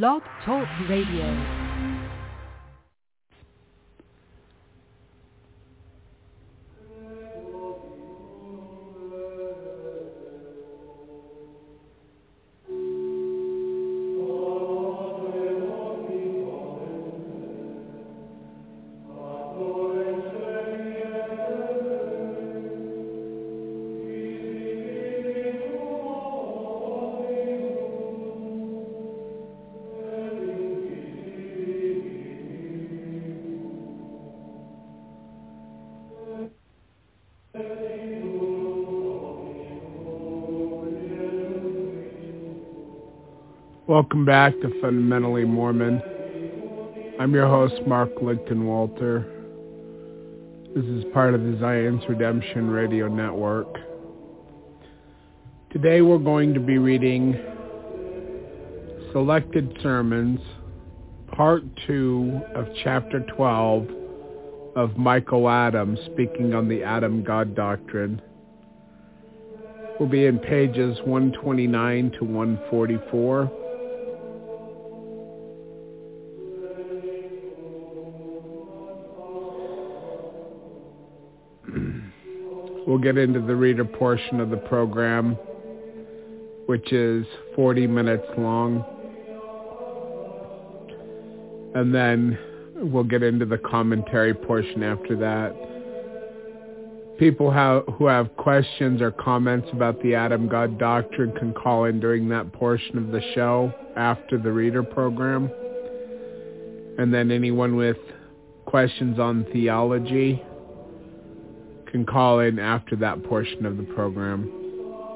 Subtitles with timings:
[0.00, 1.61] Blog Talk Radio.
[44.02, 46.02] Welcome back to Fundamentally Mormon.
[47.20, 49.24] I'm your host, Mark Lichtenwalter.
[50.74, 53.72] This is part of the Zion's Redemption Radio Network.
[55.70, 57.40] Today we're going to be reading
[59.12, 60.40] Selected Sermons,
[61.36, 63.86] Part 2 of Chapter 12
[64.74, 68.20] of Michael Adams speaking on the Adam God Doctrine.
[70.00, 73.61] We'll be in pages 129 to 144.
[82.92, 85.38] We'll get into the reader portion of the program,
[86.66, 87.24] which is
[87.56, 88.84] 40 minutes long.
[91.74, 92.38] And then
[92.76, 95.56] we'll get into the commentary portion after that.
[97.18, 97.50] People
[97.92, 102.52] who have questions or comments about the Adam God doctrine can call in during that
[102.52, 105.50] portion of the show after the reader program.
[106.98, 107.96] And then anyone with
[108.66, 110.44] questions on theology
[111.92, 114.50] can call in after that portion of the program.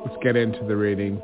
[0.04, 1.20] Let's get into the reading.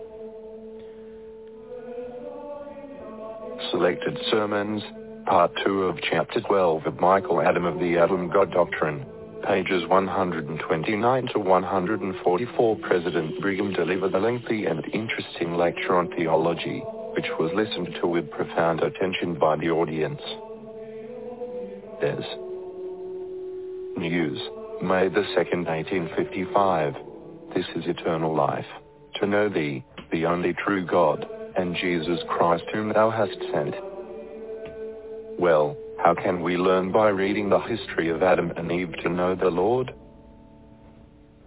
[3.71, 4.83] Selected Sermons,
[5.27, 9.05] Part 2 of Chapter 12 of Michael Adam of the Adam God Doctrine,
[9.47, 12.77] pages 129 to 144.
[12.77, 16.81] President Brigham delivered a lengthy and interesting lecture on theology,
[17.15, 20.21] which was listened to with profound attention by the audience.
[22.01, 22.39] Deseret
[23.99, 24.41] news.
[24.83, 26.95] May the 2nd, 1855.
[27.55, 28.67] This is eternal life.
[29.21, 31.25] To know thee, the only true God,
[31.57, 33.77] and Jesus Christ whom thou hast sent.
[35.39, 39.37] Well, how can we learn by reading the history of Adam and Eve to know
[39.37, 39.95] the Lord?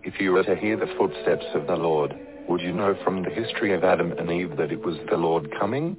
[0.03, 3.31] If you were to hear the footsteps of the Lord, would you know from the
[3.31, 5.97] history of Adam and Eve that it was the Lord coming?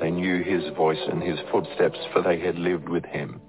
[0.00, 3.40] They knew his voice and his footsteps for they had lived with him.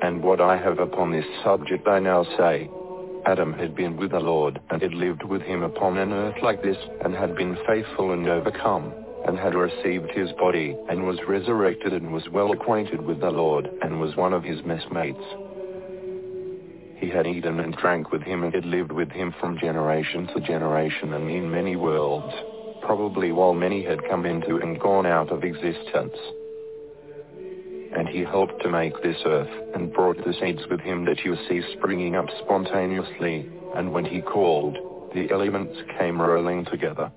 [0.00, 2.70] And what I have upon this subject I now say.
[3.26, 6.62] Adam had been with the Lord and had lived with him upon an earth like
[6.62, 8.92] this and had been faithful and overcome
[9.26, 13.68] and had received his body and was resurrected and was well acquainted with the Lord
[13.82, 15.22] and was one of his messmates.
[16.96, 20.40] He had eaten and drank with him and had lived with him from generation to
[20.40, 22.34] generation and in many worlds,
[22.82, 26.16] probably while many had come into and gone out of existence
[27.96, 31.36] and he helped to make this earth, and brought the seeds with him that you
[31.48, 34.76] see springing up spontaneously, and when he called,
[35.14, 37.10] the elements came rolling together.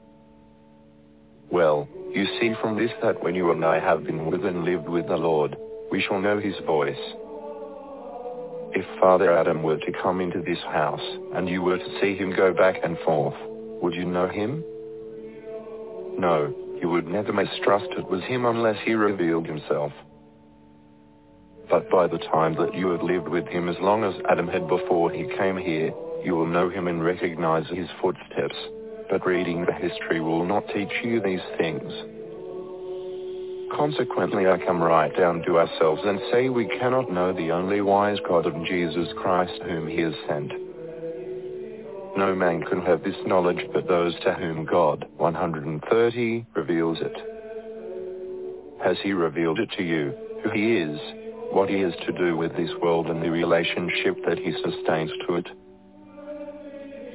[1.51, 4.87] Well, you see from this that when you and I have been with and lived
[4.87, 5.55] with the Lord,
[5.91, 6.95] we shall know his voice.
[8.73, 11.03] If Father Adam were to come into this house,
[11.35, 13.35] and you were to see him go back and forth,
[13.81, 14.63] would you know him?
[16.17, 19.91] No, you would never mistrust it was him unless he revealed himself
[21.71, 24.67] but by the time that you have lived with him as long as Adam had
[24.67, 28.57] before he came here, you will know him and recognize his footsteps.
[29.09, 31.89] But reading the history will not teach you these things.
[33.73, 38.19] Consequently I come right down to ourselves and say we cannot know the only wise
[38.27, 40.51] God of Jesus Christ whom he has sent.
[42.17, 47.15] No man can have this knowledge but those to whom God, 130, reveals it.
[48.84, 50.13] Has he revealed it to you,
[50.43, 50.99] who he is,
[51.53, 55.35] what he is to do with this world and the relationship that he sustains to
[55.35, 55.47] it.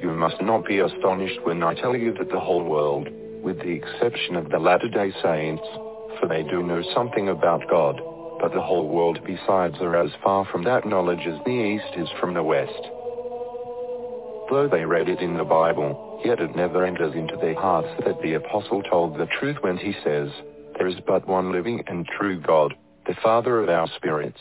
[0.01, 3.09] You must not be astonished when I tell you that the whole world,
[3.41, 5.63] with the exception of the Latter-day Saints,
[6.19, 7.99] for they do know something about God,
[8.39, 12.07] but the whole world besides are as far from that knowledge as the East is
[12.19, 12.83] from the West.
[14.49, 18.21] Though they read it in the Bible, yet it never enters into their hearts that
[18.21, 20.29] the Apostle told the truth when he says,
[20.77, 22.75] There is but one living and true God,
[23.07, 24.39] the Father of our spirits.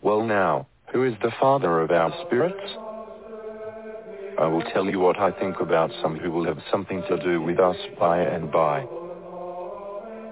[0.00, 2.72] Well now, who is the Father of our spirits?
[4.38, 7.42] I will tell you what I think about some who will have something to do
[7.42, 8.80] with us by and by.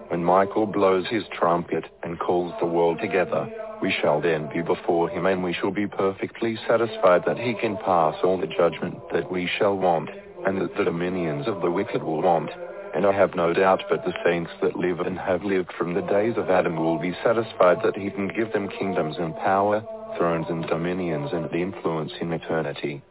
[0.08, 3.46] when Michael blows his trumpet and calls the world together,
[3.82, 7.76] we shall then be before him and we shall be perfectly satisfied that he can
[7.76, 10.08] pass all the judgment that we shall want,
[10.46, 12.50] and that the dominions of the wicked will want.
[12.94, 16.02] And I have no doubt but the saints that live and have lived from the
[16.02, 19.84] days of Adam will be satisfied that he can give them kingdoms and power,
[20.16, 23.02] thrones and dominions and influence in eternity.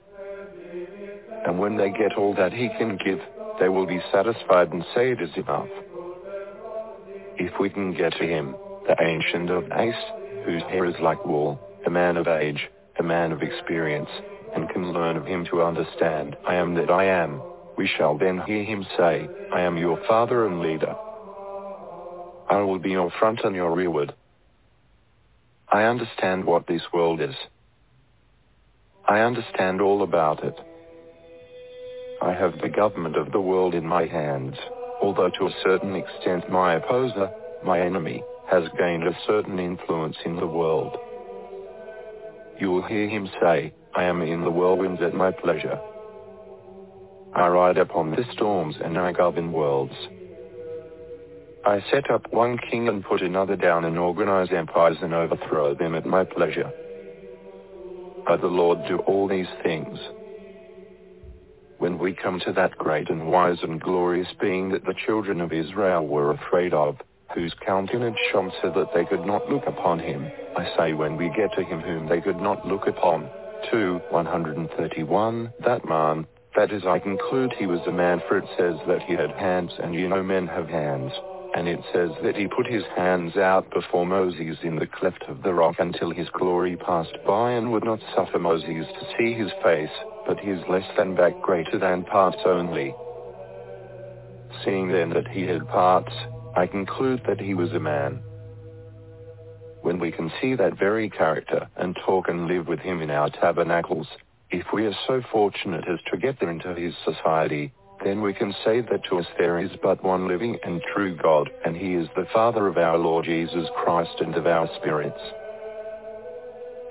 [1.45, 3.19] And when they get all that he can give,
[3.59, 5.67] they will be satisfied and say it is enough.
[7.37, 8.55] If we can get to him,
[8.87, 9.95] the Ancient of Days,
[10.45, 12.69] whose hair is like wool, a man of age,
[12.99, 14.09] a man of experience,
[14.55, 17.41] and can learn of him to understand, I am that I am,
[17.77, 20.95] we shall then hear him say, I am your father and leader.
[22.49, 24.13] I will be your front and your rearward.
[25.71, 27.35] I understand what this world is.
[29.07, 30.55] I understand all about it.
[32.21, 34.55] I have the government of the world in my hands,
[35.01, 37.29] although to a certain extent my opposer,
[37.65, 40.95] my enemy, has gained a certain influence in the world.
[42.59, 45.79] You will hear him say, I am in the whirlwinds at my pleasure.
[47.35, 49.93] I ride upon the storms and I govern worlds.
[51.65, 55.95] I set up one king and put another down and organize empires and overthrow them
[55.95, 56.71] at my pleasure.
[58.27, 59.97] I the Lord do all these things.
[61.79, 65.51] When we come to that great and wise and glorious being that the children of
[65.51, 66.97] Israel were afraid of,
[67.33, 71.29] whose countenance shone so that they could not look upon him, I say when we
[71.29, 73.29] get to him whom they could not look upon,
[73.71, 78.75] 2, 131, that man, that is I conclude he was a man for it says
[78.87, 81.11] that he had hands and you know men have hands.
[81.55, 85.43] And it says that he put his hands out before Moses in the cleft of
[85.43, 89.51] the rock until his glory passed by and would not suffer Moses to see his
[89.63, 89.91] face,
[90.25, 92.95] but his less than back greater than parts only.
[94.65, 96.13] Seeing then that he had parts,
[96.55, 98.21] I conclude that he was a man.
[99.81, 103.29] When we can see that very character and talk and live with him in our
[103.29, 104.07] tabernacles,
[104.53, 107.73] if we are so fortunate as to get there into his society,
[108.05, 111.49] then we can say that to us there is but one living and true God,
[111.65, 115.19] and he is the Father of our Lord Jesus Christ and of our spirits.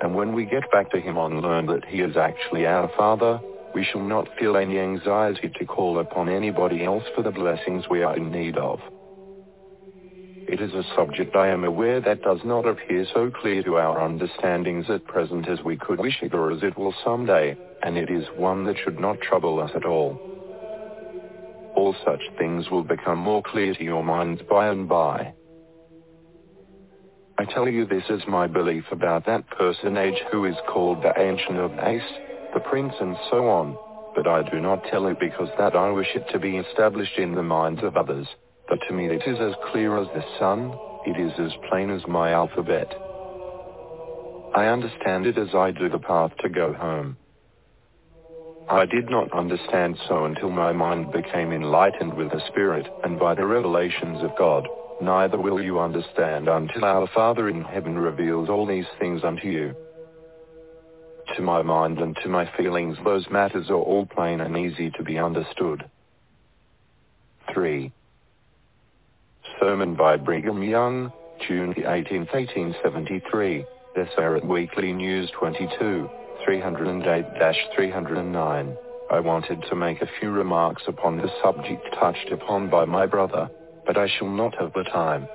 [0.01, 3.39] And when we get back to him and learn that he is actually our Father,
[3.77, 8.03] we shall not feel any anxiety to call upon anybody else for the blessings we
[8.03, 8.81] are in need of.
[10.49, 14.03] It is a subject I am aware that does not appear so clear to our
[14.03, 18.11] understandings at present as we could wish it or as it will someday, and it
[18.11, 20.21] is one that should not trouble us at all.
[21.75, 25.33] All such things will become more clear to your minds by and by.
[27.39, 31.59] I tell you this as my belief about that personage who is called the Ancient
[31.59, 32.03] of Days,
[32.53, 33.77] the Prince and so on,
[34.15, 37.35] but I do not tell it because that I wish it to be established in
[37.35, 38.27] the minds of others,
[38.73, 40.73] but to me it is as clear as the sun,
[41.05, 42.91] it is as plain as my alphabet.
[44.55, 47.19] I understand it as I do the path to go home.
[48.71, 53.35] I did not understand so until my mind became enlightened with the Spirit and by
[53.35, 54.67] the revelations of God.
[55.03, 59.75] Neither will you understand until our Father in heaven reveals all these things unto you.
[61.37, 65.03] To my mind and to my feelings those matters are all plain and easy to
[65.03, 65.85] be understood.
[67.53, 67.93] 3.
[69.63, 71.13] Sermon by Brigham Young,
[71.47, 73.65] June 18, 1873,
[73.95, 76.11] Deseret Weekly News 22.
[76.49, 78.77] 308-309.
[79.13, 83.49] I wanted to make a few remarks upon the subject touched upon by my brother,
[83.87, 85.29] but I shall not have the time.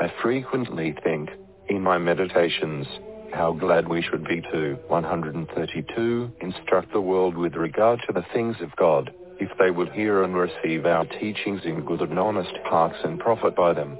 [0.00, 1.30] I frequently think,
[1.68, 2.88] in my meditations,
[3.32, 8.56] how glad we should be to 132 instruct the world with regard to the things
[8.60, 9.12] of God,
[9.42, 13.56] if they would hear and receive our teachings in good and honest hearts and profit
[13.56, 13.98] by them.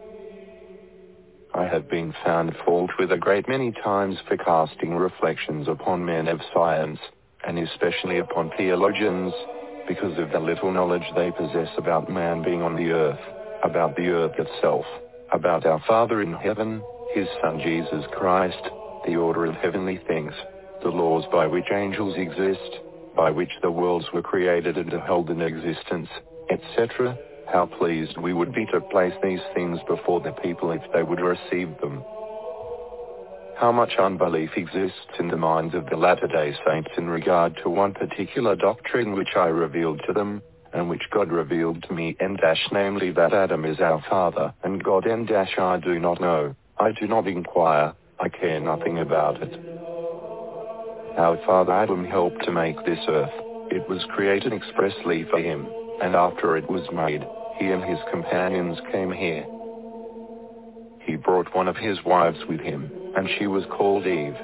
[1.52, 6.28] I have been found fault with a great many times for casting reflections upon men
[6.28, 7.00] of science,
[7.44, 9.32] and especially upon theologians,
[9.88, 13.20] because of the little knowledge they possess about man being on the earth,
[13.64, 14.84] about the earth itself,
[15.32, 16.80] about our Father in heaven,
[17.14, 18.62] his Son Jesus Christ,
[19.06, 20.32] the order of heavenly things,
[20.84, 22.78] the laws by which angels exist,
[23.16, 26.08] by which the worlds were created and held in existence,
[26.50, 27.16] etc.,
[27.52, 31.20] how pleased we would be to place these things before the people if they would
[31.20, 32.02] receive them.
[33.56, 37.92] How much unbelief exists in the minds of the Latter-day Saints in regard to one
[37.92, 40.42] particular doctrine which I revealed to them,
[40.72, 44.82] and which God revealed to me and dash namely that Adam is our father, and
[44.82, 49.42] God and dash I do not know, I do not inquire, I care nothing about
[49.42, 50.01] it.
[51.18, 53.32] Our father Adam helped to make this earth,
[53.70, 55.68] it was created expressly for him,
[56.02, 57.22] and after it was made,
[57.58, 59.46] he and his companions came here.
[61.00, 64.36] He brought one of his wives with him, and she was called Eve,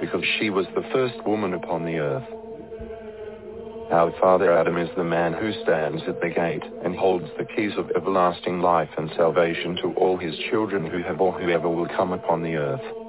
[0.00, 2.28] because she was the first woman upon the earth.
[3.92, 7.72] Our father Adam is the man who stands at the gate and holds the keys
[7.78, 12.12] of everlasting life and salvation to all his children who have or whoever will come
[12.12, 13.05] upon the earth.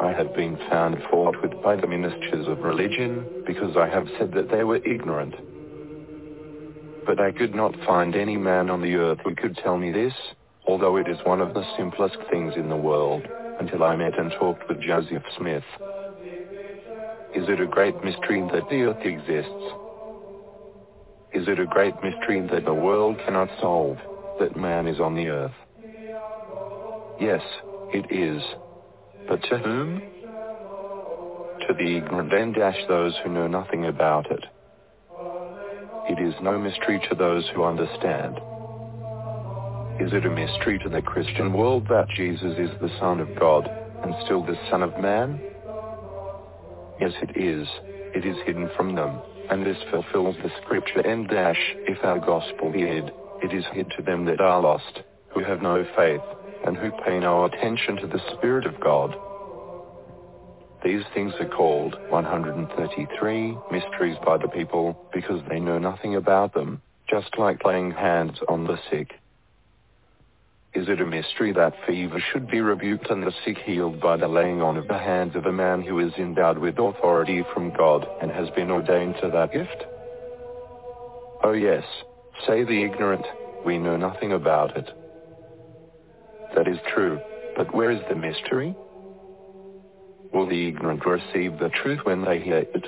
[0.00, 4.32] I have been found fault with by the ministers of religion because I have said
[4.32, 5.34] that they were ignorant.
[7.06, 10.14] But I could not find any man on the earth who could tell me this,
[10.66, 13.26] although it is one of the simplest things in the world,
[13.60, 15.64] until I met and talked with Joseph Smith.
[17.34, 19.50] Is it a great mystery that the earth exists?
[21.32, 23.98] Is it a great mystery that the world cannot solve,
[24.38, 25.54] that man is on the earth?
[27.20, 27.42] Yes,
[27.92, 28.42] it is.
[29.28, 30.02] But to whom?
[31.66, 34.44] To the ignorant and dash those who know nothing about it.
[36.10, 38.36] It is no mystery to those who understand.
[40.00, 43.66] Is it a mystery to the Christian world that Jesus is the Son of God
[44.02, 45.40] and still the Son of Man?
[47.00, 47.66] Yes, it is.
[48.14, 52.70] It is hidden from them, and this fulfills the scripture and dash, if our gospel
[52.70, 53.10] be hid,
[53.42, 55.00] it is hid to them that are lost,
[55.32, 56.20] who have no faith,
[56.66, 59.14] and who pay no attention to the Spirit of God.
[60.84, 66.82] These things are called 133 mysteries by the people because they know nothing about them,
[67.08, 69.12] just like laying hands on the sick.
[70.74, 74.28] Is it a mystery that fever should be rebuked and the sick healed by the
[74.28, 78.06] laying on of the hands of a man who is endowed with authority from God
[78.20, 79.84] and has been ordained to that gift?
[81.44, 81.84] Oh yes,
[82.46, 83.24] say the ignorant,
[83.64, 84.90] we know nothing about it.
[86.54, 87.20] That is true,
[87.56, 88.74] but where is the mystery?
[90.32, 92.86] Will the ignorant receive the truth when they hear it?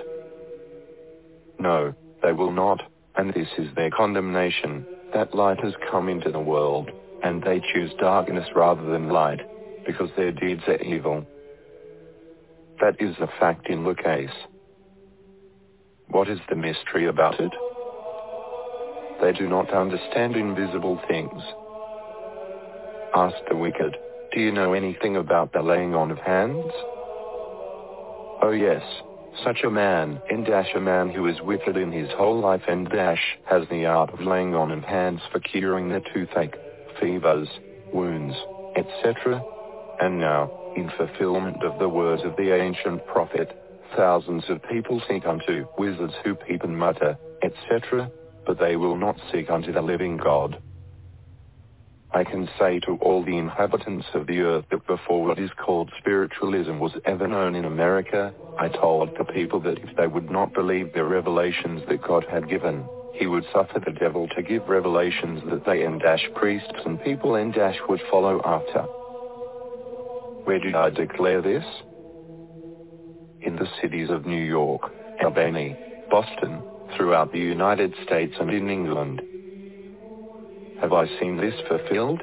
[1.59, 2.83] No, they will not,
[3.17, 6.91] and this is their condemnation, that light has come into the world
[7.23, 9.41] and they choose darkness rather than light,
[9.87, 11.27] because their deeds are evil.
[12.81, 14.37] That is the fact in the case.
[16.09, 17.53] What is the mystery about it?
[19.21, 21.43] They do not understand invisible things.
[23.17, 23.97] Ask the wicked,
[24.35, 26.71] do you know anything about the laying on of hands?
[28.43, 28.83] Oh yes,
[29.43, 32.87] such a man, in dash a man who is wicked in his whole life and
[32.91, 36.57] dash has the art of laying on of hands for curing the toothache
[37.01, 37.49] fevers,
[37.91, 38.37] wounds,
[38.77, 39.43] etc.
[39.99, 43.49] And now, in fulfillment of the words of the ancient prophet,
[43.97, 48.11] thousands of people seek unto wizards who peep and mutter, etc.,
[48.45, 50.63] but they will not seek unto the living God.
[52.17, 55.93] I can say to all the inhabitants of the earth that before what is called
[55.99, 60.55] spiritualism was ever known in America, I told the people that if they would not
[60.55, 65.43] believe the revelations that God had given, he would suffer the devil to give revelations
[65.51, 68.81] that they and dash priests and people and dash would follow after.
[70.45, 71.67] Where did I declare this?
[73.43, 74.91] In the cities of New York,
[75.23, 75.77] Albany,
[76.11, 76.63] Boston,
[76.97, 79.21] throughout the United States and in England.
[80.80, 82.23] Have I seen this fulfilled?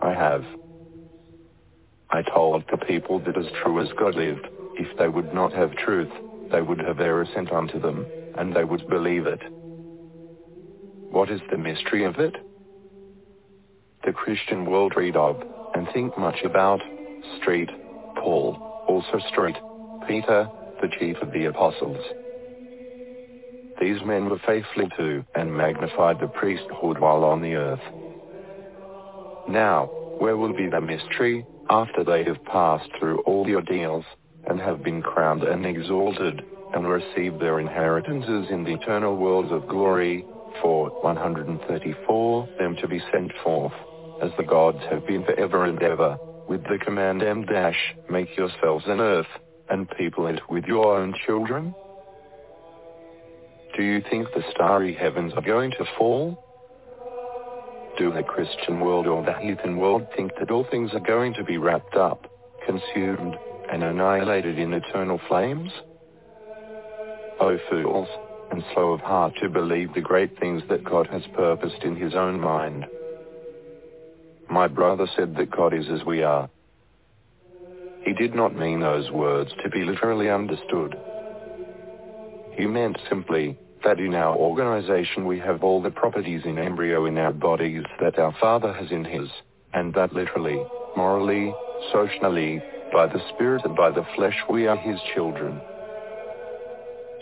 [0.00, 0.44] I have.
[2.10, 4.46] I told the people that as true as God lived,
[4.78, 6.10] if they would not have truth,
[6.52, 9.40] they would have error sent unto them and they would believe it.
[11.10, 12.36] What is the mystery of it?
[14.04, 15.42] The Christian world read of
[15.74, 16.80] and think much about
[17.40, 17.70] Street,
[18.16, 19.56] Paul, also Street,
[20.06, 20.48] Peter,
[20.80, 21.98] the chief of the apostles.
[23.80, 27.82] These men were faithful to and magnified the priesthood while on the earth.
[29.48, 34.04] Now, where will be the mystery after they have passed through all the ordeals
[34.46, 36.42] and have been crowned and exalted
[36.74, 40.24] and received their inheritances in the eternal worlds of glory,
[40.62, 43.72] for 134 them to be sent forth,
[44.22, 46.16] as the gods have been forever and ever,
[46.48, 49.26] with the command M dash, make yourselves an earth,
[49.68, 51.74] and people it with your own children?
[53.76, 56.38] Do you think the starry heavens are going to fall?
[57.98, 61.44] Do the Christian world or the heathen world think that all things are going to
[61.44, 62.26] be wrapped up,
[62.64, 63.34] consumed,
[63.72, 65.72] and annihilated in eternal flames?
[67.40, 68.08] O fools,
[68.52, 72.14] and slow of heart to believe the great things that God has purposed in his
[72.14, 72.86] own mind.
[74.48, 76.48] My brother said that God is as we are.
[78.02, 80.94] He did not mean those words to be literally understood.
[82.52, 87.18] He meant simply that in our organization we have all the properties in embryo in
[87.18, 89.28] our bodies that our Father has in his,
[89.72, 90.62] and that literally,
[90.96, 91.54] morally,
[91.92, 92.62] socially,
[92.92, 95.60] by the Spirit and by the flesh we are his children.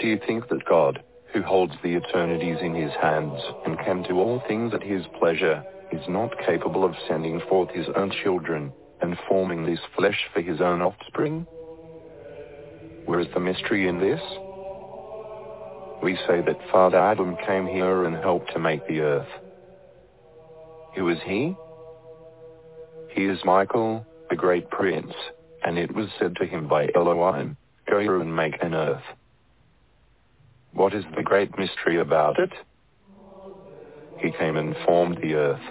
[0.01, 1.03] Do you think that God,
[1.33, 5.65] who holds the eternities in his hands and can do all things at his pleasure,
[5.93, 10.61] is not capable of sending forth his own children and forming this flesh for his
[10.61, 11.47] own offspring?
[13.07, 14.21] Where is the mystery in this?
[16.03, 19.29] We say that Father Adam came here and helped to make the earth.
[20.97, 21.55] Who is he?
[23.15, 25.13] He is Michael, the great prince,
[25.65, 27.57] and it was said to him by Elohim,
[27.89, 29.03] Go and make an earth.
[30.75, 32.51] What is the great mystery about it?
[34.19, 35.63] He came and formed the earth.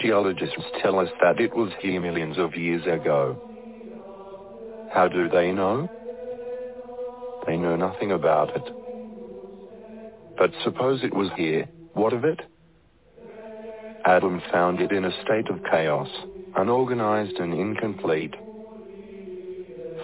[0.00, 3.38] Geologists tell us that it was here millions of years ago.
[4.90, 5.88] How do they know?
[7.48, 8.70] They know nothing about it.
[10.36, 12.40] But suppose it was here, what of it?
[14.04, 16.08] Adam found it in a state of chaos,
[16.54, 18.34] unorganized and incomplete.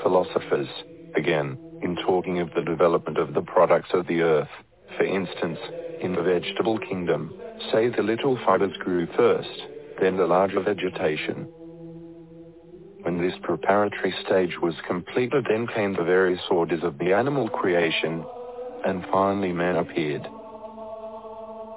[0.02, 0.68] Philosophers,
[1.16, 4.48] again, in talking of the development of the products of the earth,
[4.96, 5.58] for instance,
[6.00, 7.30] in the vegetable kingdom,
[7.70, 9.64] say the little fibers grew first,
[10.00, 11.46] then the larger vegetation.
[13.04, 18.25] When this preparatory stage was completed then came the various orders of the animal creation,
[18.87, 20.23] and finally man appeared.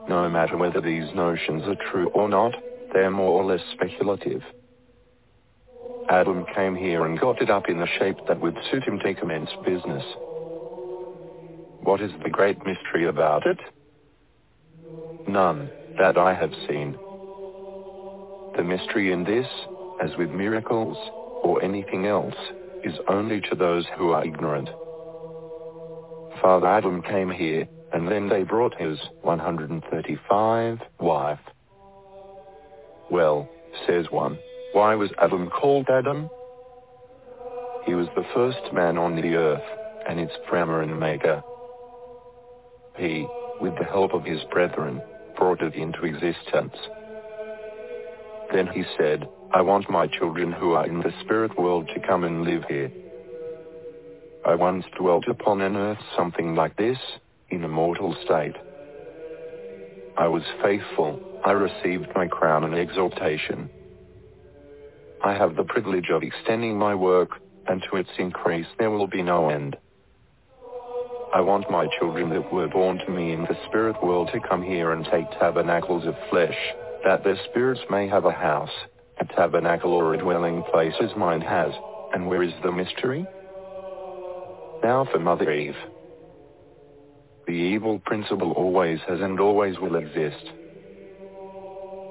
[0.08, 2.54] No matter whether these notions are true or not,
[2.94, 4.42] they are more or less speculative.
[6.10, 9.14] Adam came here and got it up in the shape that would suit him to
[9.14, 10.06] commence business.
[11.84, 13.60] What is the great mystery about it?
[15.28, 15.70] None,
[16.00, 16.94] that I have seen.
[18.56, 19.48] The mystery in this,
[20.02, 20.98] as with miracles,
[21.44, 22.36] or anything else,
[22.84, 24.70] is only to those who are ignorant.
[26.42, 31.40] Father Adam came here, and then they brought his 135 wife.
[33.10, 33.50] Well,
[33.88, 34.38] says one,
[34.74, 36.30] why was Adam called Adam?
[37.86, 39.64] He was the first man on the earth,
[40.08, 41.42] and its framer and maker.
[42.98, 43.26] He,
[43.62, 45.02] with the help of his brethren,
[45.38, 46.76] brought it into existence.
[48.54, 52.26] Then he said, I want my children who are in the spirit world to come
[52.26, 52.92] and live here.
[54.46, 56.98] I once dwelt upon an earth something like this,
[57.50, 58.56] in a mortal state.
[60.18, 63.70] I was faithful, I received my crown and exaltation.
[65.24, 67.30] I have the privilege of extending my work,
[67.68, 69.78] and to its increase there will be no end.
[71.34, 74.62] I want my children that were born to me in the spirit world to come
[74.62, 76.58] here and take tabernacles of flesh,
[77.06, 78.70] that their spirits may have a house,
[79.20, 81.72] a tabernacle or a dwelling place as mine has.
[82.14, 83.26] And where is the mystery?
[84.84, 85.76] Now for Mother Eve.
[87.48, 90.52] The evil principle always has and always will exist.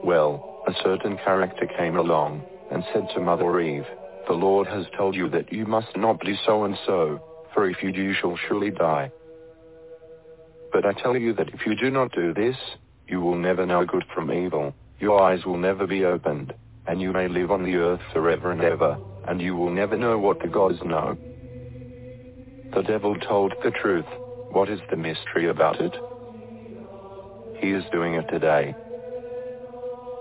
[0.05, 3.87] Well, a certain character came along and said to Mother Eve,
[4.27, 7.23] The Lord has told you that you must not do so and so,
[7.55, 9.11] for if you do you shall surely die.
[10.73, 12.57] But I tell you that if you do not do this,
[13.07, 16.53] you will never know good from evil, your eyes will never be opened,
[16.89, 20.19] and you may live on the earth forever and ever, and you will never know
[20.19, 21.17] what the gods know.
[22.75, 24.07] The devil told the truth.
[24.51, 25.95] What is the mystery about it?
[27.61, 28.75] He is doing it today.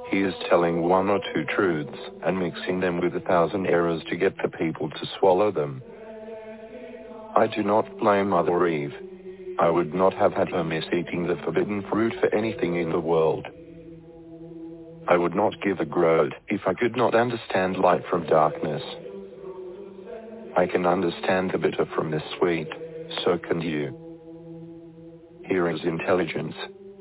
[0.10, 4.16] He is telling one or two truths and mixing them with a thousand errors to
[4.16, 5.82] get the people to swallow them.
[7.36, 8.94] I do not blame Mother Eve.
[9.60, 13.00] I would not have had her miss eating the forbidden fruit for anything in the
[13.00, 13.48] world.
[15.08, 18.82] I would not give a groat if I could not understand light from darkness.
[20.58, 22.70] I can understand the bitter from the sweet,
[23.24, 23.94] so can you.
[25.46, 26.56] Here is intelligence,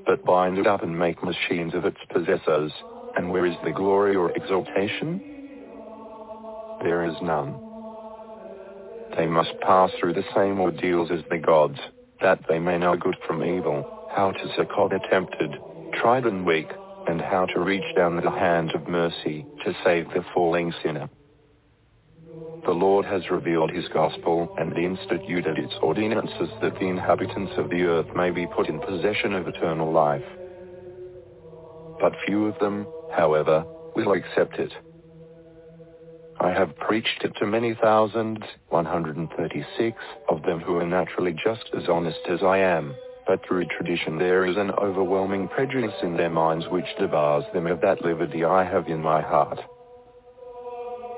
[0.04, 2.72] but bind it up and make machines of its possessors,
[3.16, 5.20] and where is the glory or exaltation?
[6.82, 7.58] There is none.
[9.16, 11.78] They must pass through the same ordeals as the gods,
[12.20, 15.56] that they may know good from evil, how to succor the tempted,
[15.94, 16.66] tried and weak,
[17.06, 21.08] and how to reach down the hand of mercy to save the falling sinner.
[22.64, 27.82] The Lord has revealed his gospel and instituted its ordinances that the inhabitants of the
[27.82, 30.24] earth may be put in possession of eternal life.
[32.00, 33.64] But few of them, however,
[33.94, 34.72] will accept it.
[36.40, 38.38] I have preached it to many thousands,
[38.70, 39.96] 136
[40.28, 42.94] of them who are naturally just as honest as I am,
[43.26, 47.80] but through tradition there is an overwhelming prejudice in their minds which debars them of
[47.80, 49.60] that liberty I have in my heart.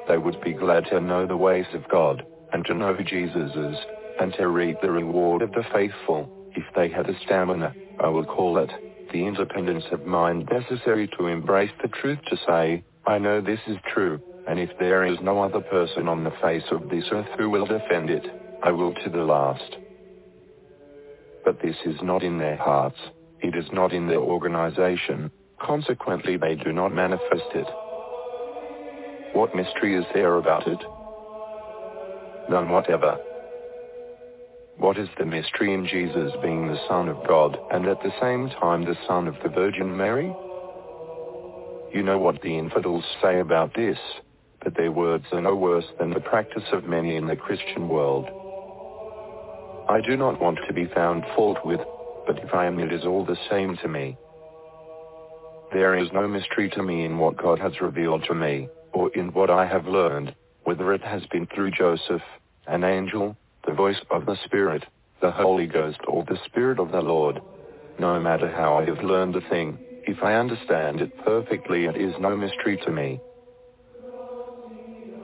[0.08, 3.52] They would be glad to know the ways of God, and to know who Jesus
[4.20, 8.24] and to reap the reward of the faithful, if they had the stamina, I will
[8.24, 8.70] call it,
[9.12, 13.76] the independence of mind necessary to embrace the truth to say, I know this is
[13.92, 17.50] true, and if there is no other person on the face of this earth who
[17.50, 18.26] will defend it,
[18.62, 19.76] I will to the last.
[21.46, 22.98] But this is not in their hearts.
[23.40, 25.30] It is not in their organization.
[25.60, 27.68] Consequently, they do not manifest it.
[29.32, 30.80] What mystery is there about it?
[32.50, 33.16] None whatever.
[34.78, 38.50] What is the mystery in Jesus being the Son of God and at the same
[38.60, 40.34] time the Son of the Virgin Mary?
[41.94, 43.98] You know what the infidels say about this,
[44.64, 48.26] but their words are no worse than the practice of many in the Christian world.
[49.88, 51.80] I do not want to be found fault with,
[52.26, 54.16] but if I am it is all the same to me.
[55.72, 59.32] There is no mystery to me in what God has revealed to me, or in
[59.32, 62.22] what I have learned, whether it has been through Joseph,
[62.66, 64.84] an angel, the voice of the Spirit,
[65.20, 67.40] the Holy Ghost or the Spirit of the Lord.
[67.98, 72.14] No matter how I have learned a thing, if I understand it perfectly it is
[72.18, 73.20] no mystery to me.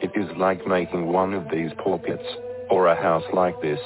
[0.00, 2.24] It is like making one of these pulpits,
[2.70, 3.80] or a house like this.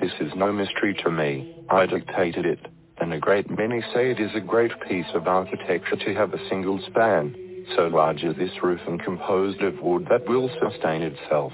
[0.00, 2.60] This is no mystery to me, I dictated it,
[3.00, 6.48] and a great many say it is a great piece of architecture to have a
[6.48, 7.34] single span,
[7.76, 11.52] so large as this roof and composed of wood that will sustain itself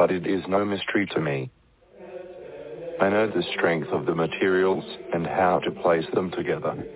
[0.00, 1.50] but it is no mystery to me.
[2.98, 6.88] I know the strength of the materials and how to place them together.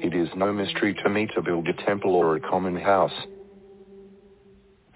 [0.00, 3.14] It is no mystery to me to build a temple or a common house.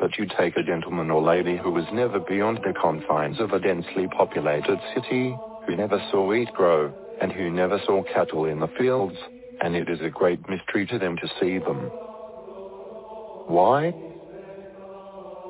[0.04, 3.58] But you take a gentleman or lady who was never beyond the confines of a
[3.58, 5.34] densely populated city,
[5.66, 9.16] who never saw wheat grow, and who never saw cattle in the fields,
[9.62, 11.90] and it is a great mystery to them to see them.
[13.48, 13.94] Why?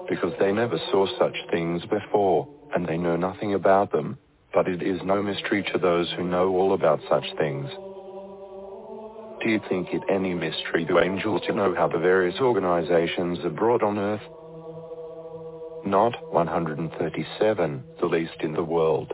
[0.09, 4.17] because they never saw such things before, and they know nothing about them,
[4.53, 7.69] but it is no mystery to those who know all about such things.
[9.43, 13.83] Do you think it any mystery to angels to know how the various organizations brought
[13.83, 14.23] on earth?
[15.87, 19.12] Not 137, the least in the world.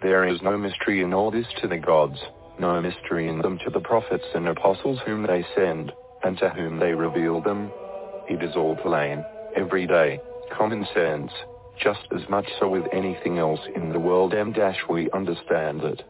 [0.00, 2.18] There is no mystery in all this to the gods,
[2.58, 5.92] no mystery in them to the prophets and apostles whom they send,
[6.24, 7.70] and to whom they reveal them,
[8.28, 9.22] it is all plain,
[9.54, 10.18] every day,
[10.56, 11.30] common sense,
[11.78, 16.02] just as much so with anything else in the world m dash we understand it.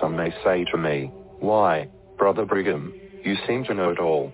[0.00, 4.32] Some may say to me, why, Brother Brigham, you seem to know it all.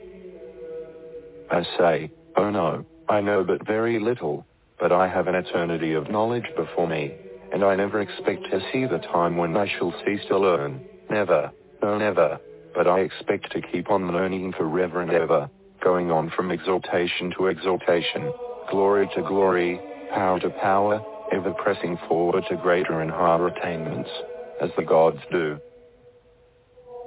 [1.51, 4.47] I say, oh no, I know but very little,
[4.81, 7.15] but I have an eternity of knowledge before me,
[7.53, 11.53] and I never expect to see the time when I shall cease to learn, never,
[11.83, 12.41] no never,
[12.75, 15.51] but I expect to keep on learning forever and ever
[15.85, 18.33] going on from exaltation to exaltation,
[18.71, 19.79] glory to glory,
[20.15, 24.09] power to power, ever pressing forward to greater and higher attainments,
[24.63, 25.59] as the gods do.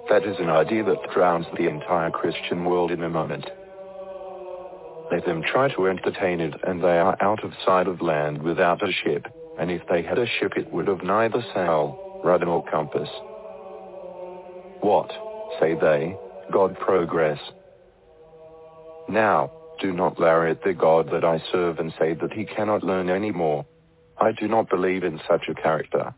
[0.09, 3.49] That is an idea that drowns the entire Christian world in a moment.
[5.11, 8.87] Let them try to entertain it and they are out of sight of land without
[8.87, 9.27] a ship,
[9.59, 13.09] and if they had a ship it would have neither sail, rudder nor compass.
[14.81, 15.11] What,
[15.59, 16.17] say they,
[16.51, 17.39] God progress,
[19.07, 23.09] now, do not lariat the God that I serve and say that he cannot learn
[23.09, 23.65] any more.
[24.17, 26.13] I do not believe in such a character.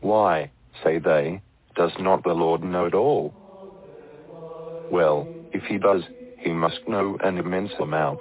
[0.00, 0.50] Why,
[0.82, 1.42] say they,
[1.76, 3.34] does not the Lord know it all?
[4.90, 6.02] Well, if he does,
[6.38, 8.20] he must know an immense amount.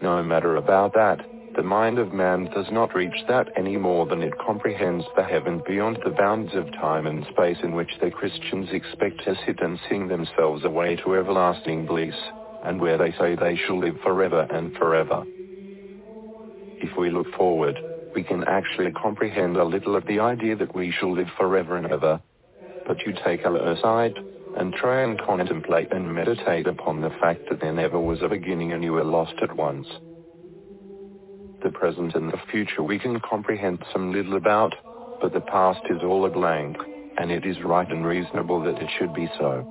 [0.00, 1.24] No matter about that,
[1.56, 5.62] the mind of man does not reach that any more than it comprehends the heaven
[5.66, 9.78] beyond the bounds of time and space in which the Christians expect to sit and
[9.88, 12.16] sing themselves away to everlasting bliss,
[12.64, 15.26] and where they say they shall live forever and forever.
[16.80, 17.78] If we look forward,
[18.14, 21.86] we can actually comprehend a little of the idea that we shall live forever and
[21.86, 22.20] ever.
[22.86, 24.18] But you take a aside,
[24.56, 28.72] and try and contemplate and meditate upon the fact that there never was a beginning
[28.72, 29.86] and you were lost at once
[31.64, 34.74] the present and the future we can comprehend some little about,
[35.20, 36.76] but the past is all a blank,
[37.18, 39.66] and it is right and reasonable that it should be so.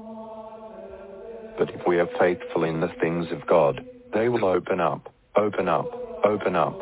[1.57, 5.69] But if we are faithful in the things of God, they will open up, open
[5.69, 5.87] up,
[6.25, 6.73] open up.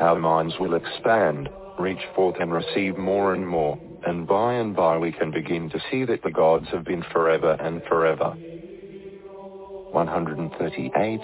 [0.00, 4.96] Our minds will expand, reach forth and receive more and more, and by and by
[4.98, 8.34] we can begin to see that the gods have been forever and forever.
[9.92, 11.20] 138,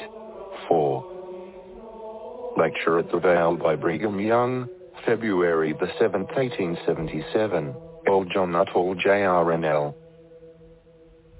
[0.69, 2.55] 4.
[2.57, 4.69] Lecture at the Veil by Brigham Young,
[5.05, 7.75] February the 7th, 1877.
[8.07, 9.95] Old John Nuttall JRNL.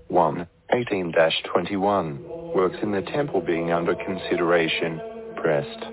[0.09, 0.49] 1.
[0.73, 2.55] 18-21.
[2.55, 5.01] Works in the temple being under consideration.
[5.37, 5.85] Pressed.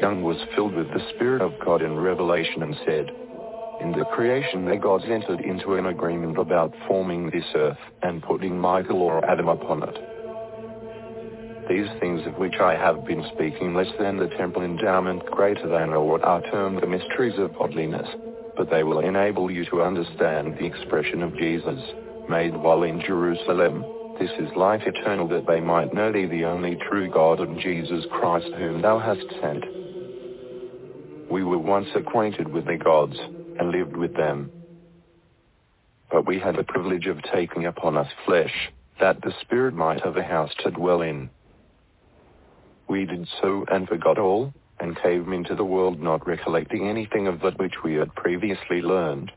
[0.00, 3.10] Young was filled with the Spirit of God in revelation and said,
[3.80, 8.58] in the creation the gods entered into an agreement about forming this earth and putting
[8.58, 9.96] Michael or Adam upon it.
[11.68, 15.90] These things of which I have been speaking less than the temple endowment greater than
[15.90, 18.08] or what are termed the mysteries of godliness.
[18.56, 21.80] But they will enable you to understand the expression of Jesus,
[22.28, 23.84] made while in Jerusalem.
[24.20, 28.04] This is life eternal that they might know thee the only true God and Jesus
[28.12, 29.64] Christ whom thou hast sent.
[31.30, 33.16] We were once acquainted with the gods,
[33.58, 34.50] and lived with them.
[36.10, 40.16] But we had the privilege of taking upon us flesh, that the Spirit might have
[40.16, 41.30] a house to dwell in.
[42.88, 47.40] We did so and forgot all, and came into the world not recollecting anything of
[47.40, 49.32] that which we had previously learned.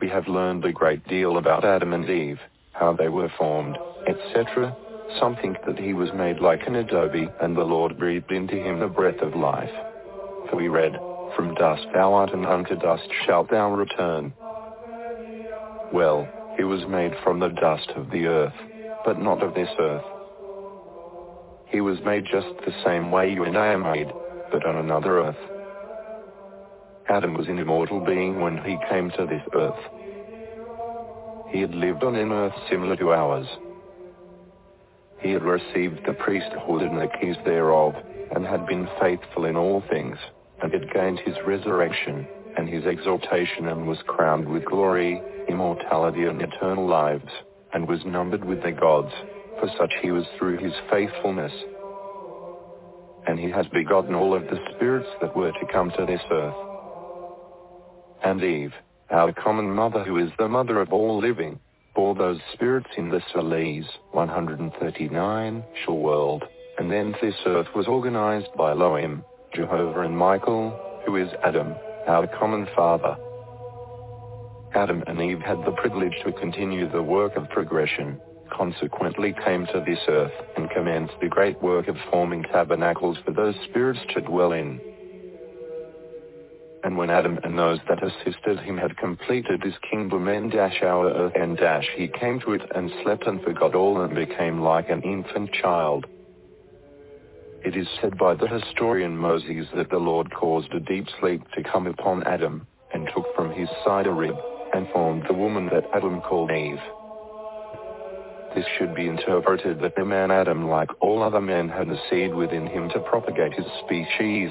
[0.00, 2.40] We have learned a great deal about Adam and Eve,
[2.72, 4.74] how they were formed, etc.
[5.18, 8.78] Some think that he was made like an adobe, and the Lord breathed into him
[8.78, 9.72] the breath of life.
[10.48, 10.98] For we read,
[11.36, 14.32] From dust thou art, and unto dust shalt thou return.
[15.92, 18.54] Well, he was made from the dust of the earth,
[19.04, 20.04] but not of this earth.
[21.66, 24.08] He was made just the same way you and I are made,
[24.50, 25.36] but on another earth.
[27.08, 29.80] Adam was an immortal being when he came to this earth.
[31.50, 33.46] He had lived on an earth similar to ours.
[35.20, 37.94] He had received the priesthood and the keys thereof,
[38.34, 40.18] and had been faithful in all things,
[40.62, 46.42] and it gained his resurrection, and his exaltation and was crowned with glory, immortality and
[46.42, 47.30] eternal lives,
[47.72, 49.12] and was numbered with the gods,
[49.58, 51.52] for such he was through his faithfulness.
[53.26, 56.54] And he has begotten all of the spirits that were to come to this earth.
[58.24, 58.72] And Eve,
[59.10, 61.58] our common mother who is the mother of all living,
[61.94, 66.44] bore those spirits in the Solis, 139, shul world,
[66.78, 70.70] and then this earth was organized by Elohim, Jehovah and Michael,
[71.04, 71.74] who is Adam,
[72.06, 73.16] our common father.
[74.74, 79.82] Adam and Eve had the privilege to continue the work of progression, consequently came to
[79.84, 84.52] this earth and commenced the great work of forming tabernacles for those spirits to dwell
[84.52, 84.80] in.
[86.84, 91.10] And when Adam and those that assisted him had completed his kingdom and dash our
[91.10, 94.88] earth and dash he came to it and slept and forgot all and became like
[94.90, 96.06] an infant child.
[97.62, 101.62] It is said by the historian Moses that the Lord caused a deep sleep to
[101.62, 104.34] come upon Adam, and took from his side a rib,
[104.72, 106.80] and formed the woman that Adam called Eve.
[108.54, 112.34] This should be interpreted that the man Adam, like all other men, had a seed
[112.34, 114.50] within him to propagate his species,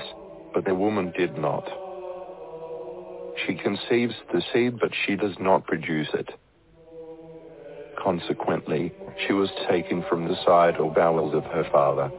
[0.53, 1.67] but the woman did not.
[3.47, 6.29] She conceives the seed, but she does not produce it.
[7.97, 8.93] Consequently,
[9.25, 12.11] she was taken from the side or bowels of her father.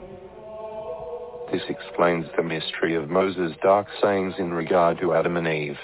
[1.53, 5.79] This explains the mystery of Moses' dark sayings in regard to Adam and Eve.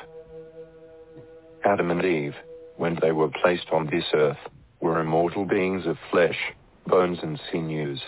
[1.65, 2.37] Adam and Eve,
[2.77, 4.39] when they were placed on this earth,
[4.81, 6.39] were immortal beings of flesh,
[6.87, 8.01] bones and sinews.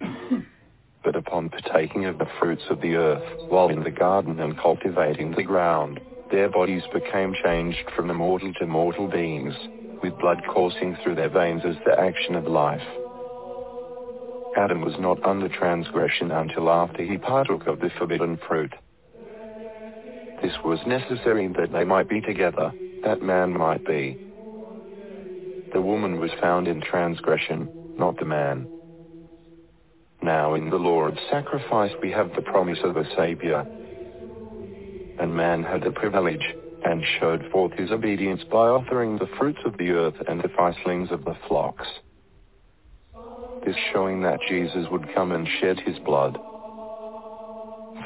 [1.02, 5.32] but upon partaking of the fruits of the earth, while in the garden and cultivating
[5.32, 5.98] the ground,
[6.30, 9.54] their bodies became changed from immortal to mortal beings,
[10.02, 12.82] with blood coursing through their veins as the action of life.
[14.56, 18.74] Adam was not under transgression until after he partook of the forbidden fruit.
[20.42, 24.18] This was necessary that they might be together, that man might be.
[25.72, 28.68] The woman was found in transgression, not the man.
[30.20, 33.66] Now in the Lord's sacrifice we have the promise of a Savior.
[35.18, 39.78] And man had the privilege, and showed forth his obedience by offering the fruits of
[39.78, 41.86] the earth and the firstlings of the flocks
[43.66, 46.38] is showing that Jesus would come and shed his blood.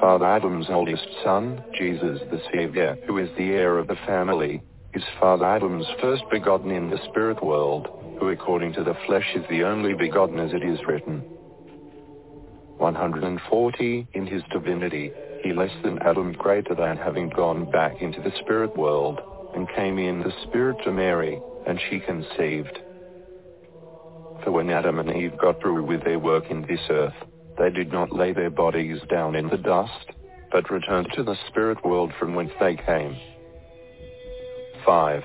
[0.00, 5.02] Father Adam's oldest son, Jesus the Savior, who is the heir of the family, is
[5.18, 7.88] Father Adam's first begotten in the spirit world,
[8.18, 11.20] who according to the flesh is the only begotten as it is written.
[12.78, 15.10] 140 in his divinity,
[15.42, 19.20] he less than Adam greater than having gone back into the spirit world,
[19.54, 22.78] and came in the spirit to Mary, and she conceived.
[24.44, 27.14] For when Adam and Eve got through with their work in this earth,
[27.58, 30.12] they did not lay their bodies down in the dust,
[30.52, 33.16] but returned to the spirit world from whence they came.
[34.84, 35.22] 5.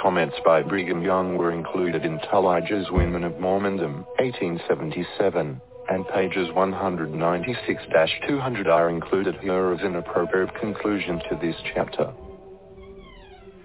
[0.00, 8.66] Comments by Brigham Young were included in Tullidge's Women of Mormondom, 1877, and pages 196-200
[8.66, 12.12] are included here as an appropriate conclusion to this chapter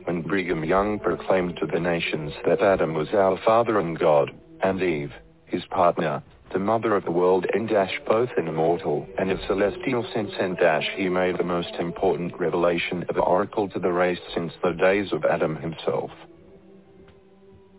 [0.06, 4.82] when Brigham Young proclaimed to the nations that Adam was our father and God, and
[4.82, 5.12] Eve,
[5.46, 10.06] his partner, the mother of the world and dash both in immortal and of celestial
[10.14, 14.20] sense and dash he made the most important revelation of the oracle to the race
[14.34, 16.12] since the days of Adam himself.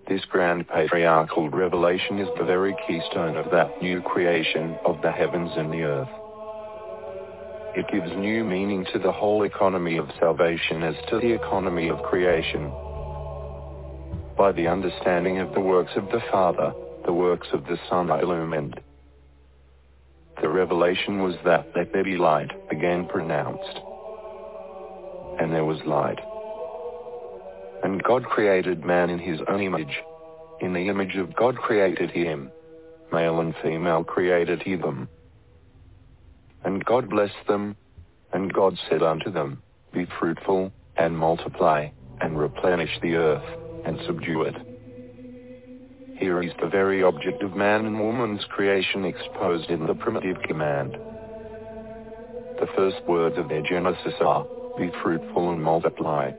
[0.08, 5.50] This grand patriarchal revelation is the very keystone of that new creation of the heavens
[5.56, 6.25] and the earth.
[7.76, 12.02] It gives new meaning to the whole economy of salvation as to the economy of
[12.04, 12.72] creation.
[14.34, 16.72] By the understanding of the works of the Father,
[17.04, 18.80] the works of the Son are illumined.
[20.40, 23.78] The revelation was that let there be light, again pronounced.
[25.38, 26.18] And there was light.
[27.84, 30.02] And God created man in his own image.
[30.62, 32.50] In the image of God created he him.
[33.12, 35.10] Male and female created he them.
[36.66, 37.76] And God blessed them,
[38.33, 44.42] and God said unto them, Be fruitful, and multiply, and replenish the earth, and subdue
[44.42, 44.57] it.
[46.18, 50.94] Here is the very object of man and woman's creation exposed in the primitive command.
[52.59, 54.44] The first words of their Genesis are,
[54.76, 56.33] Be fruitful and multiply.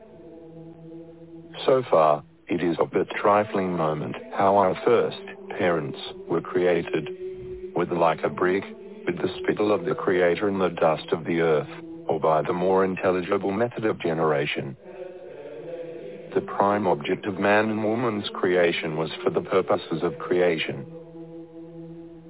[1.64, 5.22] So far, it is of but trifling moment how our first
[5.58, 7.08] parents were created.
[7.74, 8.64] With like a brick,
[9.08, 11.68] with the spittle of the Creator and the dust of the earth,
[12.08, 14.76] or by the more intelligible method of generation.
[16.34, 20.84] The prime object of man and woman's creation was for the purposes of creation.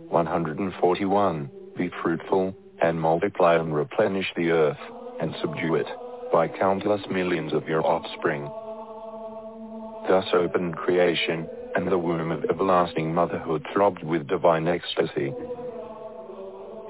[0.09, 1.51] 141.
[1.77, 4.79] Be fruitful, and multiply and replenish the earth,
[5.21, 5.88] and subdue it,
[6.33, 8.49] by countless millions of your offspring.
[10.09, 15.35] Thus opened creation, and the womb of everlasting motherhood throbbed with divine ecstasy.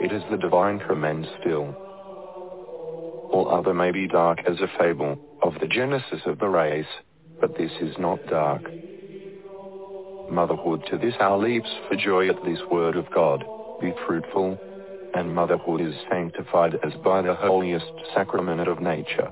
[0.01, 1.75] It is the divine command still.
[3.33, 6.87] All other may be dark as a fable of the genesis of the race,
[7.41, 8.63] but this is not dark.
[10.31, 13.45] Motherhood to this our leaps for joy at this word of God,
[13.81, 14.59] be fruitful,
[15.15, 19.31] and motherhood is sanctified as by the holiest sacrament of nature.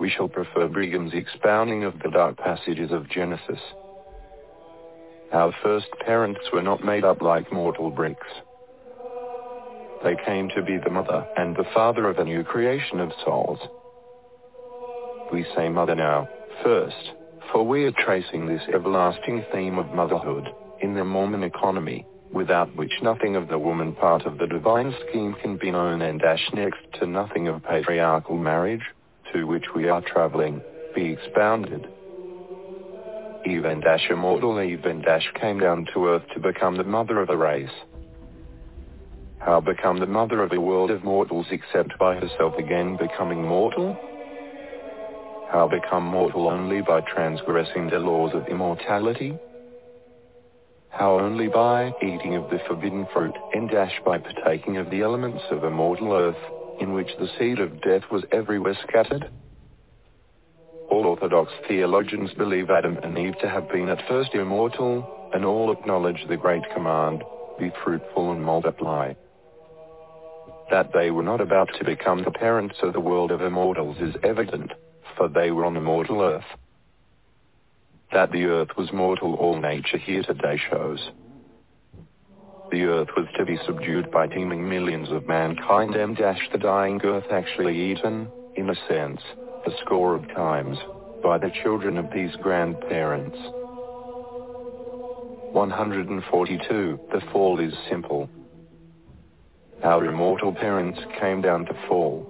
[0.00, 3.60] We shall prefer Brigham's expounding of the dark passages of Genesis.
[5.32, 8.26] Our first parents were not made up like mortal bricks.
[10.04, 13.58] They came to be the mother and the father of a new creation of souls.
[15.32, 16.28] We say mother now,
[16.62, 17.12] first,
[17.52, 20.48] for we are tracing this everlasting theme of motherhood
[20.80, 25.34] in the Mormon economy, without which nothing of the woman part of the divine scheme
[25.42, 28.84] can be known and dash next to nothing of patriarchal marriage,
[29.32, 30.60] to which we are traveling,
[30.94, 31.86] be expounded.
[33.46, 37.20] Eve and Dash immortal Eve and Dash came down to earth to become the mother
[37.20, 37.70] of a race.
[39.46, 43.96] How become the mother of a world of mortals except by herself again becoming mortal?
[45.52, 49.38] How become mortal only by transgressing the laws of immortality?
[50.88, 55.44] How only by eating of the forbidden fruit and dash by partaking of the elements
[55.52, 59.30] of a mortal earth, in which the seed of death was everywhere scattered?
[60.90, 65.70] All Orthodox theologians believe Adam and Eve to have been at first immortal, and all
[65.70, 67.22] acknowledge the great command,
[67.60, 69.12] be fruitful and multiply.
[70.70, 74.16] That they were not about to become the parents of the world of immortals is
[74.22, 74.72] evident,
[75.16, 76.44] for they were on a mortal earth.
[78.12, 81.10] That the earth was mortal all nature here today shows.
[82.70, 87.00] The earth was to be subdued by teeming millions of mankind and dash the dying
[87.04, 89.20] earth actually eaten, in a sense,
[89.66, 90.76] a score of times,
[91.22, 93.38] by the children of these grandparents.
[95.52, 97.00] 142.
[97.12, 98.28] The fall is simple.
[99.82, 102.26] Our immortal parents came down to fall,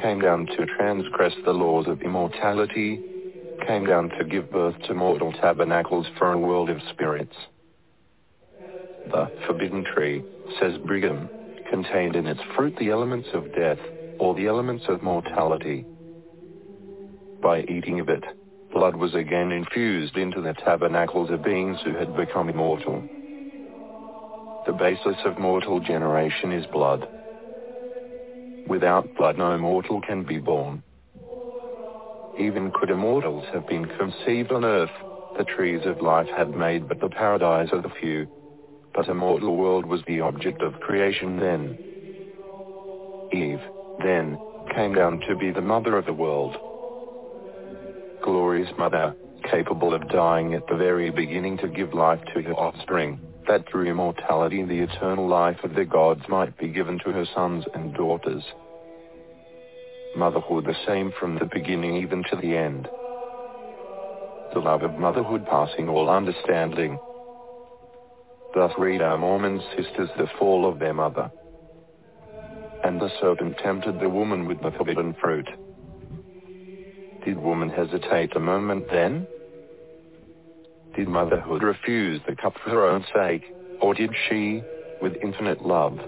[0.00, 3.00] came down to transgress the laws of immortality,
[3.66, 7.34] came down to give birth to mortal tabernacles for a world of spirits.
[9.10, 10.22] The forbidden tree,
[10.60, 11.28] says Brigham,
[11.70, 13.78] contained in its fruit the elements of death,
[14.18, 15.84] or the elements of mortality.
[17.42, 18.24] By eating of it,
[18.72, 23.02] blood was again infused into the tabernacles of beings who had become immortal.
[24.66, 27.08] The basis of mortal generation is blood.
[28.66, 30.82] Without blood no mortal can be born.
[32.36, 34.90] Even could immortals have been conceived on earth,
[35.38, 38.26] the trees of life had made but the paradise of the few.
[38.92, 41.78] But a mortal world was the object of creation then.
[43.32, 43.62] Eve,
[44.02, 44.36] then,
[44.74, 46.56] came down to be the mother of the world.
[48.20, 49.14] Glorious mother,
[49.48, 53.90] capable of dying at the very beginning to give life to her offspring, that through
[53.90, 58.42] immortality the eternal life of the gods might be given to her sons and daughters.
[60.16, 62.88] Motherhood the same from the beginning even to the end.
[64.54, 66.98] The love of motherhood passing all understanding.
[68.54, 71.30] Thus read our Mormon sisters the fall of their mother.
[72.82, 75.48] And the serpent tempted the woman with the forbidden fruit.
[77.24, 79.26] Did woman hesitate a moment then?
[80.96, 83.42] Did motherhood refuse the cup for her own sake,
[83.82, 84.62] or did she,
[85.02, 85.98] with infinite love,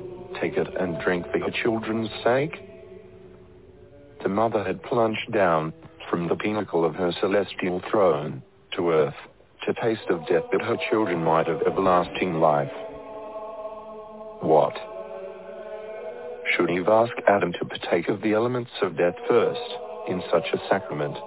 [0.41, 2.57] take it and drink for her children's sake?
[4.23, 5.75] The mother had plunged down,
[6.09, 8.43] from the pinnacle of her celestial throne,
[8.77, 9.15] to earth,
[9.67, 12.73] to taste of death that her children might have everlasting life.
[14.41, 14.73] What?
[16.57, 19.71] Should Eve ask Adam to partake of the elements of death first,
[20.09, 21.19] in such a sacrament?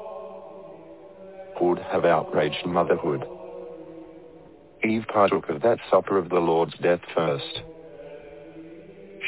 [1.62, 3.24] Would have outraged motherhood.
[4.84, 7.62] Eve partook of that supper of the Lord's death first.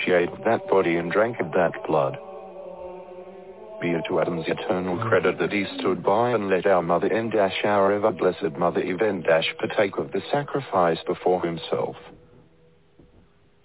[0.04, 2.18] She ate that body and drank of that blood.
[3.82, 7.32] Be it to Adam's eternal credit that he stood by and let our mother and
[7.32, 11.95] dash our ever blessed mother Eve and dash partake of the sacrifice before himself.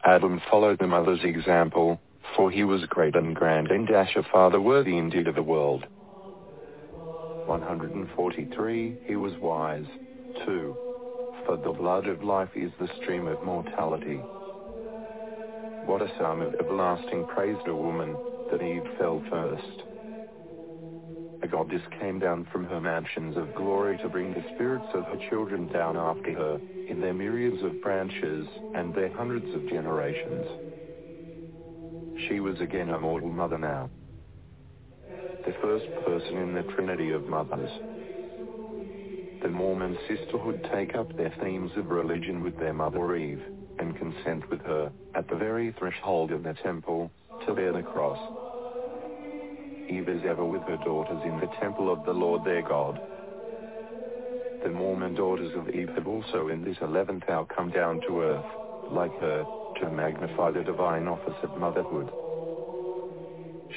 [0.04, 2.00] Adam followed the mother's example,
[2.36, 5.86] for he was great and grand and dash a father worthy indeed of the world.
[7.46, 9.86] 143 He was wise.
[10.44, 10.87] 2.
[11.48, 14.18] For the blood of life is the stream of mortality.
[15.86, 18.14] What a psalm of everlasting praise to woman,
[18.50, 19.82] that Eve fell first.
[21.42, 25.16] A goddess came down from her mansions of glory to bring the spirits of her
[25.30, 30.44] children down after her, in their myriads of branches, and their hundreds of generations.
[32.28, 33.88] She was again a mortal mother now.
[35.46, 37.70] The first person in the trinity of mothers.
[39.42, 43.42] The Mormon sisterhood take up their themes of religion with their mother Eve,
[43.78, 47.10] and consent with her, at the very threshold of the temple,
[47.46, 48.18] to bear the cross.
[49.88, 53.00] Eve is ever with her daughters in the temple of the Lord their God.
[54.64, 58.44] The Mormon daughters of Eve have also in this eleventh hour come down to earth,
[58.90, 59.44] like her,
[59.80, 62.10] to magnify the divine office of motherhood.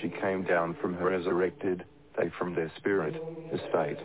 [0.02, 1.86] She came down from her resurrected,
[2.18, 3.16] they from their spirit,
[3.54, 4.00] estate.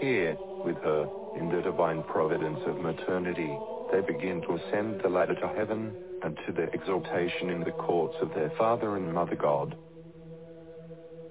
[0.00, 3.58] Here, with her, in the divine providence of maternity,
[3.90, 8.16] they begin to ascend the ladder to heaven, and to their exaltation in the courts
[8.20, 9.76] of their Father and Mother God.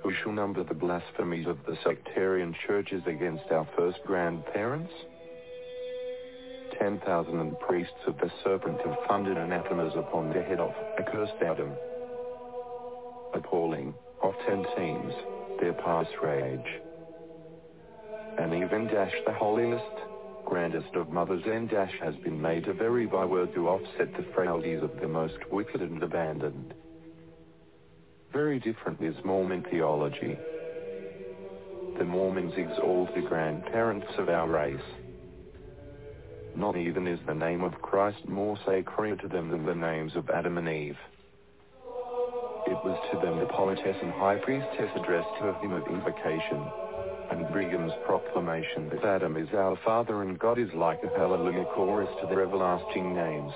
[0.02, 4.94] Who shall number the blasphemies of the sectarian churches against our first grandparents?
[6.80, 11.72] Ten thousand priests of the serpent have thundered anathemas upon the head of accursed Adam.
[13.34, 15.14] Appalling, of ten teams,
[15.60, 16.85] their past rage.
[18.38, 19.84] And even Dash the holiest,
[20.46, 24.84] grandest of mothers and Dash has been made a very byword to offset the frailties
[24.84, 26.74] of the most wicked and abandoned.
[28.32, 30.38] Very different is Mormon theology.
[31.98, 34.82] The Mormons exalt the grandparents of our race.
[36.56, 40.30] Not even is the name of Christ more sacred to them than the names of
[40.30, 40.98] Adam and Eve.
[42.68, 46.66] It was to them the poetess and high priestess addressed her hymn of invocation,
[47.32, 52.10] and Brigham's proclamation that Adam is our father and God is like a hallelujah chorus
[52.22, 53.52] to their everlasting names.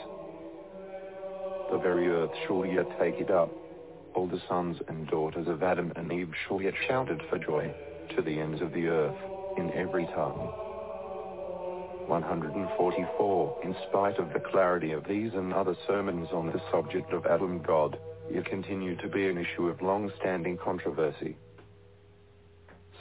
[1.71, 3.51] The very earth shall yet take it up.
[4.15, 7.71] All the sons and daughters of Adam and Eve shall yet shout it for joy,
[8.15, 9.17] to the ends of the earth,
[9.57, 10.51] in every tongue.
[12.07, 17.27] 144 In spite of the clarity of these and other sermons on the subject of
[17.27, 17.99] Adam God,
[18.31, 21.37] it continued to be an issue of long-standing controversy.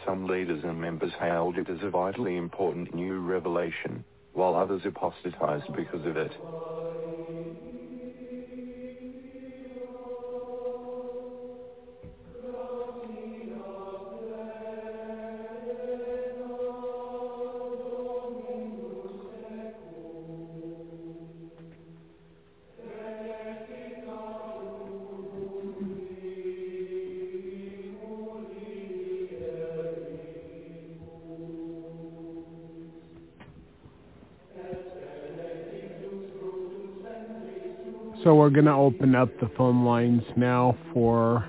[0.09, 4.03] Some leaders and members hailed it as a vitally important new revelation,
[4.33, 6.33] while others apostatized because of it.
[38.29, 41.49] So we're going to open up the phone lines now for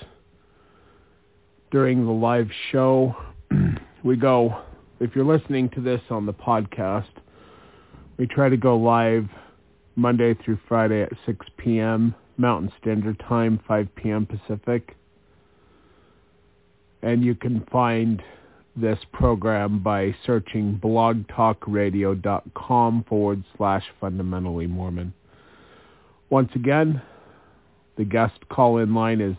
[1.70, 3.14] during the live show.
[4.04, 4.62] we go
[4.98, 7.04] if you're listening to this on the podcast,
[8.18, 9.28] we try to go live
[9.94, 12.12] Monday through Friday at 6 p.m.
[12.36, 14.26] Mountain Standard Time, 5 p.m.
[14.26, 14.94] Pacific.
[17.02, 18.22] And you can find
[18.76, 25.12] this program by searching blogtalkradio.com forward slash fundamentally Mormon.
[26.28, 27.00] Once again,
[27.96, 29.34] the guest call-in line is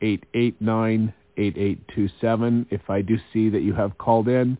[0.00, 2.66] 917-889-8827.
[2.70, 4.56] If I do see that you have called in,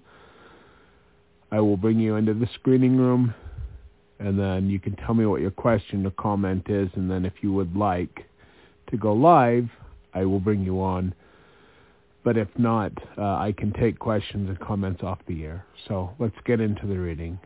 [1.55, 3.33] I will bring you into the screening room
[4.19, 7.35] and then you can tell me what your question or comment is and then if
[7.43, 8.25] you would like
[8.91, 9.69] to go live,
[10.15, 11.15] I will bring you on.
[12.25, 15.65] But if not, uh, I can take questions and comments off the air.
[15.87, 17.39] So let's get into the reading.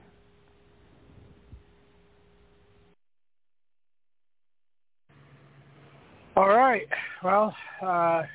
[6.34, 6.88] All right.
[7.22, 8.28] Well, uh, I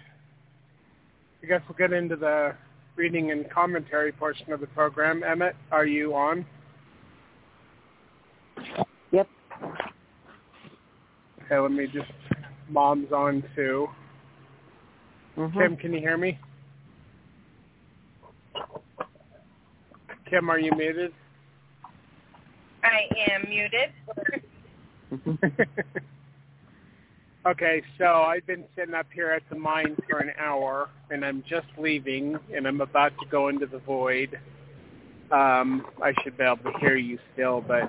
[1.47, 2.53] guess we'll get into the
[2.95, 5.23] reading and commentary portion of the program.
[5.23, 6.45] Emmett, are you on?
[9.11, 9.27] Yep.
[11.45, 12.11] Okay, let me just,
[12.69, 13.87] mom's on too.
[15.37, 15.59] Mm-hmm.
[15.59, 16.39] Kim, can you hear me?
[20.29, 21.11] Kim, are you muted?
[22.83, 23.91] I am muted.
[27.45, 31.43] okay, so I've been sitting up here at the mine for an hour, and I'm
[31.47, 34.39] just leaving, and I'm about to go into the void.
[35.31, 37.83] Um, I should be able to hear you still, but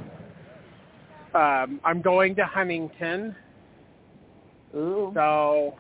[1.38, 3.34] um, I'm going to Huntington,
[4.74, 5.12] Ooh.
[5.14, 5.74] so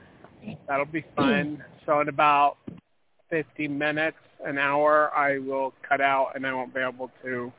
[0.68, 1.62] that'll be fun.
[1.86, 2.56] so in about
[3.30, 7.52] 50 minutes, an hour, I will cut out, and I won't be able to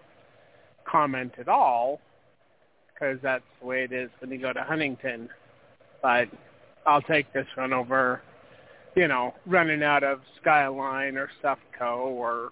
[0.85, 1.99] comment at all
[2.93, 5.29] because that's the way it is when you go to Huntington.
[6.05, 6.27] But
[6.85, 8.21] I'll take this one over,
[8.93, 12.51] you know, running out of Skyline or Sufco or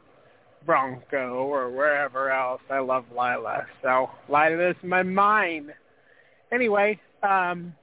[0.66, 2.64] Bronco or wherever else.
[2.72, 3.68] I love Lila.
[3.84, 5.72] So Lila is my mine.
[6.51, 7.76] Anyway, um,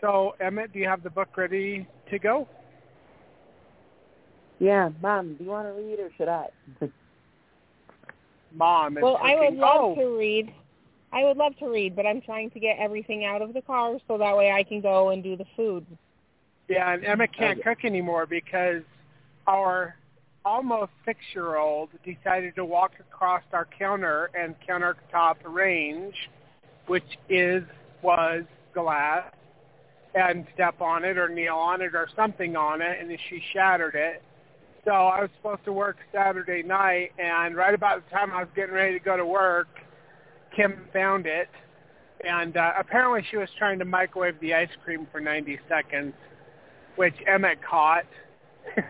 [0.00, 2.48] so Emmett, do you have the book ready to go?
[4.60, 6.46] Yeah, Mom, do you want to read or should I?
[8.54, 10.54] Mom is Well, I would love oh, to read.
[11.16, 13.96] I would love to read, but I'm trying to get everything out of the car
[14.06, 15.86] so that way I can go and do the food.
[16.68, 18.82] Yeah, and Emma can't cook anymore because
[19.46, 19.96] our
[20.44, 26.14] almost six-year-old decided to walk across our counter and countertop range,
[26.86, 27.62] which is
[28.02, 28.42] was
[28.74, 29.32] glass,
[30.14, 33.94] and step on it or kneel on it or something on it, and she shattered
[33.94, 34.22] it.
[34.84, 38.48] So I was supposed to work Saturday night, and right about the time I was
[38.54, 39.68] getting ready to go to work,
[40.56, 41.48] Kim found it,
[42.26, 46.14] and uh, apparently she was trying to microwave the ice cream for 90 seconds,
[46.96, 48.06] which Emmett caught.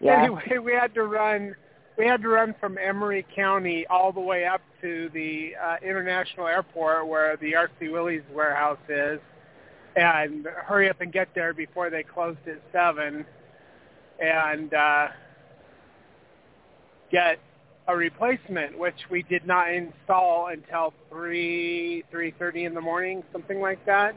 [0.00, 0.22] Yeah.
[0.22, 1.54] Anyway, we had to run.
[1.98, 6.46] We had to run from Emery County all the way up to the uh, international
[6.46, 9.18] airport where the RC Willey's warehouse is,
[9.96, 13.24] and hurry up and get there before they closed at seven,
[14.20, 15.08] and uh,
[17.10, 17.38] get
[17.88, 23.60] a replacement, which we did not install until three three thirty in the morning, something
[23.60, 24.14] like that,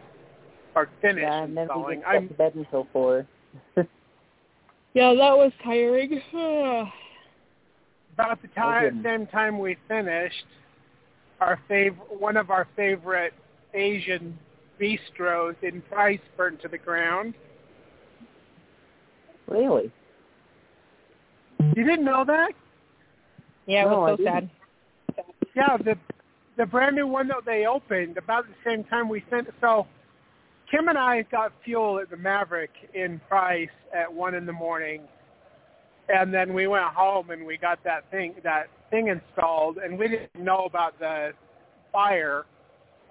[0.75, 1.99] or finish yeah, and then we installing.
[1.99, 3.27] didn't I'm to bed until four.
[4.95, 6.19] Yeah, that was tiring.
[8.13, 9.05] about the time goodness.
[9.05, 10.45] same time we finished
[11.39, 13.33] our fav- one of our favorite
[13.75, 14.37] Asian
[14.81, 17.33] bistros in Price burned to the ground.
[19.47, 19.91] really?
[21.75, 22.51] You didn't know that?
[23.69, 24.49] Yeah, it No, was so sad.
[25.55, 25.95] Yeah, the
[26.57, 29.47] the brand new one that they opened about the same time we sent.
[29.61, 29.87] So
[30.69, 35.01] Kim and I got fuel at the Maverick in Price at one in the morning,
[36.09, 40.07] and then we went home and we got that thing that thing installed, and we
[40.07, 41.31] didn't know about the
[41.91, 42.45] fire.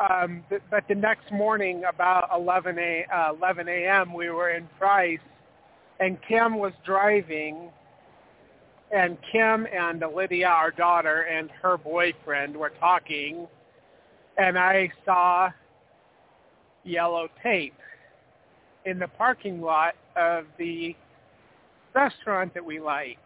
[0.01, 4.69] Um, but, but the next morning, about 11 a, uh, 11 a.m., we were in
[4.79, 5.19] Price,
[5.99, 7.71] and Kim was driving,
[8.91, 13.47] and Kim and Lydia, our daughter, and her boyfriend were talking,
[14.39, 15.51] and I saw
[16.84, 17.74] yellow tape
[18.84, 20.97] in the parking lot of the
[21.95, 23.18] restaurant that we like.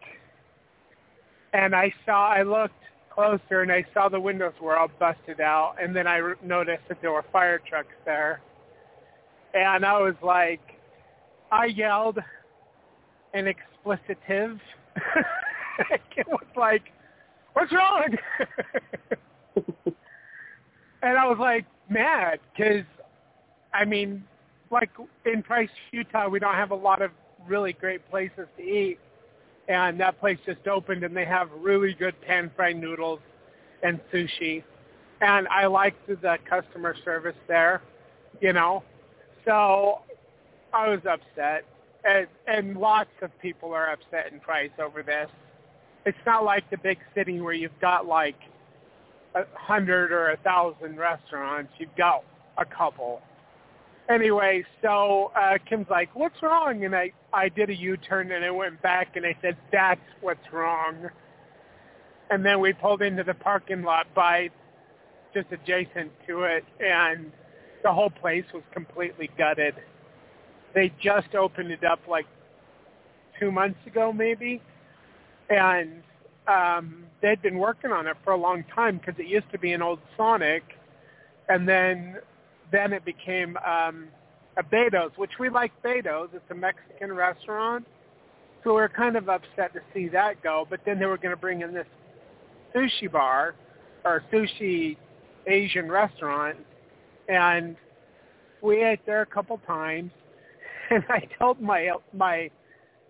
[1.53, 2.73] And I saw, I looked
[3.09, 6.99] closer and I saw the windows were all busted out and then I noticed that
[7.01, 8.41] there were fire trucks there.
[9.53, 10.61] And I was like,
[11.51, 12.17] I yelled
[13.33, 14.59] an explicitive.
[16.17, 16.83] it was like,
[17.53, 18.15] what's wrong?
[21.01, 22.85] and I was like mad because
[23.73, 24.23] I mean,
[24.71, 24.89] like
[25.25, 27.11] in Price, Utah, we don't have a lot of
[27.47, 28.99] really great places to eat.
[29.67, 33.19] and that place just opened, and they have really good pan fried noodles
[33.81, 34.61] and sushi,
[35.21, 37.81] and I liked the customer service there,
[38.41, 38.83] you know.
[39.45, 40.01] So
[40.73, 41.63] I was upset,
[42.03, 45.29] and, and lots of people are upset in Price over this.
[46.05, 48.35] It's not like the big city where you've got like
[49.35, 51.71] a hundred or a thousand restaurants.
[51.79, 52.23] You've got
[52.57, 53.21] a couple.
[54.09, 58.51] Anyway, so uh, Kim's like, "What's wrong?" And I I did a U-turn and I
[58.51, 61.09] went back and I said, "That's what's wrong."
[62.29, 64.49] And then we pulled into the parking lot by
[65.33, 67.31] just adjacent to it, and
[67.81, 69.75] the whole place was completely gutted.
[70.73, 72.25] They just opened it up like
[73.39, 74.61] two months ago, maybe,
[75.53, 76.03] and
[76.47, 79.73] um, they'd been working on it for a long time because it used to be
[79.73, 80.63] an old Sonic,
[81.49, 82.17] and then
[82.71, 84.07] then it became um,
[84.57, 86.29] a Beto's, which we like Beto's.
[86.33, 87.85] It's a Mexican restaurant,
[88.63, 90.65] so we we're kind of upset to see that go.
[90.69, 91.87] But then they were going to bring in this
[92.75, 93.55] sushi bar
[94.03, 94.97] or sushi
[95.47, 96.57] Asian restaurant,
[97.27, 97.75] and
[98.61, 100.11] we ate there a couple times.
[100.89, 102.51] And I told my my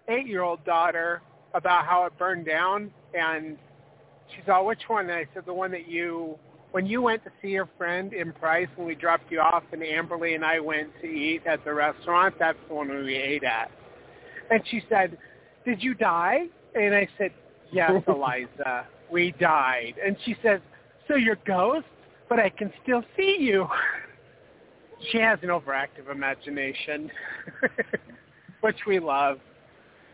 [0.08, 1.24] eight-year-old daughter
[1.54, 3.58] about how it burned down, and
[4.30, 6.38] she said, oh, "Which one?" And I said, "The one that you."
[6.72, 9.84] When you went to see your friend in Price when we dropped you off and
[9.84, 13.70] Amberly and I went to eat at the restaurant, that's the one we ate at.
[14.50, 15.16] And she said,
[15.66, 16.46] did you die?
[16.76, 17.32] And I said,
[17.72, 19.96] yes, Eliza, we died.
[20.04, 20.60] And she says,
[21.08, 21.86] so you're ghost,
[22.30, 23.68] but I can still see you.
[25.12, 27.12] she has an overactive imagination,
[28.62, 29.40] which we love.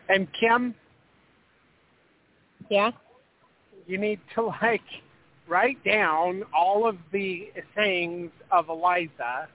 [0.08, 0.74] And Kim,
[2.70, 2.92] Yeah.
[3.86, 4.80] you need to like
[5.48, 9.48] write down all of the sayings of Eliza.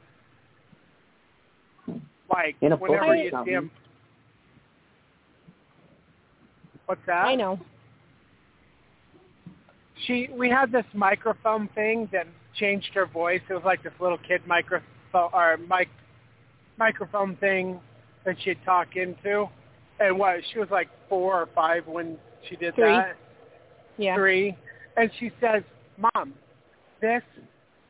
[2.32, 3.54] Like In a book whenever or you see something.
[3.54, 3.72] him.
[6.86, 7.26] What's that?
[7.26, 7.60] I know.
[10.06, 12.28] She we had this microphone thing that
[12.60, 13.42] changed her voice.
[13.50, 15.88] It was like this little kid microphone or mic
[16.78, 17.80] microphone thing
[18.26, 19.48] that she'd talk into.
[20.00, 22.18] And what she was like four or five when
[22.50, 22.86] she did Three.
[22.86, 23.16] that.
[23.98, 24.16] Yeah.
[24.16, 24.58] Three.
[24.98, 25.64] And she says,
[25.98, 26.34] Mom,
[27.02, 27.24] this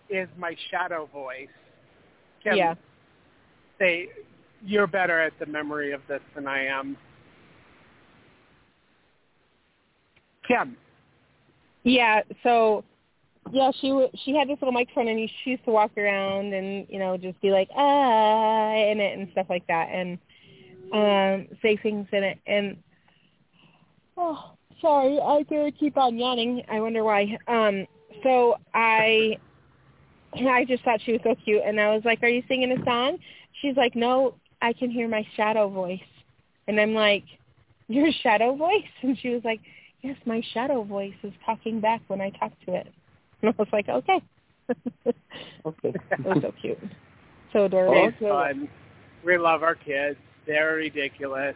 [0.10, 1.47] is my shadow voice.
[2.43, 2.76] Kim, Yeah.
[3.80, 4.08] They
[4.66, 6.97] you're better at the memory of this than I am.
[10.47, 10.76] Kim.
[11.84, 12.84] Yeah, so
[13.51, 16.88] yeah, she w- she had this little microphone and she used to walk around and
[16.89, 20.18] you know just be like ah in it and stuff like that and
[20.93, 22.78] um say things in it and
[24.18, 24.51] oh
[24.82, 27.86] sorry I could keep on yawning I wonder why um
[28.24, 29.38] so I
[30.36, 32.84] I just thought she was so cute and I was like are you singing a
[32.84, 33.18] song
[33.61, 35.99] she's like no I can hear my shadow voice
[36.68, 37.24] and I'm like
[37.88, 39.61] your shadow voice and she was like
[40.05, 42.88] yes, my shadow voice is talking back when I talk to it.
[43.41, 44.22] And I was like, okay.
[45.66, 45.93] Okay.
[45.93, 46.80] it was so cute.
[47.51, 48.07] So adorable.
[48.07, 48.70] It's fun.
[49.26, 50.18] We love our kids.
[50.47, 51.55] They're ridiculous.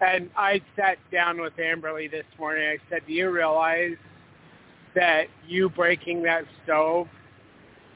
[0.00, 2.66] And I sat down with Amberly this morning.
[2.66, 3.96] I said, do you realize
[4.94, 7.08] that you breaking that stove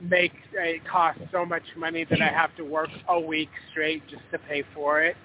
[0.00, 4.22] makes it cost so much money that I have to work a week straight just
[4.32, 5.16] to pay for it?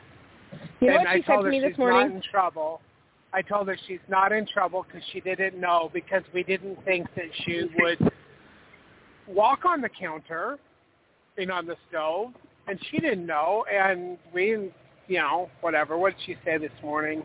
[0.80, 2.15] You know and what I she said to her me this she's not morning?
[2.17, 2.82] in trouble.
[3.34, 7.07] I told her she's not in trouble because she didn't know because we didn't think
[7.15, 8.11] that she would
[9.28, 10.57] walk on the counter
[11.38, 12.32] and on the stove,
[12.67, 13.65] and she didn't know.
[13.71, 14.71] And we,
[15.08, 15.97] you know, whatever.
[15.97, 17.24] What did she say this morning?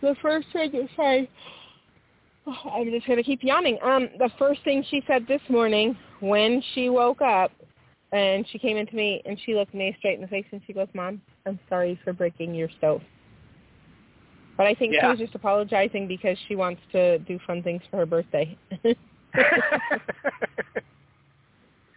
[0.00, 1.28] The first thing to say,
[2.46, 3.78] I'm just going to keep yawning.
[3.82, 7.52] Um, the first thing she said this morning when she woke up
[8.12, 10.72] and she came into me and she looked me straight in the face and she
[10.72, 13.02] goes, Mom, I'm sorry for breaking your stove.
[14.56, 17.98] But I think she was just apologizing because she wants to do fun things for
[17.98, 18.56] her birthday.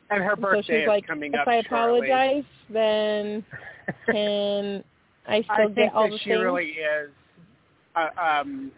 [0.10, 2.08] and her so birthday she's is like, coming if I shortly.
[2.08, 3.46] apologize, then
[4.08, 4.84] can
[5.28, 6.42] I still I get think all that the she things?
[6.42, 7.10] really is
[7.96, 8.72] uh, um,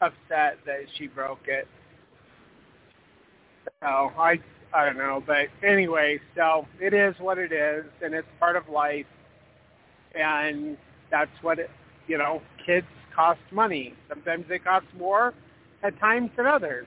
[0.00, 1.66] upset that she broke it.
[3.82, 3.86] So
[4.18, 4.38] I
[4.72, 8.68] I don't know, but anyway, so it is what it is, and it's part of
[8.68, 9.06] life,
[10.14, 10.76] and
[11.10, 11.70] that's what it.
[12.06, 13.94] You know, kids cost money.
[14.08, 15.34] Sometimes they cost more
[15.82, 16.86] at times than others.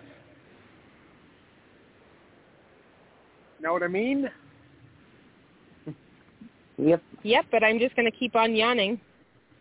[3.61, 4.29] Know what I mean?
[6.81, 7.03] Yep.
[7.23, 9.01] Yep, but I'm just going to keep on yawning.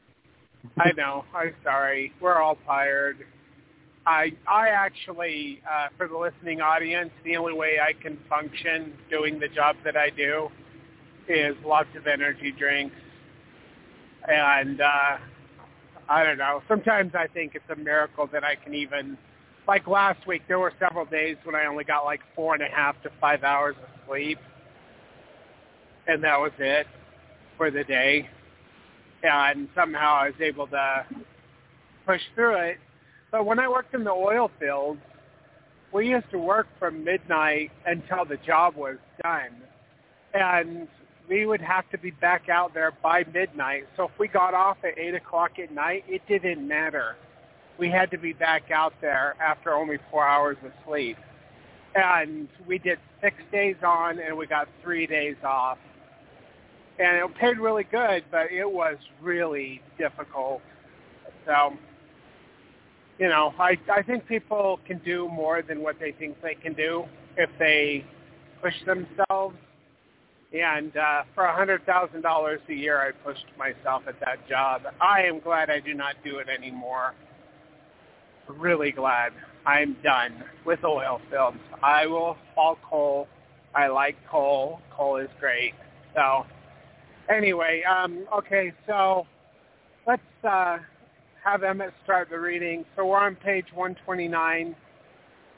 [0.79, 1.25] I know.
[1.35, 2.13] I'm sorry.
[2.21, 3.27] We're all tired.
[4.07, 9.39] I I actually, uh, for the listening audience, the only way I can function doing
[9.39, 10.49] the job that I do
[11.29, 12.97] is lots of energy drinks,
[14.27, 15.19] and uh,
[16.09, 16.63] I don't know.
[16.69, 19.19] Sometimes I think it's a miracle that I can even,
[19.69, 22.75] like last week, there were several days when I only got like four and a
[22.75, 24.39] half to five hours of sleep,
[26.07, 26.87] and that was it
[27.59, 28.29] for the day.
[29.23, 31.07] And somehow I was able to
[32.07, 32.79] push through it.
[33.31, 35.01] But when I worked in the oil fields,
[35.93, 39.51] we used to work from midnight until the job was done.
[40.33, 40.89] And
[41.29, 43.85] we would have to be back out there by midnight.
[43.97, 47.16] So if we got off at 8 o'clock at night, it didn't matter.
[47.79, 51.16] We had to be back out there after only four hours of sleep.
[51.95, 55.79] And we did six days on and we got three days off.
[56.99, 60.61] And it paid really good, but it was really difficult.
[61.47, 61.74] So,
[63.18, 66.72] you know, I, I think people can do more than what they think they can
[66.72, 67.05] do
[67.37, 68.05] if they
[68.61, 69.57] push themselves
[70.53, 74.83] and uh, for a hundred thousand dollars a year, I pushed myself at that job.
[75.01, 77.14] I am glad I do not do it anymore.
[78.49, 79.33] Really glad.
[79.67, 81.61] I'm done with oil films.
[81.83, 83.29] I will haul coal.
[83.75, 84.81] I like coal.
[84.91, 85.75] Coal is great.
[86.15, 86.47] So,
[87.29, 89.27] anyway, um, okay, so
[90.07, 90.79] let's uh,
[91.45, 92.85] have Emmett start the reading.
[92.97, 94.75] So we're on page 129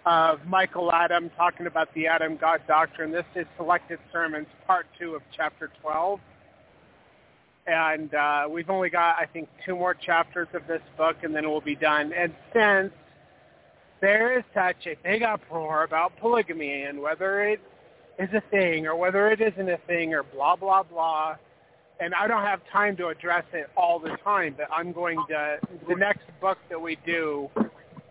[0.07, 3.13] of Michael Adam talking about the Adam God Doctrine.
[3.13, 6.19] This is Selected Sermons, part two of chapter 12.
[7.71, 11.49] And uh, we've only got, I think, two more chapters of this book, and then
[11.49, 12.13] we'll be done.
[12.13, 12.93] And since
[14.01, 17.61] there is such a big uproar about polygamy and whether it
[18.19, 21.37] is a thing or whether it isn't a thing or blah, blah, blah,
[22.01, 25.59] and I don't have time to address it all the time, but I'm going to,
[25.87, 27.49] the next book that we do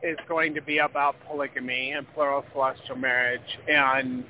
[0.03, 3.41] is going to be about polygamy and plural celestial marriage.
[3.68, 4.24] And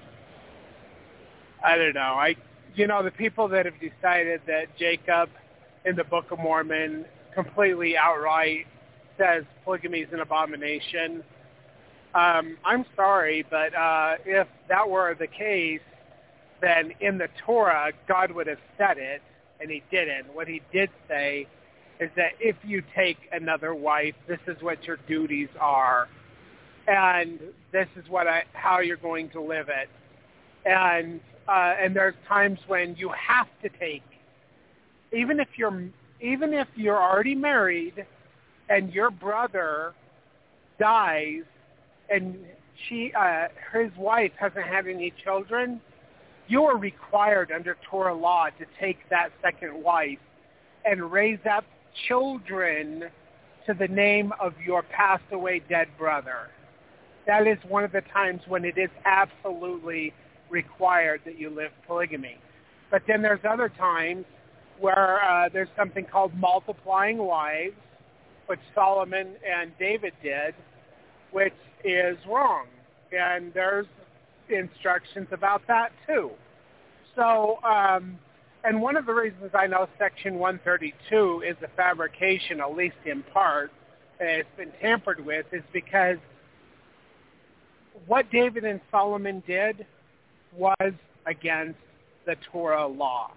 [1.63, 2.01] I don't know.
[2.01, 2.36] I,
[2.80, 5.30] you know, the people that have decided that Jacob
[5.84, 7.03] in the Book of Mormon
[7.36, 8.67] completely outright
[9.17, 11.21] says polygamy is an abomination.
[12.15, 15.82] Um, I'm sorry, but uh, if that were the case,
[16.61, 19.21] then in the Torah, God would have said it,
[19.59, 20.34] and he didn't.
[20.34, 21.47] What he did say
[21.99, 26.07] is that if you take another wife, this is what your duties are,
[26.88, 27.41] and
[27.73, 29.89] this is what I, how you're going to live it,
[30.65, 31.19] and
[31.50, 34.04] uh, and there's times when you have to take,
[35.12, 35.84] even if you're
[36.22, 38.06] even if you're already married,
[38.70, 39.93] and your brother
[40.80, 41.43] dies,
[42.10, 42.38] and
[42.88, 45.82] she uh, his wife hasn't had any children,
[46.47, 50.20] you are required under Torah law to take that second wife
[50.86, 51.66] and raise up
[52.08, 53.06] children
[53.66, 56.50] to the name of your passed away dead brother.
[57.28, 60.14] That is one of the times when it is absolutely
[60.50, 62.38] required that you live polygamy.
[62.91, 64.26] But then there's other times
[64.80, 67.76] where uh, there's something called multiplying wives,
[68.47, 70.56] which Solomon and David did,
[71.32, 72.66] which is wrong.
[73.12, 73.88] And there's
[74.50, 76.32] instructions about that too.
[77.16, 78.18] So um,
[78.64, 83.24] and one of the reasons I know Section 132 is a fabrication, at least in
[83.24, 83.72] part,
[84.20, 86.18] and it's been tampered with, is because
[88.06, 89.86] what David and Solomon did
[90.56, 90.93] was
[91.26, 91.80] against
[92.26, 93.32] the Torah law.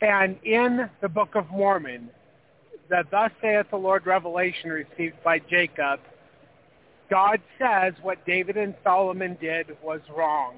[0.00, 2.10] And in the Book of Mormon,
[2.88, 6.00] the Thus saith the Lord revelation received by Jacob,
[7.10, 10.54] God says what David and Solomon did was wrong.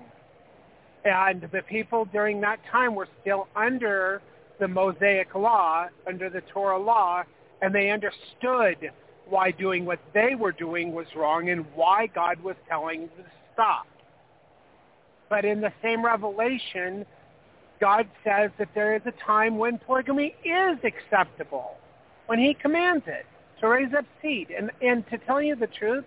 [1.04, 4.20] And the people during that time were still under
[4.58, 7.22] the Mosaic law, under the Torah law,
[7.62, 8.90] and they understood
[9.28, 13.24] why doing what they were doing was wrong and why God was telling them to
[13.52, 13.86] stop.
[15.28, 17.04] But in the same revelation,
[17.80, 21.76] God says that there is a time when polygamy is acceptable,
[22.26, 23.26] when he commands it
[23.60, 24.50] to raise up seed.
[24.56, 26.04] And, and to tell you the truth,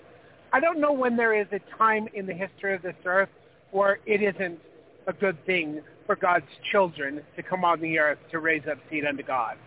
[0.51, 3.29] I don't know when there is a time in the history of this earth
[3.71, 4.59] where it isn't
[5.07, 9.05] a good thing for God's children to come on the earth to raise up seed
[9.05, 9.57] unto God.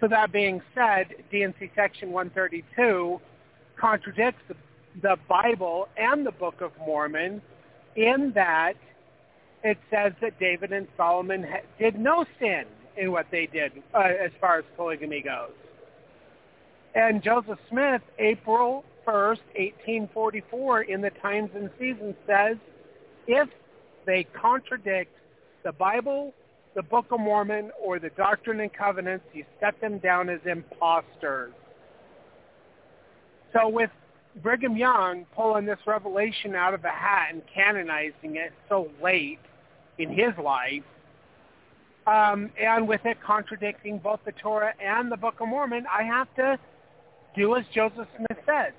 [0.00, 3.20] So that being said, D&C Section 132
[3.76, 4.56] contradicts the,
[5.02, 7.42] the Bible and the Book of Mormon
[7.96, 8.74] in that
[9.62, 11.46] it says that David and Solomon
[11.78, 12.64] did no sin
[12.96, 15.52] in what they did uh, as far as polygamy goes.
[16.94, 22.56] And Joseph Smith, April 1st, 1844, in the Times and Seasons says,
[23.26, 23.48] if
[24.06, 25.16] they contradict
[25.64, 26.34] the Bible,
[26.74, 31.52] the Book of Mormon, or the Doctrine and Covenants, you set them down as imposters.
[33.52, 33.90] So with
[34.42, 39.38] Brigham Young pulling this revelation out of the hat and canonizing it so late
[39.98, 40.82] in his life,
[42.06, 46.28] um, and with it contradicting both the Torah and the Book of Mormon, I have
[46.36, 46.58] to
[47.36, 48.72] do as Joseph Smith says,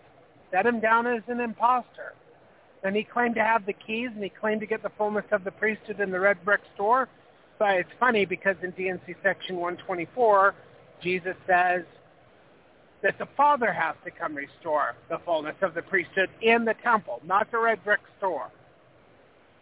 [0.51, 2.13] set him down as an impostor.
[2.83, 5.43] And he claimed to have the keys, and he claimed to get the fullness of
[5.43, 7.09] the priesthood in the red brick store.
[7.57, 10.53] But it's funny because in D&C section 124,
[11.01, 11.83] Jesus says
[13.05, 17.21] that the Father has to come restore the fullness of the priesthood in the temple,
[17.23, 18.49] not the red brick store.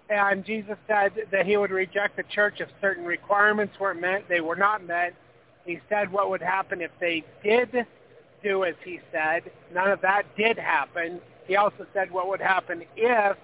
[0.09, 4.39] And Jesus said that he would reject the church if certain requirements weren't met, they
[4.39, 5.13] were not met.
[5.65, 7.85] He said what would happen if they did
[8.41, 9.43] do as he said.
[9.73, 11.19] None of that did happen.
[11.45, 13.37] He also said what would happen if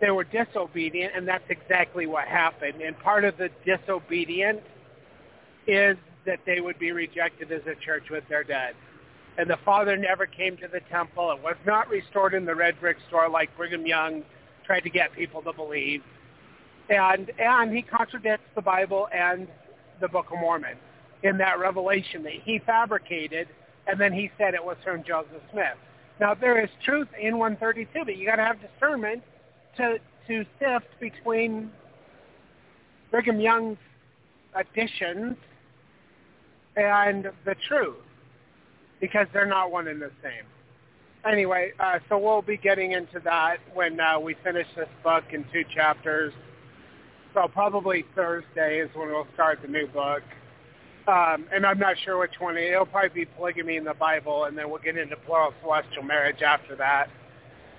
[0.00, 2.82] they were disobedient, and that's exactly what happened.
[2.82, 4.60] And part of the disobedient
[5.68, 8.74] is that they would be rejected as a church with their dead.
[9.38, 11.30] And the Father never came to the temple.
[11.32, 14.22] It was not restored in the red brick store like Brigham Young
[14.66, 16.02] tried to get people to believe.
[16.88, 19.48] And and he contradicts the Bible and
[20.00, 20.76] the Book of Mormon
[21.22, 23.48] in that revelation that he fabricated,
[23.86, 25.76] and then he said it was from Joseph Smith.
[26.18, 29.22] Now there is truth in 132, but you got to have discernment
[29.76, 31.70] to to sift between
[33.10, 33.78] Brigham Young's
[34.54, 35.36] additions
[36.76, 37.96] and the truth
[39.00, 40.44] because they're not one and the same
[41.24, 45.44] anyway, uh, so we'll be getting into that when uh, we finish this book in
[45.52, 46.32] two chapters.
[47.34, 50.22] So probably Thursday is when we'll start the new book.
[51.06, 52.56] Um, and I'm not sure which one.
[52.56, 56.42] It'll probably be polygamy in the Bible, and then we'll get into plural celestial marriage
[56.42, 57.08] after that.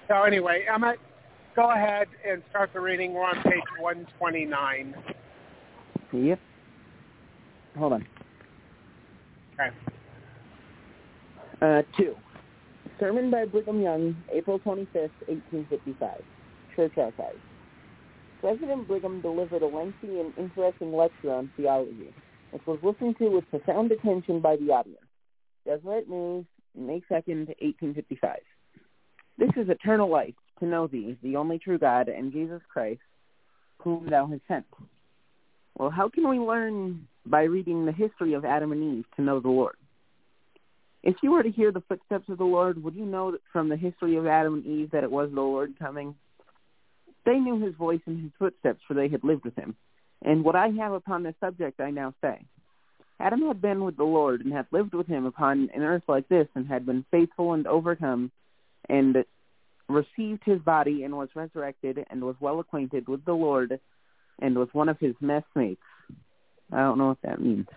[0.07, 0.99] So anyway, Emmett,
[1.55, 3.13] go ahead and start the reading.
[3.13, 4.95] We're on page 129.
[6.13, 6.39] Yep.
[7.77, 8.07] Hold on.
[9.53, 9.90] Okay.
[11.61, 12.15] Uh, two.
[12.99, 16.21] Sermon by Brigham Young, April 25, 1855.
[16.75, 17.37] Church Archives.
[18.39, 22.11] President Brigham delivered a lengthy and interesting lecture on theology,
[22.49, 25.05] which was listened to with profound attention by the audience.
[25.65, 26.45] Deseret News,
[26.75, 28.39] May 2, 1855.
[29.37, 33.01] This is eternal life, to know thee, the only true God, and Jesus Christ,
[33.77, 34.65] whom thou hast sent.
[35.77, 39.39] Well, how can we learn by reading the history of Adam and Eve to know
[39.39, 39.75] the Lord?
[41.03, 43.77] If you were to hear the footsteps of the Lord, would you know from the
[43.77, 46.15] history of Adam and Eve that it was the Lord coming?
[47.25, 49.75] They knew his voice and his footsteps, for they had lived with him.
[50.23, 52.45] And what I have upon this subject I now say.
[53.19, 56.27] Adam had been with the Lord and had lived with him upon an earth like
[56.27, 58.31] this and had been faithful and overcome
[58.89, 59.17] and
[59.87, 63.79] received his body and was resurrected and was well acquainted with the Lord
[64.39, 65.81] and was one of his messmates.
[66.71, 67.67] I don't know what that means.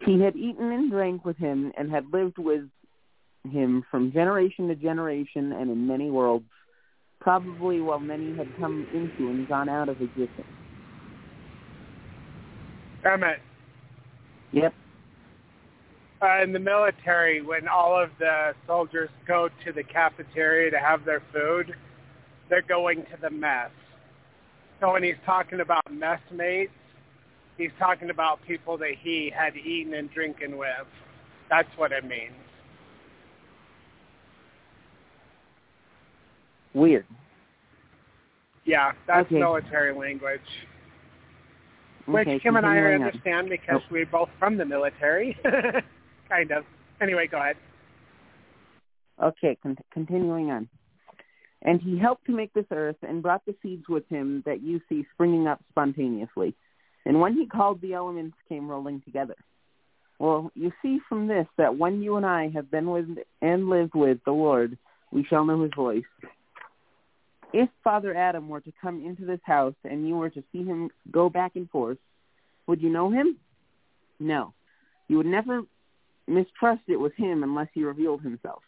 [0.00, 2.64] He had eaten and drank with him and had lived with
[3.50, 6.46] him from generation to generation and in many worlds,
[7.20, 10.46] probably while many had come into and gone out of existence.
[13.04, 13.38] Emmett.
[14.52, 14.74] Yep.
[16.22, 21.04] Uh, in the military, when all of the soldiers go to the cafeteria to have
[21.04, 21.74] their food,
[22.48, 23.70] they're going to the mess.
[24.80, 26.72] So when he's talking about messmates,
[27.56, 30.68] he's talking about people that he had eaten and drinking with.
[31.48, 32.32] That's what it means.
[36.74, 37.06] Weird.
[38.64, 39.38] Yeah, that's okay.
[39.38, 40.40] military language.
[42.06, 43.88] Which okay, Kim and I understand because Oh.
[43.90, 45.36] we're both from the military.
[46.28, 46.64] kind of.
[47.00, 47.56] Anyway, go ahead.
[49.22, 50.68] Okay, con- continuing on.
[51.62, 54.80] And he helped to make this earth and brought the seeds with him that you
[54.88, 56.54] see springing up spontaneously.
[57.06, 59.36] And when he called, the elements came rolling together.
[60.18, 63.06] Well, you see from this that when you and I have been with
[63.40, 64.76] and lived with the Lord,
[65.12, 66.04] we shall know his voice.
[67.52, 70.90] If Father Adam were to come into this house and you were to see him
[71.10, 71.98] go back and forth,
[72.66, 73.36] would you know him?
[74.18, 74.52] No.
[75.06, 75.62] You would never
[76.26, 78.62] mistrust it was him unless he revealed himself.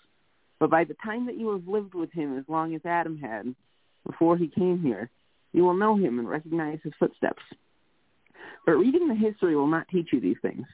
[0.61, 3.55] But by the time that you have lived with him as long as Adam had,
[4.07, 5.11] before he came here,
[5.53, 7.43] you will know him and recognize his footsteps.
[8.69, 10.67] But reading the history will not teach you these things.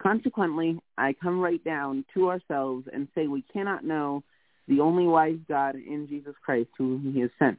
[0.00, 4.22] Consequently, I come right down to ourselves and say we cannot know
[4.68, 7.58] the only wise God in Jesus Christ whom he has sent.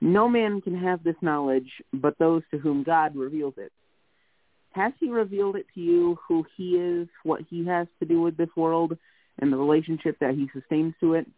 [0.00, 3.70] No man can have this knowledge but those to whom God reveals it.
[4.72, 8.36] Has he revealed it to you who he is, what he has to do with
[8.36, 8.98] this world,
[9.38, 11.28] and the relationship that he sustains to it?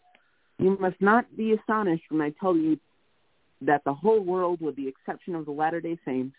[0.59, 2.79] You must not be astonished when I tell you
[3.61, 6.35] that the whole world, with the exception of the Latter-day Saints,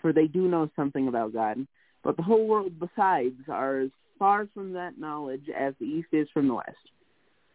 [0.00, 1.66] for they do know something about God,
[2.02, 6.28] but the whole world besides are as far from that knowledge as the East is
[6.32, 6.76] from the West.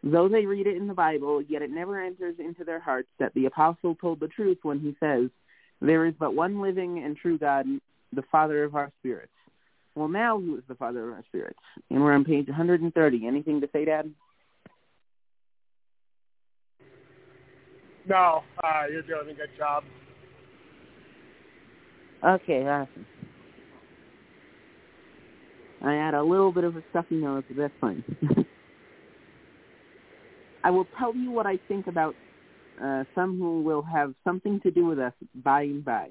[0.04, 3.34] Though they read it in the Bible, yet it never enters into their hearts that
[3.34, 5.30] the apostle told the truth when he says,
[5.82, 7.66] There is but one living and true God,
[8.14, 9.32] the father of our spirits.
[9.96, 11.60] Well, now who is the father of our spirits?
[11.90, 13.26] And we're on page 130.
[13.26, 14.12] Anything to say, Dad?
[18.08, 19.84] No, uh, you're doing a good job.
[22.26, 23.06] Okay, awesome.
[25.84, 28.04] I had a little bit of a stuffy nose, but that's fine.
[30.64, 32.16] I will tell you what I think about
[32.84, 36.10] uh, some who will have something to do with us by and by.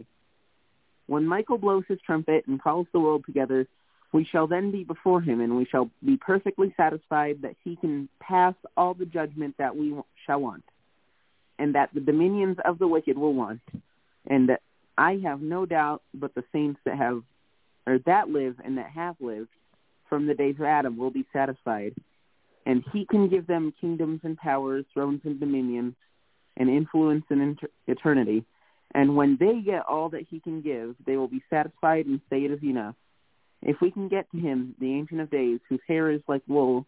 [1.06, 3.66] When Michael blows his trumpet and calls the world together,
[4.12, 8.08] we shall then be before him, and we shall be perfectly satisfied that he can
[8.20, 10.62] pass all the judgment that we shall want,
[11.58, 13.60] and that the dominions of the wicked will want,
[14.28, 14.60] and that
[14.96, 17.22] I have no doubt but the saints that have,
[17.86, 19.50] or that live and that have lived
[20.08, 21.94] from the days of Adam will be satisfied,
[22.66, 25.94] and he can give them kingdoms and powers, thrones and dominions,
[26.56, 28.44] and influence and inter- eternity.
[28.94, 32.44] And when they get all that he can give, they will be satisfied and say
[32.44, 32.94] it is enough.
[33.62, 36.86] If we can get to him, the Ancient of Days, whose hair is like wool,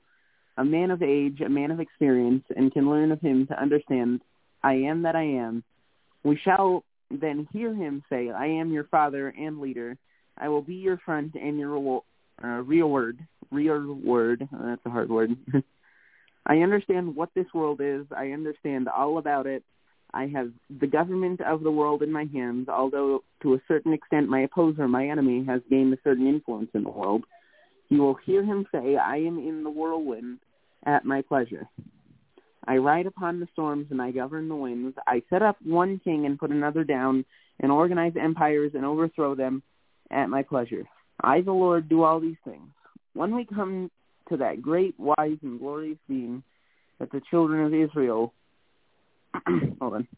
[0.57, 4.21] a man of age, a man of experience, and can learn of him to understand,
[4.63, 5.65] I am that I am,
[6.23, 9.97] we shall then hear him say, I am your father and leader.
[10.39, 12.03] I will be your front and your
[12.43, 13.19] uh, real word.
[13.51, 14.49] Real word.
[14.53, 15.37] That's a hard word.
[16.47, 18.07] I understand what this world is.
[18.17, 19.65] I understand all about it.
[20.13, 24.29] I have the government of the world in my hands, although to a certain extent
[24.29, 27.25] my opposer, my enemy, has gained a certain influence in the world.
[27.89, 30.39] You will hear him say, I am in the whirlwind
[30.85, 31.69] at my pleasure.
[32.67, 34.97] I ride upon the storms and I govern the winds.
[35.07, 37.25] I set up one king and put another down
[37.61, 39.63] and organize empires and overthrow them
[40.11, 40.85] at my pleasure.
[41.21, 42.69] I, the Lord, do all these things.
[43.15, 43.91] When we come
[44.29, 46.43] to that great, wise, and glorious being
[46.99, 48.33] that the children of Israel,
[49.81, 50.09] hold on,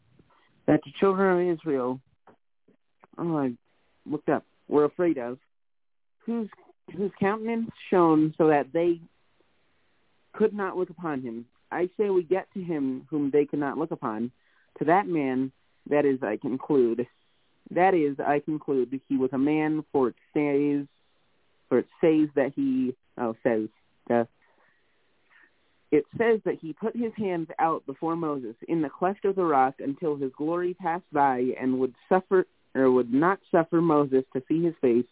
[0.65, 1.99] that the children of Israel,
[3.17, 3.51] oh, I
[4.05, 5.37] looked up, were afraid of,
[6.25, 6.49] whose
[6.95, 8.99] whose countenance shone so that they
[10.33, 11.45] could not look upon him.
[11.71, 14.31] I say we get to him whom they could not look upon.
[14.79, 15.51] To that man,
[15.89, 17.07] that is, I conclude,
[17.71, 20.87] that is, I conclude, he was a man, for it says,
[21.67, 23.67] for it says that he, oh, says,
[24.09, 24.25] uh,
[25.91, 29.43] it says that he put his hands out before Moses in the cleft of the
[29.43, 32.45] rock until his glory passed by and would suffer
[32.75, 35.07] or would not suffer Moses to see his face,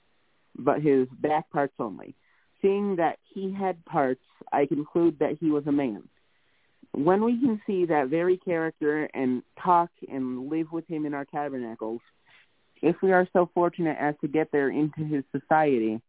[0.58, 2.14] but his back parts only.
[2.62, 6.04] Seeing that he had parts, I conclude that he was a man.
[6.94, 11.26] When we can see that very character and talk and live with him in our
[11.26, 12.02] tabernacles,
[12.82, 16.02] if we are so fortunate as to get there into his society,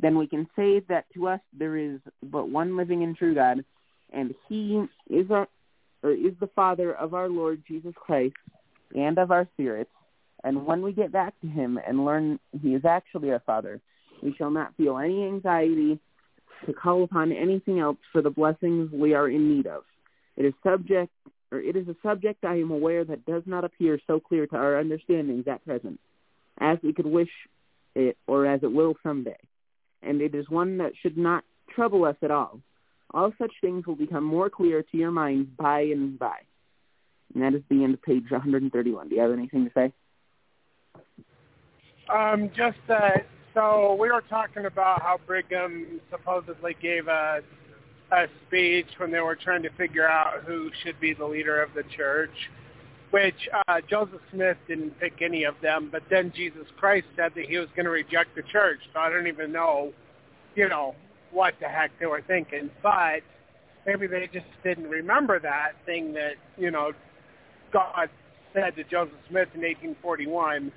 [0.00, 3.64] then we can say that to us there is but one living and true God,
[4.12, 5.48] and he is our
[6.02, 8.36] is the Father of our Lord Jesus Christ
[8.94, 9.90] and of our spirits.
[10.42, 13.80] And when we get back to him and learn he is actually our Father,
[14.22, 15.98] we shall not feel any anxiety
[16.66, 19.84] to call upon anything else for the blessings we are in need of.
[20.36, 21.12] It is subject
[21.52, 24.56] or it is a subject I am aware that does not appear so clear to
[24.56, 26.00] our understandings at present,
[26.58, 27.30] as we could wish
[27.94, 29.36] it or as it will someday
[30.04, 32.60] and it is one that should not trouble us at all.
[33.12, 36.38] All such things will become more clear to your mind by and by.
[37.32, 39.08] And that is the end of page 131.
[39.08, 39.92] Do you have anything to say?
[42.12, 43.26] Um, just that.
[43.54, 47.40] So we were talking about how Brigham supposedly gave a
[48.22, 51.70] a speech when they were trying to figure out who should be the leader of
[51.74, 52.34] the church,
[53.10, 57.44] which uh, Joseph Smith didn't pick any of them, but then Jesus Christ said that
[57.46, 58.80] he was going to reject the church.
[58.92, 59.92] So I don't even know,
[60.54, 60.94] you know,
[61.30, 62.70] what the heck they were thinking.
[62.82, 63.20] But
[63.86, 66.92] maybe they just didn't remember that thing that, you know,
[67.72, 68.08] God
[68.52, 70.72] said to Joseph Smith in 1841.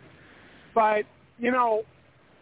[0.73, 1.05] But,
[1.39, 1.83] you know,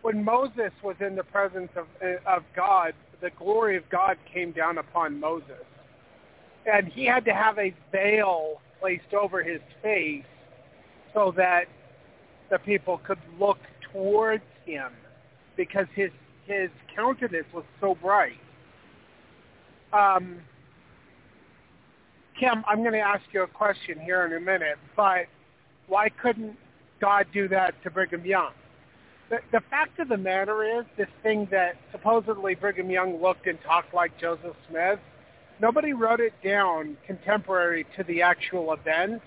[0.02, 1.88] when Moses was in the presence of,
[2.26, 2.94] of God,
[3.26, 5.66] the glory of God came down upon Moses.
[6.72, 10.24] And he had to have a veil placed over his face
[11.12, 11.64] so that
[12.52, 13.58] the people could look
[13.92, 14.92] towards him
[15.58, 16.12] because his
[16.46, 18.38] his countenance was so bright.
[19.92, 20.42] Um,
[22.40, 25.26] Kim, I'm going to ask you a question here in a minute, but
[25.88, 26.56] why couldn't
[27.02, 28.52] God do that to Brigham Young?
[29.30, 33.58] The, the fact of the matter is, this thing that supposedly Brigham Young looked and
[33.64, 35.00] talked like Joseph Smith,
[35.60, 39.22] nobody wrote it down contemporary to the actual event.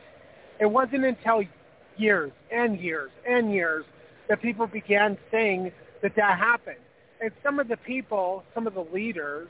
[0.61, 1.43] It wasn't until
[1.97, 3.85] years and years and years
[4.29, 5.73] that people began saying
[6.03, 6.77] that that happened.
[7.21, 9.49] And some of the people, some of the leaders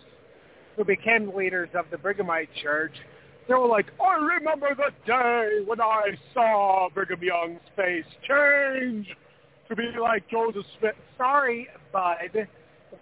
[0.77, 2.95] who became leaders of the Brighamite church,
[3.49, 9.09] they were like, I remember the day when I saw Brigham Young's face change
[9.69, 10.95] to be like Joseph Smith.
[11.17, 12.49] Sorry, bud,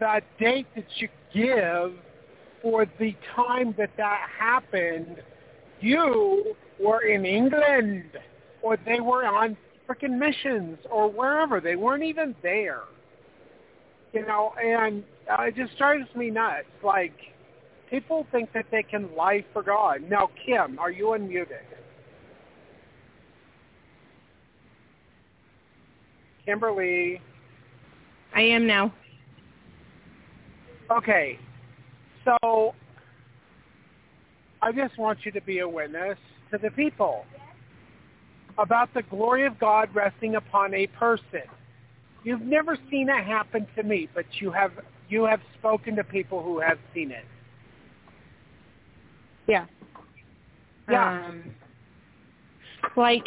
[0.01, 1.93] that date that you give
[2.63, 5.23] for the time that that happened,
[5.81, 8.05] you were in England
[8.63, 9.57] or they were on
[9.89, 11.61] freaking missions or wherever.
[11.61, 12.83] They weren't even there.
[14.13, 16.65] You know, and uh, it just drives me nuts.
[16.83, 17.15] Like,
[17.91, 20.03] people think that they can lie for God.
[20.09, 21.76] Now, Kim, are you unmuted?
[26.47, 27.21] Kimberly.
[28.35, 28.95] I am now.
[30.91, 31.39] Okay.
[32.25, 32.75] So
[34.63, 36.19] I just want you to be a witness
[36.51, 37.25] to the people
[38.59, 41.43] about the glory of God resting upon a person.
[42.25, 44.73] You've never seen it happen to me, but you have
[45.09, 47.25] you have spoken to people who have seen it.
[49.47, 49.67] Yeah.
[50.91, 51.27] Yeah.
[51.27, 51.55] Um,
[52.97, 53.27] like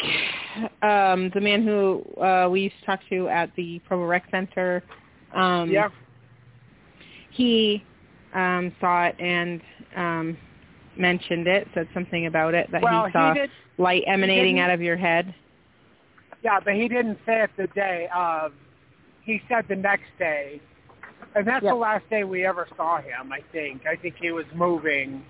[0.82, 4.82] um, the man who uh, we used to talk to at the Provo Rec Center.
[5.34, 5.88] Um, yeah.
[7.30, 7.84] He
[8.34, 9.60] um, saw it and
[9.96, 10.36] um,
[10.96, 14.70] mentioned it, said something about it that well, he saw he did, light emanating out
[14.70, 15.34] of your head.
[16.42, 18.52] Yeah, but he didn't say it the day of.
[19.22, 20.60] He said the next day,
[21.34, 21.72] and that's Yep.
[21.72, 23.32] the last day we ever saw him.
[23.32, 23.86] I think.
[23.86, 25.22] I think he was moving,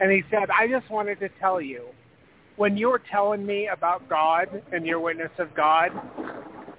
[0.00, 1.86] and he said, "I just wanted to tell you,
[2.58, 5.90] when you were telling me about God and your witness of God,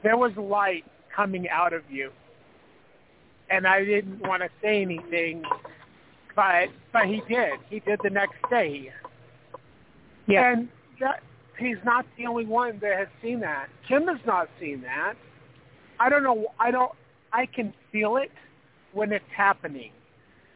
[0.04, 0.84] there was light
[1.16, 2.12] coming out of you,
[3.50, 5.44] and I didn't want to say anything,
[6.36, 7.54] but but he did.
[7.70, 8.92] He did the next day.
[10.28, 10.52] Yeah.
[10.52, 10.70] And
[11.00, 11.24] that,
[11.58, 13.70] he's not the only one that has seen that.
[13.88, 15.16] Kim has not seen that.
[16.00, 16.48] I don't know.
[16.60, 16.92] I don't.
[17.32, 18.32] I can feel it
[18.92, 19.92] when it's happening,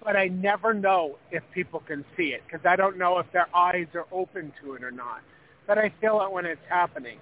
[0.04, 3.48] but I never know if people can see it because I don't know if their
[3.56, 5.22] eyes are open to it or not.
[5.66, 7.20] But I feel it when it's happening.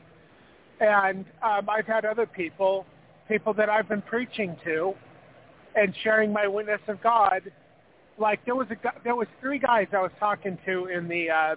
[0.80, 2.86] And um, I've had other people,
[3.28, 4.96] people that I've been preaching to,
[5.76, 7.52] and sharing my witness of God.
[8.18, 11.56] Like there was a there was three guys I was talking to in the uh,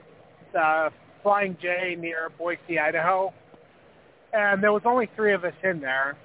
[0.52, 0.90] the
[1.22, 3.32] Flying J near Boise, Idaho,
[4.32, 6.16] and there was only three of us in there,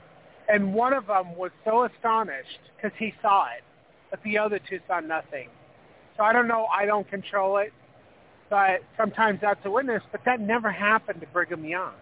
[0.48, 3.64] and one of them was so astonished because he saw it,
[4.10, 5.50] but the other two saw nothing.
[6.18, 6.66] So I don't know.
[6.66, 7.72] I don't control it,
[8.50, 10.04] but sometimes that's a witness.
[10.12, 11.94] But that never happened to Brigham Young.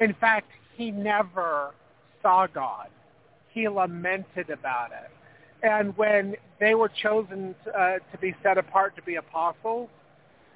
[0.00, 1.72] In fact, he never
[2.22, 2.88] saw God.
[3.48, 5.10] He lamented about it.
[5.62, 9.88] And when they were chosen uh, to be set apart to be apostles,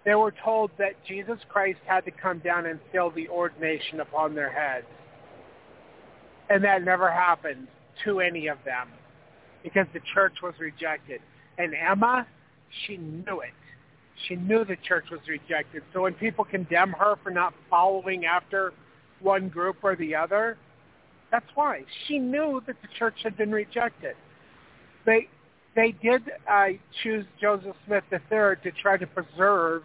[0.04, 4.34] they were told that Jesus Christ had to come down and seal the ordination upon
[4.34, 4.86] their heads.
[6.50, 7.68] And that never happened
[8.04, 8.88] to any of them
[9.62, 11.20] because the church was rejected.
[11.58, 12.26] And Emma,
[12.86, 13.52] she knew it.
[14.26, 15.82] She knew the church was rejected.
[15.92, 18.72] So when people condemn her for not following after
[19.20, 20.56] one group or the other,
[21.30, 21.84] that's why.
[22.06, 24.14] She knew that the church had been rejected.
[25.04, 25.28] They
[25.74, 26.68] they did uh,
[27.02, 29.84] choose Joseph Smith III to try to preserve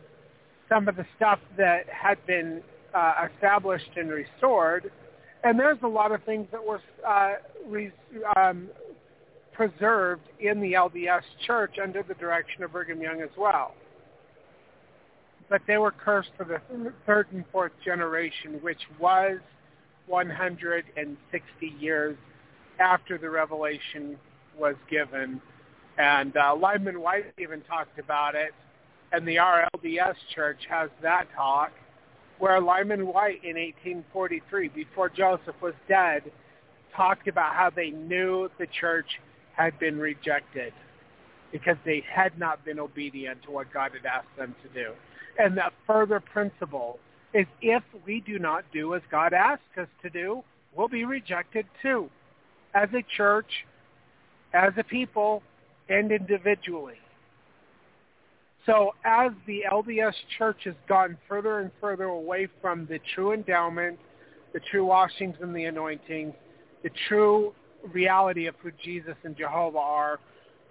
[0.67, 2.63] some of the stuff that had been
[2.95, 4.91] uh, established and restored.
[5.43, 7.34] And there's a lot of things that were uh,
[7.67, 7.91] re-
[8.36, 8.69] um,
[9.53, 13.73] preserved in the LDS church under the direction of Brigham Young as well.
[15.49, 16.61] But they were cursed for the
[17.05, 19.39] third and fourth generation, which was
[20.07, 22.17] 160 years
[22.80, 24.17] after the revelation
[24.57, 25.41] was given.
[25.97, 28.51] And uh, Lyman Wight even talked about it,
[29.11, 31.71] and the RLDS church has that talk,
[32.39, 36.23] where Lyman Wight in 1843, before Joseph was dead,
[36.95, 39.05] talked about how they knew the church
[39.55, 40.73] had been rejected
[41.51, 44.91] because they had not been obedient to what God had asked them to do.
[45.38, 46.99] And that further principle
[47.34, 50.43] is if we do not do as God asked us to do,
[50.75, 52.09] we'll be rejected too,
[52.73, 53.65] as a church,
[54.53, 55.43] as a people,
[55.89, 56.95] and individually.
[58.65, 63.99] So as the LDS church has gotten further and further away from the true endowment,
[64.53, 66.34] the true washings and the anointings,
[66.81, 67.53] the true
[67.91, 70.19] reality of who Jesus and Jehovah are,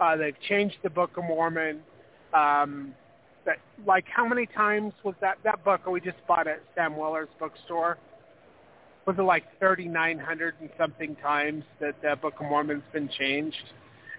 [0.00, 1.80] uh, they've changed the Book of Mormon.
[2.34, 2.94] Um,
[3.44, 7.28] that, like how many times was that that book we just bought at Sam Weller's
[7.38, 7.98] bookstore?
[9.06, 13.72] Was it like 3,900 and something times that the Book of Mormon's been changed?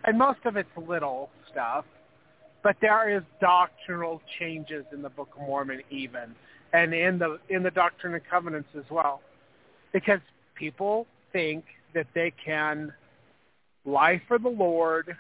[0.03, 1.85] And most of it's little stuff,
[2.63, 6.35] but there is doctrinal changes in the Book of Mormon even,
[6.73, 9.21] and in the in the Doctrine and Covenants as well,
[9.93, 10.19] because
[10.55, 11.63] people think
[11.93, 12.93] that they can
[13.85, 15.15] lie for the Lord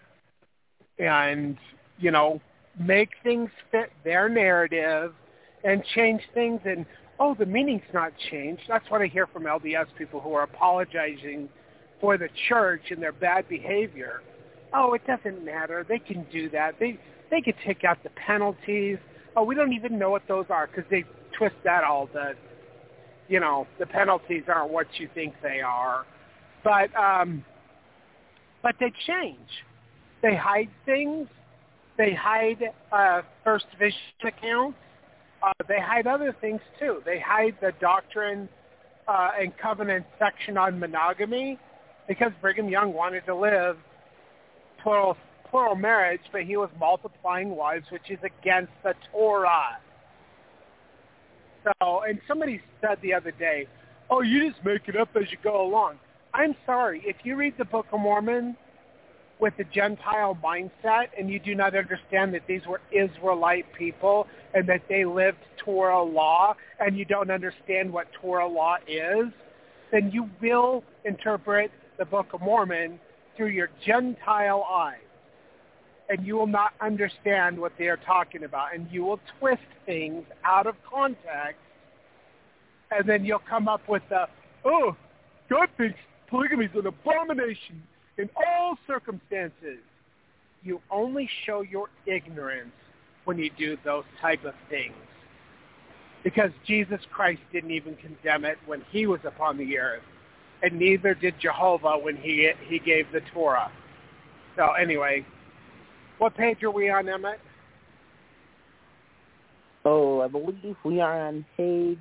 [0.99, 1.57] and
[1.97, 2.39] you know
[2.79, 5.13] make things fit their narrative
[5.63, 6.85] and change things and
[7.19, 8.63] oh, the meaning's not changed.
[8.67, 11.47] That's what I hear from LDS people who are apologizing
[12.01, 14.21] for the church and their bad behavior.
[14.73, 15.85] Oh, it doesn't matter.
[15.87, 16.75] They can do that.
[16.79, 18.97] They they could take out the penalties.
[19.35, 21.03] Oh, we don't even know what those are because they
[21.37, 22.33] twist that all the,
[23.27, 26.05] you know, the penalties aren't what you think they are.
[26.63, 27.43] But um,
[28.61, 29.37] but they change.
[30.21, 31.27] They hide things.
[31.97, 34.77] They hide uh, First Vision accounts.
[35.43, 37.01] Uh, they hide other things too.
[37.05, 38.47] They hide the doctrine
[39.07, 41.59] uh, and covenant section on monogamy
[42.07, 43.77] because Brigham Young wanted to live
[44.81, 45.17] plural
[45.49, 49.77] plural marriage, but he was multiplying wives, which is against the Torah.
[51.63, 53.67] So, and somebody said the other day,
[54.09, 55.99] "Oh, you just make it up as you go along."
[56.33, 57.03] I'm sorry.
[57.05, 58.57] If you read the Book of Mormon
[59.39, 64.67] with a Gentile mindset and you do not understand that these were Israelite people and
[64.67, 69.27] that they lived Torah law and you don't understand what Torah law is,
[69.91, 72.99] then you will interpret the Book of Mormon
[73.37, 74.97] through your Gentile eyes.
[76.09, 78.73] And you will not understand what they are talking about.
[78.73, 81.61] And you will twist things out of context.
[82.91, 84.27] And then you'll come up with the,
[84.65, 84.95] oh,
[85.49, 85.99] God thinks
[86.33, 87.83] polygamy is an abomination
[88.17, 89.77] in all circumstances.
[90.63, 92.71] You only show your ignorance
[93.25, 94.95] when you do those type of things.
[96.23, 100.01] Because Jesus Christ didn't even condemn it when he was upon the earth.
[100.63, 103.71] And neither did Jehovah when he, he gave the Torah.
[104.55, 105.23] So anyway,
[106.17, 107.39] what page are we on, Emmett?
[109.85, 111.99] Oh, I believe we are on page.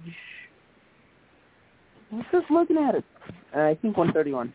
[2.10, 3.04] I was just looking at it.
[3.54, 4.52] Uh, I think 131.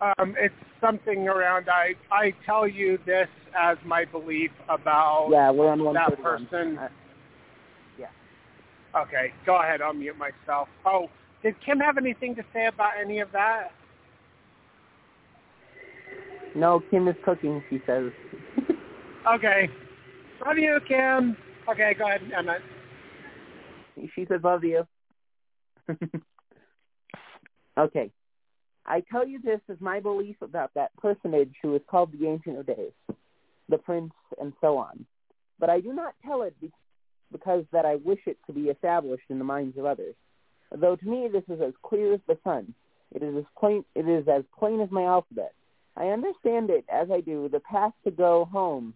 [0.00, 1.68] Um, it's something around.
[1.68, 3.28] I I tell you this
[3.58, 6.46] as my belief about Yeah, we're on that 131.
[6.46, 6.78] person.
[6.78, 6.88] Uh,
[8.96, 9.82] Okay, go ahead.
[9.82, 10.68] I'll mute myself.
[10.84, 11.08] Oh,
[11.42, 13.68] did Kim have anything to say about any of that?
[16.54, 18.10] no, Kim is cooking, she says.
[19.34, 19.68] Okay.
[20.46, 21.36] Love you, Kim.
[21.68, 22.62] Okay, go ahead, Emmett.
[24.14, 24.86] she says, love you.
[27.78, 28.10] okay.
[28.86, 32.58] I tell you this as my belief about that personage who is called the Ancient
[32.58, 32.92] of Days,
[33.68, 35.04] the Prince, and so on.
[35.58, 36.72] But I do not tell it be-
[37.30, 40.14] because that I wish it to be established in the minds of others.
[40.74, 42.74] Though to me this is as clear as the sun.
[43.14, 45.52] It is as plain, it is as plain as my alphabet.
[45.96, 48.94] I understand it as I do the path to go home.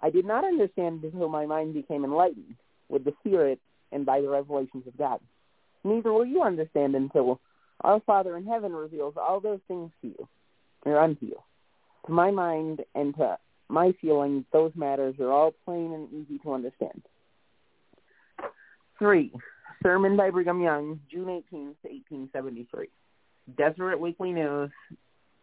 [0.00, 2.56] I did not understand it until my mind became enlightened
[2.88, 3.60] with the Spirit
[3.92, 5.20] and by the revelations of God.
[5.84, 7.40] Neither will you understand until
[7.82, 10.28] our Father in heaven reveals all those things to you,
[10.86, 11.36] or unto you.
[12.06, 13.38] To my mind and to
[13.68, 17.02] my feeling, those matters are all plain and easy to understand.
[18.98, 19.32] Three,
[19.82, 22.88] sermon by Brigham Young, June 18, 1873.
[23.56, 24.70] Deseret Weekly News,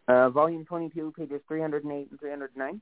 [0.08, 2.80] uh, volume 22, pages 308 and 309.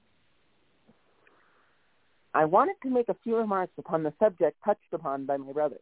[2.32, 5.78] I wanted to make a few remarks upon the subject touched upon by my brother,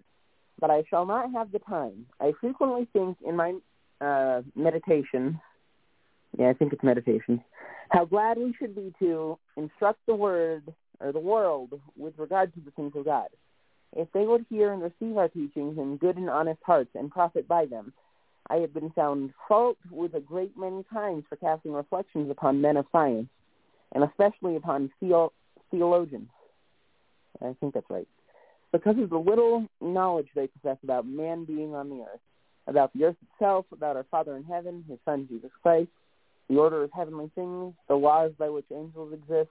[0.61, 2.07] but I shall not have the time.
[2.21, 3.55] I frequently think in my
[4.01, 5.41] uh, meditation,
[6.39, 7.43] yeah, I think it's meditation,
[7.91, 12.61] how glad we should be to instruct the word or the world with regard to
[12.61, 13.29] the things of God.
[13.97, 17.49] If they would hear and receive our teachings in good and honest hearts and profit
[17.49, 17.93] by them,
[18.51, 22.77] I have been found fault with a great many times for casting reflections upon men
[22.77, 23.29] of science,
[23.95, 25.33] and especially upon theo-
[25.71, 26.29] theologians.
[27.41, 28.09] I think that's right.
[28.73, 32.21] Because of the little knowledge they possess about man being on the earth,
[32.67, 35.89] about the earth itself, about our Father in heaven, his Son Jesus Christ,
[36.49, 39.51] the order of heavenly things, the laws by which angels exist,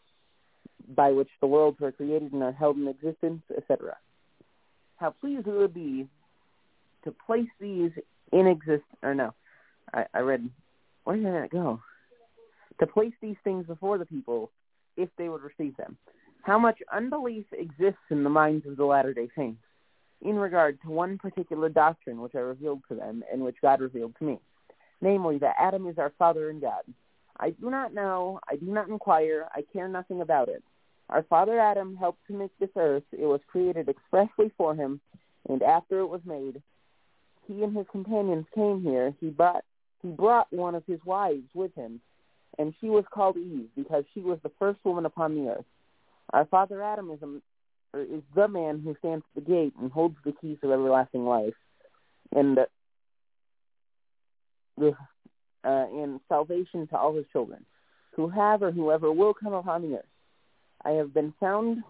[0.95, 3.97] by which the worlds were created and are held in existence, etc.
[4.97, 6.07] How pleased we would be
[7.03, 7.91] to place these
[8.31, 9.33] in exist or no.
[9.93, 10.49] I, I read
[11.03, 11.79] where did that go?
[12.79, 14.51] To place these things before the people
[14.97, 15.97] if they would receive them.
[16.47, 19.61] How much unbelief exists in the minds of the Latter day Saints
[20.21, 24.15] in regard to one particular doctrine which I revealed to them and which God revealed
[24.19, 24.39] to me,
[25.01, 26.83] namely that Adam is our father in God.
[27.37, 30.63] I do not know, I do not inquire, I care nothing about it.
[31.09, 33.03] Our father Adam helped to make this earth.
[33.11, 35.01] It was created expressly for him,
[35.49, 36.61] and after it was made,
[37.45, 39.13] he and his companions came here.
[39.19, 39.65] He brought
[40.01, 41.99] he brought one of his wives with him,
[42.57, 45.65] and she was called Eve because she was the first woman upon the earth.
[46.33, 50.17] Our father Adam is a, is the man who stands at the gate and holds
[50.25, 51.53] the keys of everlasting life,
[52.35, 52.65] and uh,
[54.77, 54.93] the
[55.63, 57.65] uh, and salvation to all his children,
[58.15, 60.05] who have or whoever will come upon the earth.
[60.83, 61.83] I have been found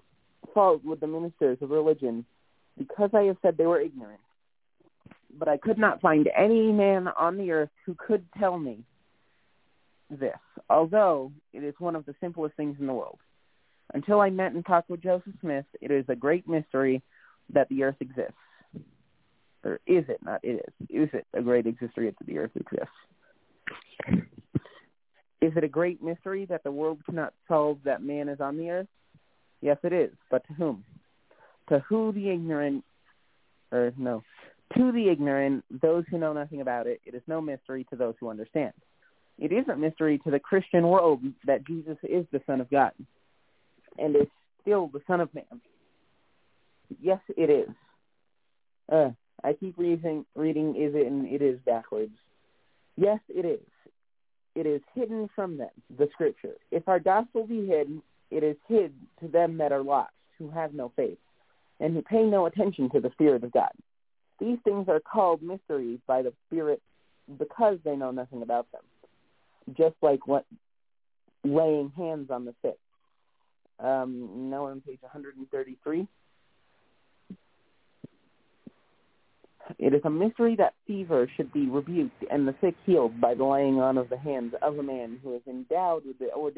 [0.54, 2.26] fault with the ministers of religion
[2.78, 4.22] because I have said they were ignorant.
[5.38, 8.80] But I could not find any man on the earth who could tell me
[10.10, 10.38] this,
[10.70, 13.20] although it is one of the simplest things in the world.
[13.98, 17.02] Until I met and talked with Joseph Smith, it is a great mystery
[17.52, 18.34] that the earth exists.
[19.64, 20.40] Or is it not?
[20.44, 20.88] It is.
[20.88, 22.94] Is it a great mystery that the earth exists?
[25.42, 28.70] Is it a great mystery that the world cannot solve that man is on the
[28.70, 28.88] earth?
[29.62, 30.12] Yes, it is.
[30.30, 30.84] But to whom?
[31.70, 32.84] To who the ignorant,
[33.72, 34.22] or no,
[34.78, 38.14] to the ignorant, those who know nothing about it, it is no mystery to those
[38.20, 38.74] who understand.
[39.40, 42.92] It is a mystery to the Christian world that Jesus is the Son of God
[43.98, 44.28] and is
[44.62, 45.62] still the Son of Man.
[47.02, 47.70] Yes, it is.
[48.92, 49.12] Uh,
[49.44, 52.14] I keep reading, reading is it and it is backwards.
[52.96, 53.66] Yes, it is.
[54.56, 56.56] It is hidden from them, the scripture.
[56.72, 58.02] If our gospel be hidden,
[58.32, 61.20] it is hid to them that are lost, who have no faith,
[61.80, 63.72] and who pay no attention to the Spirit of God.
[64.40, 66.82] These things are called mysteries by the Spirit
[67.38, 68.82] because they know nothing about them.
[69.78, 70.46] Just like what
[71.44, 72.78] laying hands on the sick.
[73.80, 76.08] Um, now on page 133.
[79.80, 83.44] It is a mystery that fever should be rebuked and the sick healed by the
[83.44, 86.52] laying on of the hands of a man who is endowed with the, or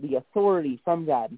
[0.00, 1.36] the authority from God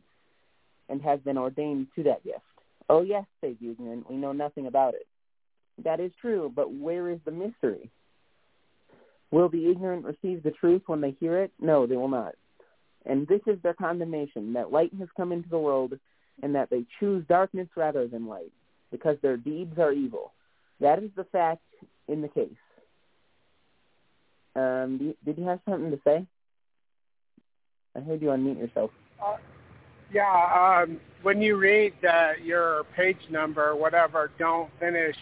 [0.88, 2.40] and has been ordained to that gift.
[2.88, 5.06] Oh yes, says ignorant, we know nothing about it.
[5.82, 7.90] That is true, but where is the mystery?
[9.30, 11.52] Will the ignorant receive the truth when they hear it?
[11.60, 12.34] No, they will not.
[13.06, 15.98] And this is their condemnation, that light has come into the world,
[16.42, 18.52] and that they choose darkness rather than light,
[18.90, 20.32] because their deeds are evil.
[20.80, 21.62] That is the fact
[22.08, 22.50] in the case.
[24.54, 26.26] Um, did you have something to say?
[27.94, 28.90] I heard you unmute yourself.
[29.24, 29.36] Uh,
[30.12, 35.16] yeah, um, when you read uh, your page number, whatever, don't finish.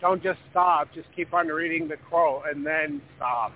[0.00, 0.92] Don't just stop.
[0.94, 3.52] Just keep on reading the quote and then stop.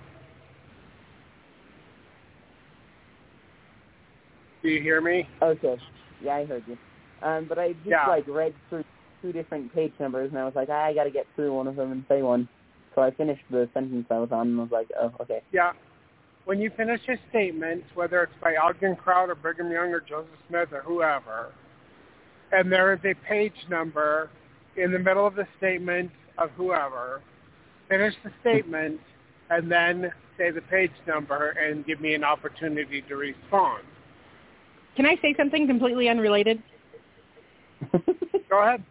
[4.65, 5.29] Do you hear me?
[5.43, 5.77] Okay.
[6.23, 6.75] Yeah, I heard you.
[7.21, 8.07] Um, but I just Yeah.
[8.07, 8.83] like read through
[9.21, 11.75] two different page numbers, and I was like, I got to get through one of
[11.75, 12.49] them and say one.
[12.95, 15.43] So I finished the sentence I was on, and I was like, oh, okay.
[15.51, 15.73] Yeah.
[16.45, 20.31] When you finish a statement, whether it's by Ogden Kraut or Brigham Young or Joseph
[20.47, 21.51] Smith or whoever,
[22.51, 24.31] and there is a page number
[24.77, 26.09] in the middle of the statement
[26.39, 27.21] of whoever,
[27.87, 28.99] finish the statement
[29.51, 33.83] and then say the page number and give me an opportunity to respond.
[34.95, 36.61] Can I say something completely unrelated?
[38.49, 38.83] Go ahead.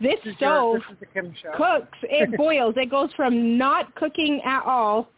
[0.00, 1.52] This This is, your, stove this is Kim show.
[1.56, 1.98] cooks.
[2.02, 2.74] It boils.
[2.76, 5.08] It goes from not cooking at all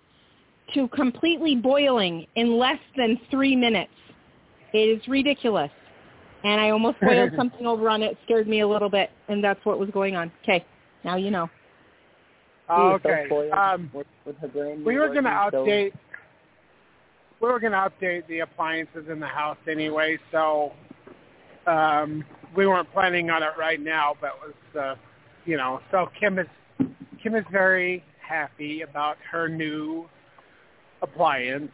[0.75, 3.91] to completely boiling in less than three minutes.
[4.73, 5.70] It is ridiculous.
[6.45, 8.12] And I almost boiled something over on it.
[8.12, 10.31] It scared me a little bit, and that's what was going on.
[10.45, 10.65] Okay,
[11.05, 11.51] now you know.
[12.69, 13.51] Oh, She was so okay.
[13.51, 15.93] Um, with, with her brand we were going to update.
[17.40, 20.73] We were going to update the appliances in the house anyway, so
[21.66, 22.24] um,
[22.56, 24.16] we weren't planning on it right now.
[24.20, 25.01] But it was, uh,
[25.44, 26.48] you know, so Kim is
[27.23, 30.09] Kim is very happy about her new
[31.01, 31.70] appliance,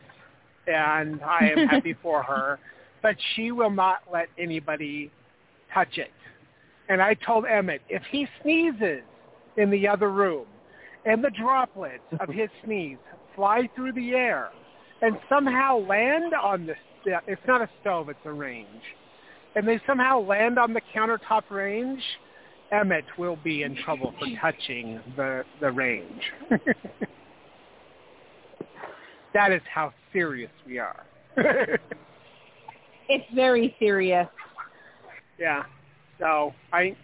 [0.67, 2.59] and I am happy for her.
[3.03, 5.11] But she will not let anybody
[5.73, 6.13] touch it.
[6.91, 9.03] And I told Emmett if he sneezes
[9.57, 10.47] in the other room,
[11.07, 12.99] and the droplets of his sneeze
[13.35, 14.51] fly through the air
[15.05, 16.75] and somehow land on the
[17.27, 18.83] it's not a stove it's a range.
[19.55, 22.03] And they somehow land on the countertop range
[22.73, 26.23] emmett will be in trouble for touching the the range.
[29.35, 31.05] That is how serious we are.
[33.07, 34.29] It's very serious.
[35.39, 35.65] yeah.
[36.19, 36.97] So i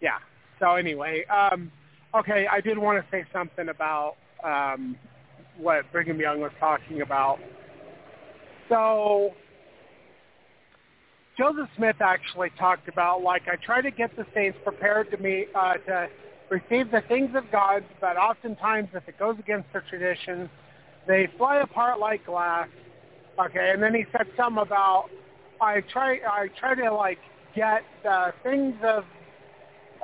[0.00, 0.18] yeah.
[0.60, 1.72] So anyway um
[2.14, 4.14] okay i did want to say something about
[4.44, 4.96] um
[5.58, 7.38] what brigham young was talking about.
[8.68, 9.34] So
[11.38, 15.46] joseph smith actually talked about like i try to get the saints prepared to me
[15.54, 16.06] uh to
[16.50, 20.50] receive the things of god but oftentimes if it goes against their traditions
[21.06, 22.68] they fly apart like glass
[23.38, 23.70] okay?
[23.72, 25.06] And then he said something about
[25.62, 27.18] i try i try to like
[27.54, 29.04] get the things of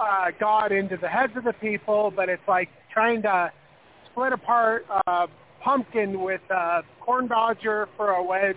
[0.01, 3.52] uh, God into the heads of the people, but it's like trying to
[4.16, 5.28] split apart a
[5.62, 8.56] pumpkin with a corn dodger for a wedge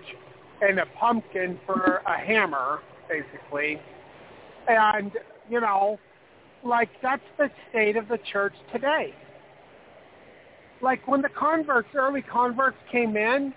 [0.61, 2.79] and a pumpkin for a hammer,
[3.09, 3.77] basically.
[4.69, 5.11] And,
[5.49, 5.99] you know,
[6.63, 9.13] like that's the state of the church today.
[10.81, 13.53] Like when the converts, early converts came in,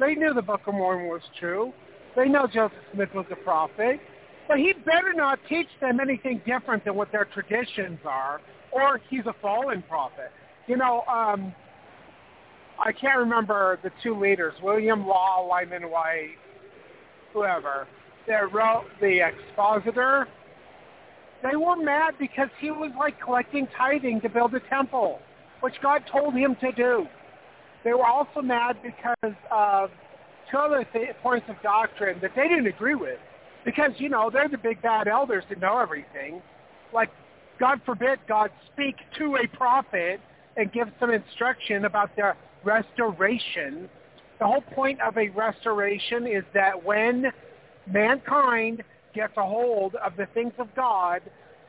[0.00, 1.72] they knew the Book of Mormon was true.
[2.16, 4.00] They know Joseph Smith was a prophet.
[4.48, 8.40] But he better not teach them anything different than what their traditions are,
[8.72, 10.32] or he's a fallen prophet.
[10.66, 11.54] You know, um,
[12.78, 16.36] I can't remember the two leaders, William Law, Lyman Wight,
[17.32, 17.86] whoever,
[18.28, 20.28] that wrote the expositor.
[21.42, 25.18] They were mad because he was like collecting tithing to build a temple,
[25.60, 27.06] which God told him to do.
[27.84, 29.90] They were also mad because of
[30.50, 33.18] two other th- points of doctrine that they didn't agree with.
[33.64, 36.42] Because, you know, they're the big bad elders that know everything.
[36.92, 37.10] Like,
[37.58, 40.20] God forbid God speak to a prophet
[40.56, 42.34] and give some instruction about the
[42.64, 43.88] restoration.
[44.38, 47.32] The whole point of a restoration is that when
[47.86, 48.82] mankind
[49.14, 51.22] gets a hold of the things of God,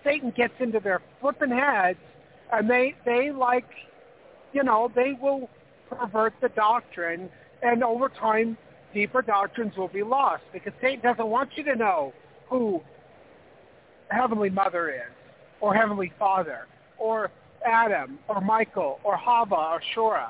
[0.04, 2.00] Satan gets into their flipping heads,
[2.52, 3.68] and they they like,
[4.54, 5.50] you know, they will
[5.90, 7.30] pervert the doctrine,
[7.62, 8.58] and over time,
[8.94, 12.14] deeper doctrines will be lost because Satan doesn't want you to know
[12.50, 12.82] who
[14.10, 15.14] Heavenly Mother is,
[15.62, 17.32] or Heavenly Father, or
[17.66, 20.30] Adam, or Michael, or Hava, or Shura.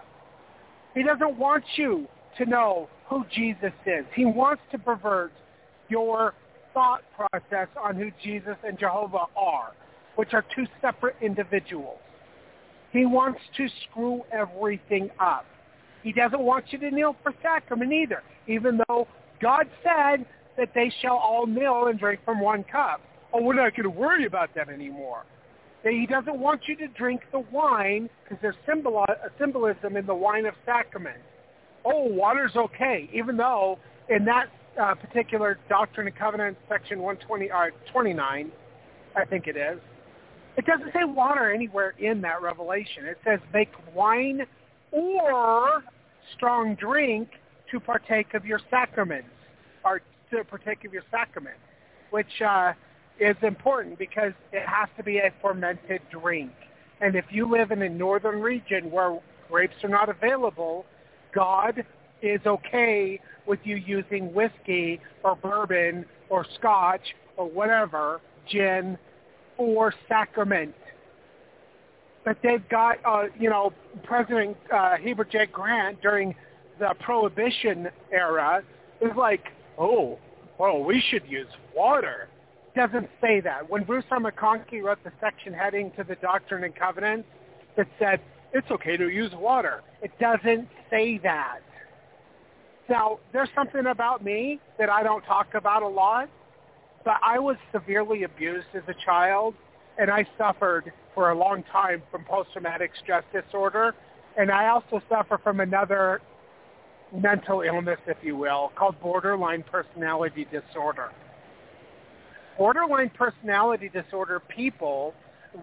[0.93, 2.07] He doesn't want you
[2.37, 4.05] to know who Jesus is.
[4.15, 5.31] He wants to pervert
[5.89, 6.33] your
[6.73, 9.73] thought process on who Jesus and Jehovah are,
[10.15, 11.99] which are two separate individuals.
[12.91, 15.45] He wants to screw everything up.
[16.03, 19.07] He doesn't want you to kneel for sacrament either, even though
[19.41, 20.25] God said
[20.57, 23.01] that they shall all kneel and drink from one cup.
[23.33, 25.23] Oh, we're not going to worry about that anymore.
[25.83, 29.05] He doesn't want you to drink the wine because there's symbol-
[29.37, 31.19] symbolism in the wine of sacrament.
[31.83, 33.77] Oh, water's okay, even though
[34.09, 34.45] in that
[34.79, 38.51] uh, particular Doctrine and Covenants, section 120 or uh, 29,
[39.15, 39.79] I think it is.
[40.55, 43.05] It doesn't say water anywhere in that revelation.
[43.05, 44.45] It says make wine
[44.91, 45.83] or
[46.35, 47.29] strong drink
[47.71, 49.29] to partake of your sacraments,
[49.83, 50.01] or
[50.31, 51.57] to partake of your sacrament,
[52.11, 52.73] which uh,
[53.19, 56.51] is important because it has to be a fermented drink.
[57.01, 59.19] And if you live in a northern region where
[59.49, 60.85] grapes are not available,
[61.33, 61.85] God
[62.21, 67.01] is okay with you using whiskey or bourbon or scotch
[67.37, 68.97] or whatever, gin,
[69.57, 70.73] for sacrament.
[72.23, 73.73] But they've got, uh, you know,
[74.03, 75.47] President uh, Heber J.
[75.51, 76.33] Grant during
[76.79, 78.63] the Prohibition era
[79.01, 79.43] is like,
[79.77, 80.17] oh,
[80.57, 82.29] well, we should use water.
[82.75, 83.69] Doesn't say that.
[83.69, 84.05] When Bruce.
[84.11, 87.27] McConkie wrote the section heading to the Doctrine and Covenants
[87.77, 88.19] that said
[88.51, 91.59] it's okay to use water, it doesn't say that.
[92.89, 96.29] Now, there's something about me that I don't talk about a lot,
[97.05, 99.55] but I was severely abused as a child,
[99.97, 103.95] and I suffered for a long time from post-traumatic stress disorder,
[104.37, 106.21] and I also suffer from another
[107.13, 111.11] mental illness, if you will, called borderline personality disorder.
[112.57, 115.13] Borderline personality disorder people,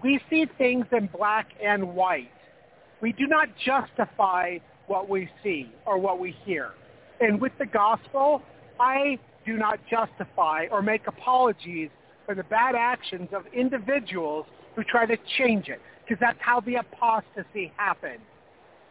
[0.03, 2.31] we see things in black and white.
[3.01, 6.71] We do not justify what we see or what we hear.
[7.21, 8.43] And with the gospel,
[8.79, 11.91] I do not justify or make apologies
[12.27, 16.77] for the bad actions of individuals who try to change it, because that's how the
[16.77, 18.21] apostasy happened.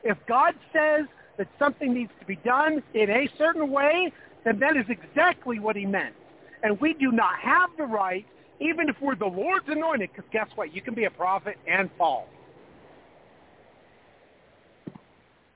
[0.04, 1.06] If God says
[1.38, 4.12] that something needs to be done in a certain way,
[4.44, 6.16] then that is exactly what he meant.
[6.64, 8.26] And we do not have the right,
[8.60, 10.74] even if we're the Lord's anointed, because guess what?
[10.74, 12.28] You can be a prophet and fall.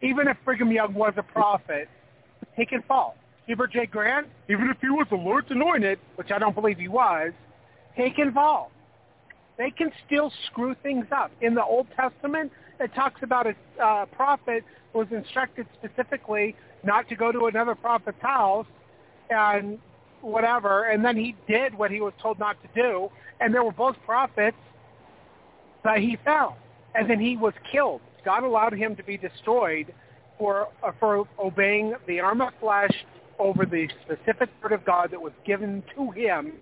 [0.01, 1.89] Even if Brigham Young was a prophet,
[2.55, 3.15] he can fall.
[3.47, 3.85] Heber J.
[3.85, 7.31] Grant, even if he was the Lord's anointed, which I don't believe he was,
[7.95, 8.71] he can fall.
[9.57, 11.31] They can still screw things up.
[11.41, 14.63] In the Old Testament, it talks about a uh, prophet
[14.93, 18.67] was instructed specifically not to go to another prophet's house
[19.29, 19.79] and
[20.23, 23.09] whatever, and then he did what he was told not to do,
[23.39, 24.57] and there were both prophets,
[25.83, 26.57] but he fell,
[26.95, 28.01] and then he was killed.
[28.23, 29.93] God allowed him to be destroyed
[30.37, 32.93] for uh, for obeying the arm of flesh
[33.37, 36.53] over the specific word of God that was given to him.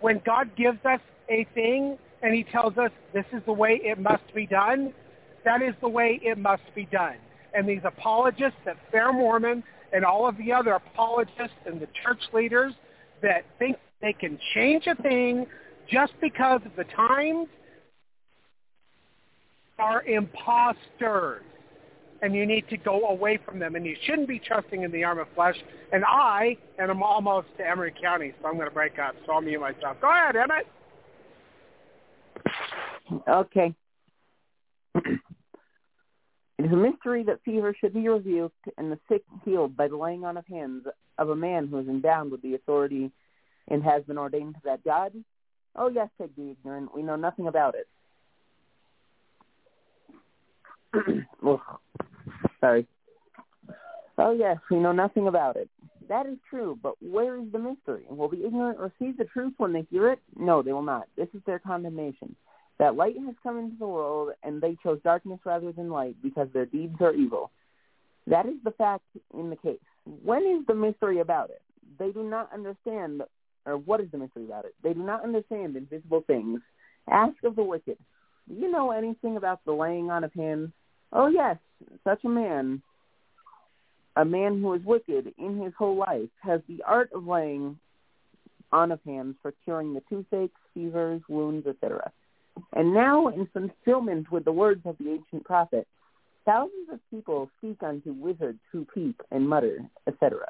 [0.00, 1.00] When God gives us
[1.30, 4.92] a thing and he tells us this is the way it must be done,
[5.44, 7.16] that is the way it must be done.
[7.54, 9.62] And these apologists at Fair Mormon
[9.96, 12.74] and all of the other apologists and the church leaders
[13.22, 15.46] that think they can change a thing
[15.90, 17.48] just because of the times
[19.78, 21.42] are imposters.
[22.20, 23.74] And you need to go away from them.
[23.74, 25.56] And you shouldn't be trusting in the arm of flesh.
[25.92, 29.14] And I, and I'm almost to Emery County, so I'm going to break up.
[29.24, 29.96] So I'll mute myself.
[30.02, 30.66] Go ahead, Emmett.
[33.26, 33.74] Okay.
[36.58, 39.96] It is a mystery that fever should be rebuked and the sick healed by the
[39.96, 40.84] laying on of hands
[41.18, 43.10] of a man who is endowed with the authority
[43.68, 45.12] and has been ordained to that God?
[45.74, 47.86] Oh yes, said the ignorant, we know nothing about it.
[52.60, 52.86] Sorry.
[54.16, 55.68] Oh yes, we know nothing about it.
[56.08, 58.04] That is true, but where is the mystery?
[58.08, 60.20] Will the ignorant receive the truth when they hear it?
[60.38, 61.06] No, they will not.
[61.16, 62.34] This is their condemnation.
[62.78, 66.48] That light has come into the world, and they chose darkness rather than light because
[66.52, 67.50] their deeds are evil.
[68.26, 69.04] That is the fact
[69.34, 69.78] in the case.
[70.24, 71.62] When is the mystery about it?
[71.98, 73.22] They do not understand,
[73.64, 74.74] or what is the mystery about it?
[74.82, 76.60] They do not understand invisible things.
[77.08, 77.98] Ask of the wicked.
[78.48, 80.70] Do you know anything about the laying on of hands?
[81.12, 81.56] Oh yes,
[82.04, 82.82] such a man
[84.16, 87.78] a man who is wicked in his whole life has the art of laying
[88.72, 92.10] on of hands for curing the toothaches, fevers, wounds, etc.
[92.74, 95.86] And now, in fulfillment with the words of the ancient prophet,
[96.44, 100.46] thousands of people speak unto wizards who peep and mutter, etc.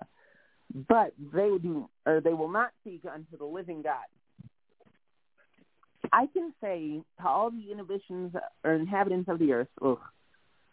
[0.88, 4.04] But they do, or they will not speak unto the living God.
[6.12, 8.34] I can say to all the inhibitions
[8.64, 9.98] or inhabitants of the earth, ugh,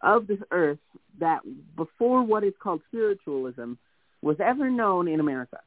[0.02, 0.80] of this earth
[1.20, 1.40] that
[1.76, 3.74] before what is called spiritualism
[4.22, 5.60] was ever known in America.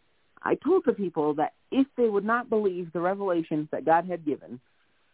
[0.42, 4.24] I told the people that if they would not believe the revelations that God had
[4.24, 4.60] given,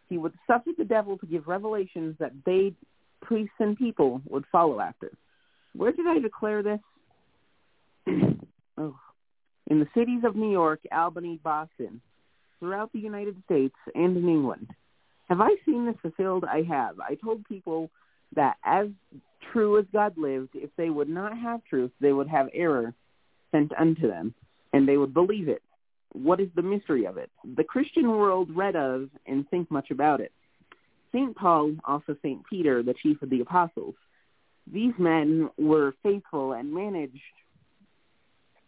[0.09, 2.75] he would suffer the devil to give revelations that they,
[3.21, 5.11] priests and people, would follow after.
[5.75, 6.81] Where did I declare this?
[8.79, 8.97] oh.
[9.69, 12.01] In the cities of New York, Albany, Boston,
[12.59, 14.69] throughout the United States, and in England.
[15.29, 16.45] Have I seen this fulfilled?
[16.45, 17.01] I have.
[17.01, 17.91] I told people
[18.37, 18.89] that as
[19.53, 22.95] true as God lived, if they would not have truth, they would have error
[23.51, 24.35] sent unto them,
[24.73, 25.63] and they would believe it.
[26.13, 27.31] What is the mystery of it?
[27.57, 30.33] The Christian world read of and think much about it.
[31.13, 31.35] St.
[31.37, 32.43] Paul, also St.
[32.49, 33.95] Peter, the chief of the apostles,
[34.71, 37.21] these men were faithful and managed,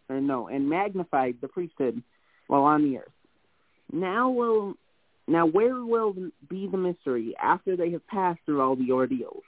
[0.08, 2.02] or no, and magnified the priesthood
[2.48, 3.12] while on the earth.
[3.92, 4.74] Now will,
[5.26, 6.14] now where will
[6.48, 9.44] be the mystery after they have passed through all the ordeals?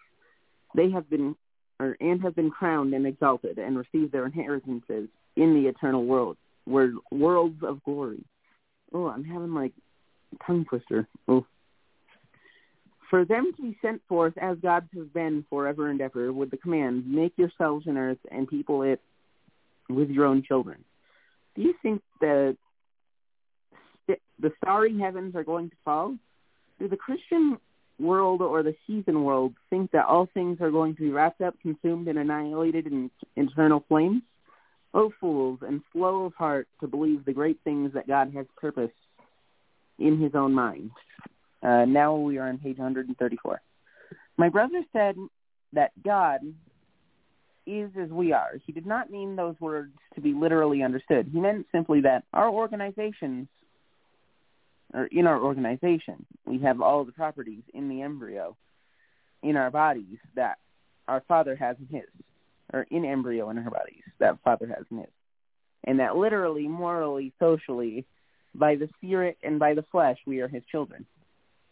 [0.74, 1.36] They have been
[1.78, 6.36] or and have been crowned and exalted and received their inheritances in the eternal world,
[6.66, 8.22] where worlds of glory.
[8.92, 9.72] Oh, I'm having like
[10.46, 11.08] tongue twister.
[11.26, 11.46] Oh.
[13.08, 16.56] For them to be sent forth as gods have been forever and ever, with the
[16.56, 19.00] command, make yourselves an earth and people it
[19.88, 20.84] with your own children.
[21.54, 22.56] Do you think that
[24.08, 26.16] the starry heavens are going to fall?
[26.78, 27.58] Do the Christian
[27.98, 31.54] world or the heathen world think that all things are going to be wrapped up,
[31.62, 34.22] consumed, and annihilated in eternal flames?
[34.96, 38.94] O fools, and slow of heart to believe the great things that God has purposed
[39.98, 40.90] in his own mind.
[41.62, 43.60] Uh, now we are on page 134.
[44.38, 45.16] My brother said
[45.74, 46.40] that God
[47.66, 48.52] is as we are.
[48.64, 51.28] He did not mean those words to be literally understood.
[51.30, 53.48] He meant simply that our organizations
[54.94, 58.56] or in our organization, we have all the properties in the embryo
[59.42, 60.58] in our bodies that
[61.08, 62.08] our father has in his,
[62.72, 65.06] or in embryo in her bodies that father has in his.
[65.84, 68.04] And that literally, morally, socially,
[68.54, 71.06] by the spirit and by the flesh, we are his children.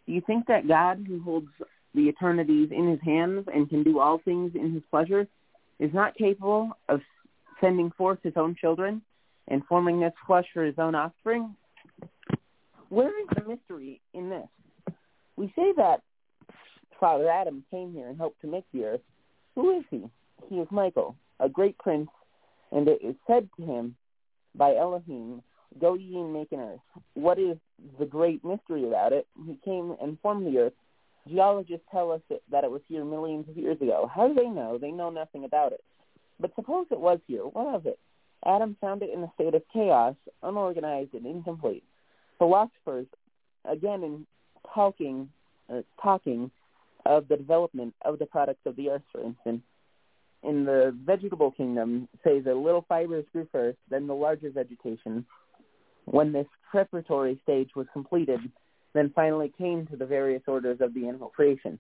[0.07, 1.49] Do you think that God, who holds
[1.95, 5.27] the eternities in his hands and can do all things in his pleasure,
[5.79, 7.01] is not capable of
[7.61, 9.03] sending forth his own children
[9.49, 11.55] and forming this flesh for his own offspring?
[12.89, 14.49] Where is the mystery in this?
[15.37, 16.03] We say that
[17.01, 19.01] Father Adam came here and helped to make the earth.
[19.55, 20.05] Who is he?
[20.49, 22.11] He is Michael, a great prince,
[22.73, 23.97] and it is said to him
[24.55, 25.43] by Elohim,
[25.81, 26.81] Go ye and make an earth.
[27.15, 27.57] What is
[27.99, 29.27] the great mystery about it?
[29.45, 30.73] He came and formed the earth.
[31.29, 32.21] Geologists tell us
[32.51, 34.09] that it was here millions of years ago.
[34.15, 34.79] How do they know?
[34.79, 35.83] They know nothing about it.
[36.39, 37.43] But suppose it was here.
[37.43, 37.99] What of it?
[38.47, 41.83] Adam found it in a state of chaos, unorganized and incomplete
[42.39, 43.07] philosophers,
[43.65, 44.27] again, in
[44.75, 45.29] talking,
[45.73, 46.51] uh, talking
[47.07, 49.63] of the development of the products of the earth, for instance,
[50.45, 55.25] in the vegetable kingdom, say the little fibers grew first, then the larger vegetation.
[56.05, 58.41] When this preparatory stage was completed,
[58.93, 61.79] then finally came to the various orders of the animal creation.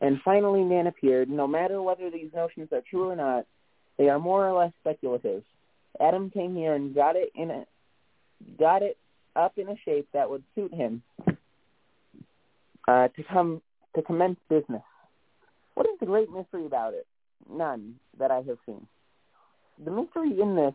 [0.00, 1.28] And finally man appeared.
[1.28, 3.46] No matter whether these notions are true or not,
[3.98, 5.42] they are more or less speculative.
[6.00, 7.64] Adam came here and got it in a,
[8.58, 8.96] got it
[9.36, 11.02] up in a shape that would suit him
[12.88, 13.60] uh, to come
[13.94, 14.82] to commence business.
[15.74, 17.06] What is the great mystery about it?
[17.50, 18.86] None that I have seen.
[19.84, 20.74] The mystery in this,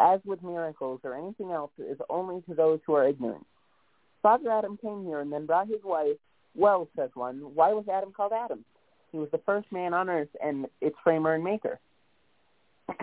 [0.00, 3.46] as with miracles or anything else, is only to those who are ignorant.
[4.22, 6.16] Father Adam came here and then brought his wife.
[6.54, 8.64] Well, says one, why was Adam called Adam?
[9.12, 11.78] He was the first man on earth and its framer and maker.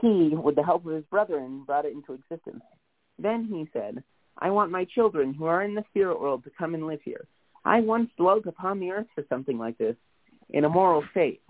[0.00, 2.62] he, with the help of his brethren, brought it into existence.
[3.18, 4.02] Then he said,
[4.38, 7.26] I want my children who are in the spirit world to come and live here.
[7.64, 9.96] I once dwelt upon the earth for something like this,
[10.50, 11.40] in a moral state,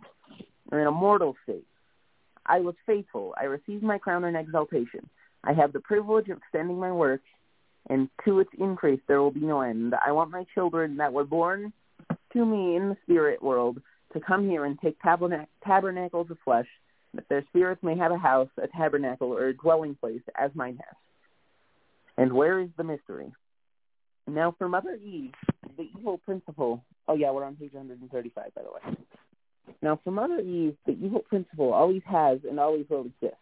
[0.70, 1.66] or in a mortal state.
[2.46, 3.34] I was faithful.
[3.40, 5.08] I received my crown and exaltation.
[5.42, 7.22] I have the privilege of extending my work,
[7.88, 9.94] and to its increase there will be no end.
[9.94, 11.72] I want my children that were born
[12.32, 13.80] to me in the spirit world
[14.12, 16.68] to come here and take tabernac- tabernacles of flesh,
[17.14, 20.76] that their spirits may have a house, a tabernacle, or a dwelling place, as mine
[20.76, 20.96] has.
[22.16, 23.32] And where is the mystery?
[24.26, 25.32] Now for Mother Eve,
[25.76, 26.82] the evil principle.
[27.08, 28.96] Oh yeah, we're on page 135, by the way.
[29.82, 33.40] Now for Mother Eve, the evil principle always has and always will exist.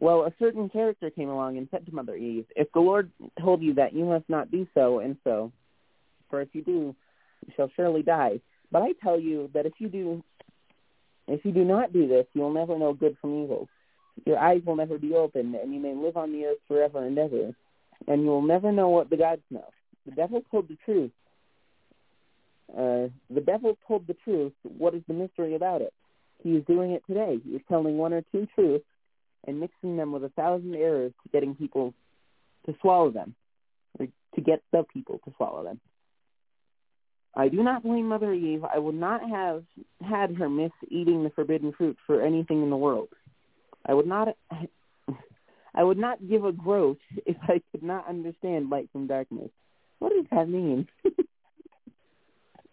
[0.00, 3.62] Well, a certain character came along and said to Mother Eve, If the Lord told
[3.62, 5.52] you that you must not do so and so,
[6.28, 6.94] for if you do,
[7.46, 8.40] you shall surely die.
[8.70, 10.22] But I tell you that if you do
[11.28, 13.68] if you do not do this, you will never know good from evil.
[14.26, 17.16] Your eyes will never be opened, and you may live on the earth forever and
[17.18, 17.54] ever,
[18.08, 19.64] and you will never know what the gods know.
[20.04, 21.12] The devil told the truth.
[22.72, 24.52] Uh, the devil told the truth.
[24.62, 25.92] What is the mystery about it?
[26.42, 27.38] He is doing it today.
[27.44, 28.84] He is telling one or two truths
[29.46, 31.94] and mixing them with a thousand errors to getting people
[32.66, 33.34] to swallow them,
[33.98, 35.80] or to get the people to swallow them.
[37.34, 38.62] I do not blame Mother Eve.
[38.64, 39.64] I would not have
[40.06, 43.08] had her miss eating the forbidden fruit for anything in the world.
[43.86, 44.28] I would not
[45.74, 49.50] I would not give a groat if I could not understand light from darkness.
[49.98, 50.86] What does that mean?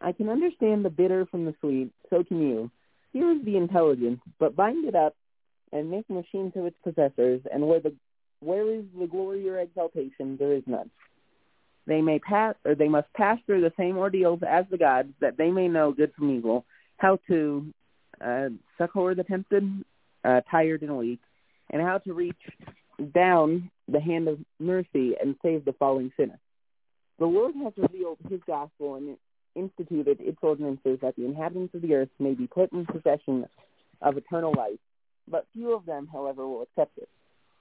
[0.01, 2.71] I can understand the bitter from the sweet, so can you.
[3.11, 5.15] Here is the intelligence, but bind it up
[5.71, 7.93] and make machine to its possessors, and where the
[8.41, 10.89] where is the glory or exaltation, there is none.
[11.85, 15.37] They may pass, or they must pass through the same ordeals as the gods, that
[15.37, 16.65] they may know good from evil,
[16.97, 17.73] how to
[18.21, 19.83] uh, succor the tempted,
[20.23, 21.19] uh, tired, and weak,
[21.69, 22.37] and how to reach
[23.13, 26.39] down the hand of mercy and save the falling sinner.
[27.17, 29.17] The Lord has revealed his gospel and
[29.55, 33.45] instituted its ordinances that the inhabitants of the earth may be put in possession
[34.01, 34.79] of eternal life,
[35.27, 37.09] but few of them, however, will accept it.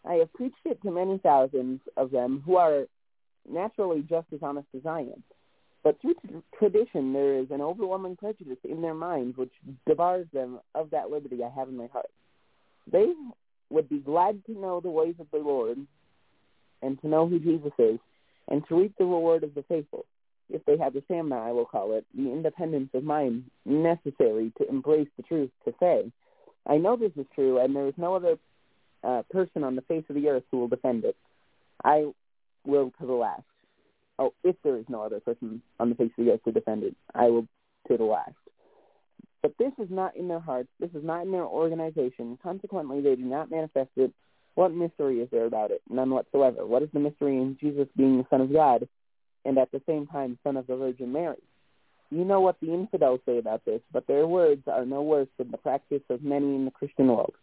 [0.05, 2.85] I have preached it to many thousands of them who are
[3.51, 5.23] naturally just as honest as I am.
[5.85, 6.17] But through
[6.59, 9.53] tradition, there is an overwhelming prejudice in their minds which
[9.87, 12.11] debars them of that liberty I have in my heart.
[12.91, 13.13] They
[13.71, 15.79] would be glad to know the ways of the Lord
[16.83, 17.99] and to know who Jesus is
[18.49, 20.05] and to reap the reward of the faithful,
[20.51, 24.69] if they have the stamina, I will call it, the independence of mind necessary to
[24.69, 26.11] embrace the truth, to say,
[26.67, 28.37] I know this is true, and there is no other
[29.05, 31.17] uh, person on the face of the earth who will defend it.
[31.85, 32.07] I
[32.65, 33.43] will to the last.
[34.19, 36.83] Oh, if there is no other person on the face of the earth to defend
[36.83, 37.47] it, I will
[37.89, 38.35] to the last.
[39.43, 40.69] But this is not in their hearts.
[40.81, 42.39] This is not in their organization.
[42.43, 44.13] Consequently, they do not manifest it.
[44.57, 45.81] What mystery is there about it?
[45.89, 46.67] None whatsoever.
[46.67, 48.89] What is the mystery in Jesus being the Son of God
[49.45, 51.43] and at the same time Son of the Virgin Mary?
[52.11, 55.51] You know what the infidels say about this, but their words are no worse than
[55.51, 57.35] the practice of many in the Christian world.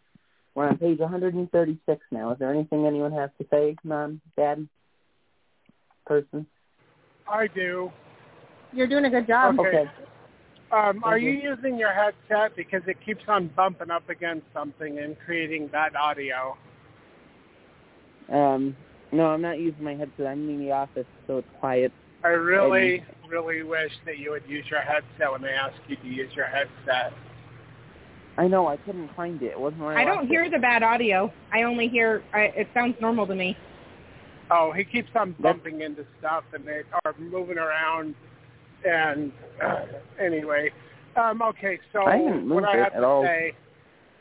[0.54, 2.32] We're on page 136 now.
[2.32, 4.66] Is there anything anyone has to say, mom, dad,
[6.06, 6.46] person?
[7.30, 7.92] I do.
[8.72, 9.60] You're doing a good job.
[9.60, 9.68] Okay.
[9.68, 9.90] Okay.
[10.72, 11.50] Um, are you you.
[11.50, 16.56] using your headset because it keeps on bumping up against something and creating bad audio?
[18.32, 18.76] Um,
[19.16, 20.26] no, I'm not using my headset.
[20.26, 21.92] I'm in the office, so it's quiet.
[22.24, 26.06] I really, really wish that you would use your headset when they ask you to
[26.06, 27.12] use your headset.
[28.38, 28.66] I know.
[28.66, 29.52] I couldn't find it.
[29.52, 30.52] It wasn't where I I don't hear it.
[30.52, 31.32] the bad audio.
[31.52, 33.56] I only hear I, it sounds normal to me.
[34.50, 38.14] Oh, he keeps on bumping into stuff and they are moving around.
[38.84, 39.32] And
[39.64, 39.86] uh,
[40.20, 40.70] anyway,
[41.16, 41.78] um, okay.
[41.92, 43.22] So I haven't what I have at to all.
[43.24, 43.54] say,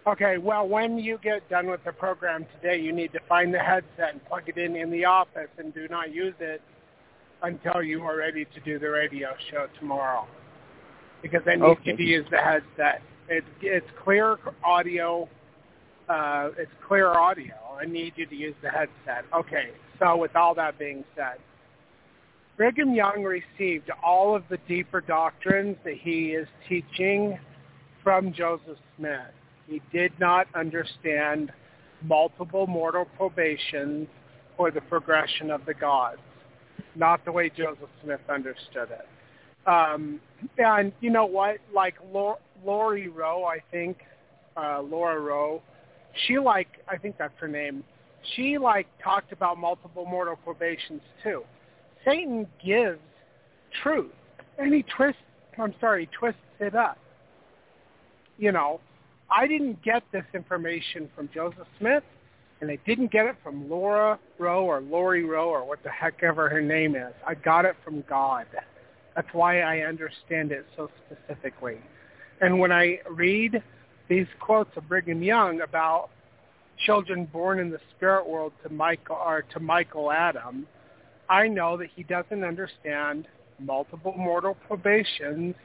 [0.07, 0.37] okay.
[0.37, 4.13] Well, when you get done with the program today, you need to find the headset
[4.13, 6.61] and plug it in in the office, and do not use it
[7.43, 10.25] until you are ready to do the radio show tomorrow,
[11.21, 11.91] because I need Okay.
[11.91, 13.01] you to use the headset.
[13.29, 15.27] It's it's clear audio.
[16.07, 17.55] Uh, it's clear audio.
[17.79, 19.25] I need you to use the headset.
[19.33, 19.71] Okay.
[19.99, 21.37] So with all that being said,
[22.57, 27.37] Brigham Young received all of the deeper doctrines that he is teaching
[28.03, 29.33] from Joseph Smith.
[29.67, 31.51] He did not understand
[32.01, 34.07] multiple mortal probations
[34.57, 36.19] or the progression of the gods,
[36.95, 39.07] not the way Joseph Smith understood it.
[39.67, 40.19] Um,
[40.57, 41.57] and you know what?
[41.73, 43.97] Like Lor- Lori Rowe, I think,
[44.55, 45.61] uh, Laura Rowe,
[46.27, 47.83] she like, I think that's her name.
[48.35, 51.43] She like talked about multiple mortal probations too.
[52.05, 52.99] Satan gives
[53.83, 54.11] truth,
[54.57, 55.21] and he twists.
[55.57, 56.97] I'm sorry, he twists it up.
[58.37, 58.79] you know,
[59.29, 62.03] I didn't get this information from Joseph Smith,
[62.61, 66.23] and I didn't get it from Laura Rowe or Lori Rowe or what the heck
[66.23, 67.13] ever her name is.
[67.25, 68.45] I got it from God.
[69.15, 71.79] That's why I understand it so specifically.
[72.41, 73.61] And when I read
[74.09, 76.09] these quotes of Brigham Young about
[76.85, 80.67] children born in the spirit world to Michael or to Michael Adam,
[81.29, 83.27] I know that he doesn't understand
[83.59, 85.55] multiple mortal probations,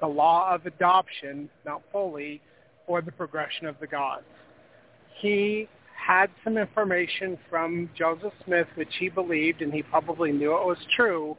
[0.00, 2.42] the law of adoption, not fully,
[2.88, 4.24] or the progression of the gods.
[5.20, 10.66] He had some information from Joseph Smith which he believed and he probably knew it
[10.66, 11.36] was true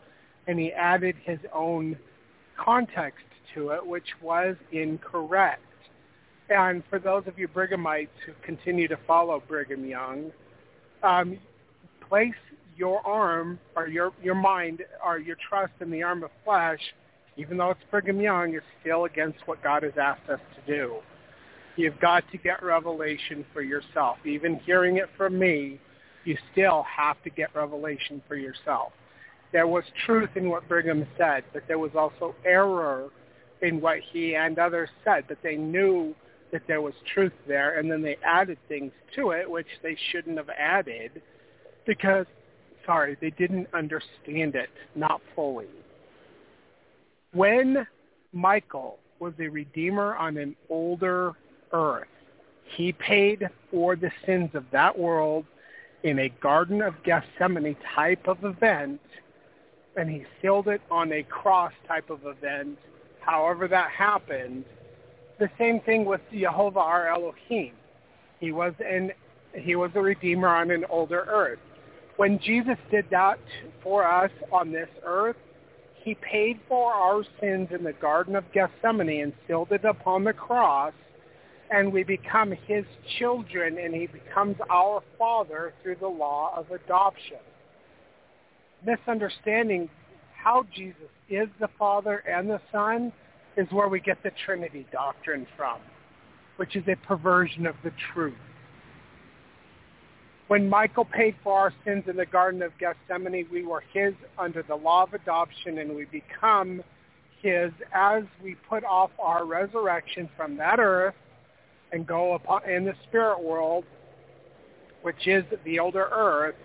[0.48, 1.98] and he added his own
[2.58, 5.62] context to it which was incorrect.
[6.50, 10.32] And for those of you Brighamites who continue to follow Brigham Young,
[11.04, 11.38] um,
[12.08, 12.34] place
[12.76, 16.80] your arm or your your mind or your trust in the arm of flesh,
[17.38, 20.96] even though it's Brigham Young, is still against what God has asked us to do.
[21.80, 24.18] You've got to get revelation for yourself.
[24.26, 25.80] Even hearing it from me,
[26.26, 28.92] you still have to get revelation for yourself.
[29.54, 33.08] There was truth in what Brigham said, but there was also error
[33.62, 36.14] in what he and others said, but they knew
[36.52, 40.36] that there was truth there, and then they added things to it which they shouldn't
[40.36, 41.22] have added
[41.88, 42.26] because,
[42.86, 45.68] sorry, they didn't understand it, not fully.
[47.32, 47.88] When
[48.34, 51.36] Michael was a redeemer on an older
[51.72, 52.08] earth,
[52.64, 55.46] he paid for the sins of that world
[56.04, 59.02] in a Garden of Gethsemane type of event,
[59.96, 62.78] and he sealed it on a cross type of event.
[63.20, 64.66] However that happened,
[65.40, 67.74] the same thing with Jehovah our Elohim.
[68.40, 69.12] He was an
[69.54, 71.60] he was a redeemer on an older earth.
[72.18, 73.40] When Jesus did that
[73.82, 75.38] for us on this earth,
[75.96, 80.34] he paid for our sins in the Garden of Gethsemane and sealed it upon the
[80.34, 80.94] cross,
[81.72, 82.86] and we become his
[83.20, 87.38] children, and he becomes our father through the law of adoption.
[88.86, 89.90] Misunderstanding
[90.36, 93.12] how Jesus is the Father and the Son
[93.56, 95.78] is where we get the Trinity doctrine from,
[96.56, 98.34] which is a perversion of the truth.
[100.48, 104.64] When Michael paid for our sins in the Garden of Gethsemane, we were his under
[104.64, 106.82] the law of adoption, and we become
[107.44, 111.14] his as we put off our resurrection from that earth
[111.92, 113.86] and go upon in the spirit world,
[115.02, 116.56] which is the older earth,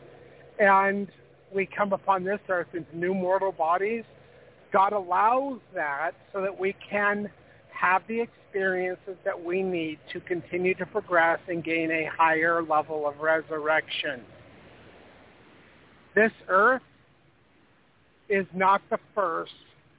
[0.59, 1.09] and
[1.55, 4.05] we come upon this earth into new mortal bodies
[4.75, 7.31] God allows that so that we can
[7.71, 13.07] have the experiences that we need to continue to progress and gain a higher level
[13.07, 14.23] of resurrection.
[16.17, 16.83] This earth
[18.29, 19.53] is not the first.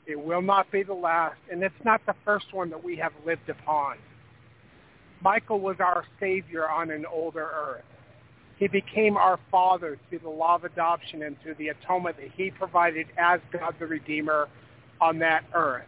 [0.07, 1.37] It will not be the last.
[1.49, 3.95] And it's not the first one that we have lived upon.
[5.25, 7.83] Michael was our Savior on an older earth.
[8.59, 12.51] He became our Father through the law of adoption and through the atonement that he
[12.51, 14.47] provided as God the Redeemer
[15.01, 15.87] on that earth.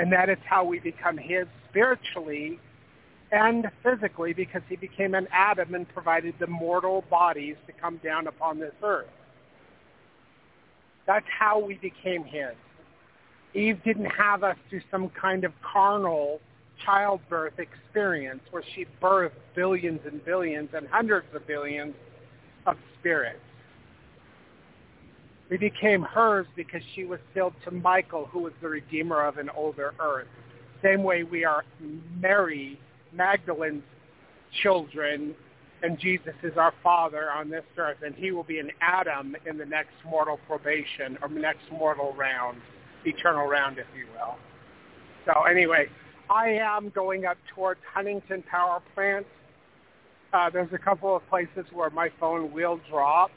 [0.00, 2.58] And that is how we become his spiritually
[3.30, 8.26] and physically because he became an Adam and provided the mortal bodies to come down
[8.26, 9.06] upon this earth.
[11.06, 12.56] That's how we became his.
[13.54, 16.40] Eve didn't have us through some kind of carnal
[16.84, 21.94] childbirth experience where she birthed billions and billions and hundreds of billions
[22.66, 23.38] of spirits.
[25.50, 29.50] We became hers because she was sealed to Michael, who was the redeemer of an
[29.50, 30.28] older earth.
[30.82, 31.64] Same way we are
[32.18, 32.80] Mary
[33.12, 33.82] Magdalene's
[34.62, 35.34] children,
[35.82, 39.58] and Jesus is our Father on this earth, and he will be an Adam in
[39.58, 42.58] the next mortal probation or next mortal round,
[43.04, 44.36] eternal round, if you will.
[45.26, 45.88] So anyway,
[46.32, 49.26] I am going up towards Huntington Power Plant.
[50.32, 53.30] Uh, there's a couple of places where my phone will drop.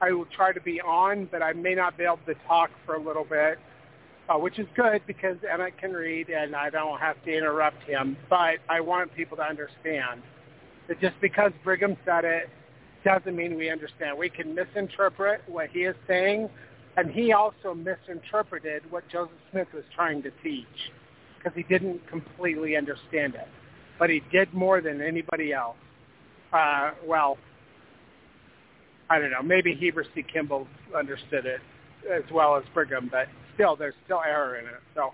[0.00, 2.96] I will try to be on, but I may not be able to talk for
[2.96, 3.60] a little bit,
[4.28, 8.16] uh, which is good because Emmett can read and I don't have to interrupt him.
[8.28, 10.20] But I want people to understand
[10.88, 12.50] that just because Brigham said it
[13.04, 14.18] doesn't mean we understand.
[14.18, 16.50] We can misinterpret what he is saying,
[16.96, 20.90] and he also misinterpreted what Joseph Smith was trying to teach
[21.38, 23.48] because he didn't completely understand it.
[23.98, 25.76] But he did more than anybody else.
[26.52, 27.38] Uh, well,
[29.08, 29.42] I don't know.
[29.42, 30.22] Maybe Heber C.
[30.22, 31.60] Kimball understood it
[32.12, 34.80] as well as Brigham, but still, there's still error in it.
[34.94, 35.12] So,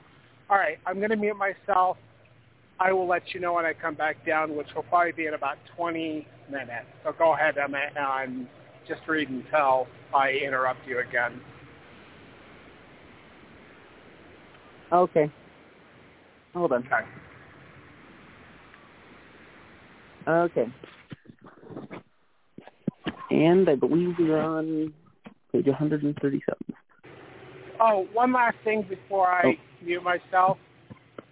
[0.50, 1.96] all right, I'm going to mute myself.
[2.80, 5.34] I will let you know when I come back down, which will probably be in
[5.34, 6.86] about 20 minutes.
[7.04, 8.46] So go ahead, Emma, and
[8.88, 11.40] just read until I interrupt you again.
[14.92, 15.30] Okay.
[16.54, 16.86] Hold on.
[16.86, 17.06] Okay.
[20.28, 20.72] Okay.
[23.30, 24.92] And I believe we are on
[25.52, 26.56] page 137.
[27.80, 29.54] Oh, one last thing before I Oh.
[29.80, 30.58] mute myself.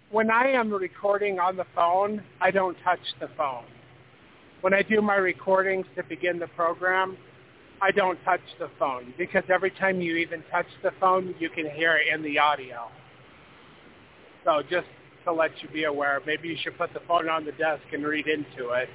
[0.09, 3.63] When I am recording on the phone, I don't touch the phone.
[4.61, 7.17] When I do my recordings to begin the program,
[7.81, 11.69] I don't touch the phone because every time you even touch the phone, you can
[11.69, 12.89] hear it in the audio.
[14.43, 14.87] So just
[15.25, 18.05] to let you be aware, maybe you should put the phone on the desk and
[18.05, 18.89] read into it.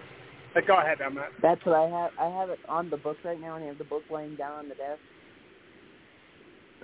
[0.55, 1.27] But go ahead, Emma.
[1.43, 2.12] That's what I have.
[2.19, 4.53] I have it on the book right now, and I have the book laying down
[4.53, 5.01] on the desk.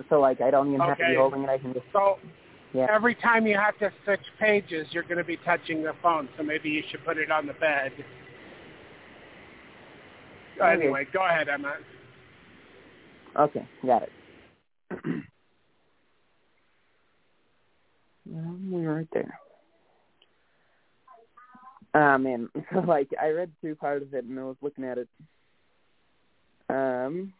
[0.09, 1.49] So like, I don't even have to be holding it.
[1.49, 2.17] I can just So
[2.73, 2.87] yeah.
[2.91, 6.29] every time you have to switch pages, you're going to be touching the phone.
[6.37, 7.91] So maybe you should put it on the bed.
[10.63, 11.73] Anyway, go ahead, Emma.
[13.39, 15.23] Okay, got it.
[18.31, 19.39] Um, we're right there.
[21.93, 24.97] Ah man, so like I read through part of it and I was looking at
[24.97, 25.07] it.
[26.69, 27.33] Um,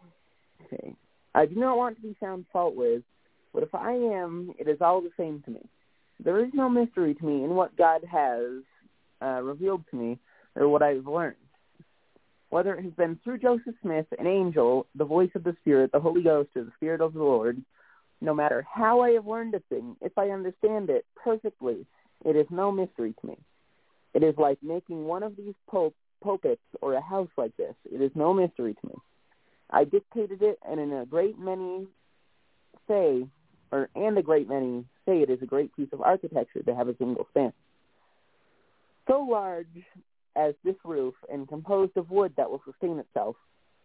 [0.65, 0.95] okay.
[1.34, 3.01] I do not want to be found fault with,
[3.53, 5.61] but if I am, it is all the same to me.
[6.23, 8.61] There is no mystery to me in what God has
[9.22, 10.19] uh, revealed to me
[10.55, 11.35] or what I've learned.
[12.49, 15.99] Whether it has been through Joseph Smith, an angel, the voice of the Spirit, the
[15.99, 17.60] Holy Ghost, or the Spirit of the Lord,
[18.23, 21.85] no matter how I have learned a thing, if I understand it perfectly,
[22.23, 23.37] it is no mystery to me.
[24.13, 25.93] It is like making one of these pul-
[26.23, 27.75] pulpits or a house like this.
[27.91, 28.95] It is no mystery to me.
[29.69, 31.87] I dictated it, and in a great many
[32.87, 33.27] say,
[33.71, 36.87] or and a great many say it is a great piece of architecture to have
[36.87, 37.51] a single span.
[39.07, 39.67] So large
[40.35, 43.35] as this roof and composed of wood that will sustain itself,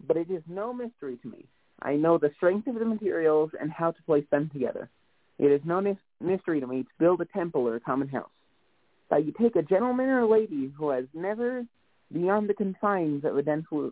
[0.06, 1.46] but it is no mystery to me.
[1.80, 4.88] I know the strength of the materials and how to place them together.
[5.38, 8.30] It is no mys- mystery to me to build a temple or a common house.
[9.10, 11.64] That you take a gentleman or lady who has never
[12.12, 13.90] beyond the confines of a densely,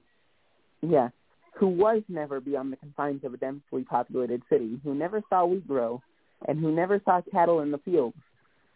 [0.82, 1.10] yeah,
[1.54, 5.66] who was never beyond the confines of a densely populated city, who never saw wheat
[5.66, 6.02] grow,
[6.48, 8.16] and who never saw cattle in the fields,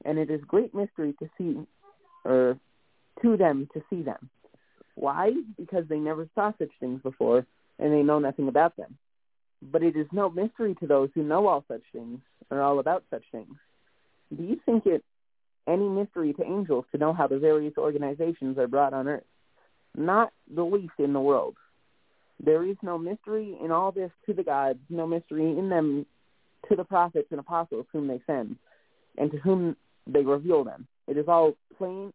[0.05, 1.59] and it is great mystery to see,
[2.24, 2.59] or
[3.23, 4.31] to them to see them.
[4.95, 5.32] Why?
[5.57, 7.47] Because they never saw such things before,
[7.81, 8.97] and they know nothing about them.
[9.62, 12.20] But it is no mystery to those who know all such things,
[12.51, 13.55] or all about such things.
[14.36, 15.05] Do you think it
[15.66, 19.24] any mystery to angels to know how the various organizations are brought on earth?
[19.97, 21.57] Not the least in the world.
[22.43, 26.07] There is no mystery in all this to the gods, no mystery in them
[26.69, 28.57] to the prophets and apostles whom they send,
[29.19, 29.77] and to whom
[30.07, 30.86] they reveal them.
[31.07, 32.12] It is all plain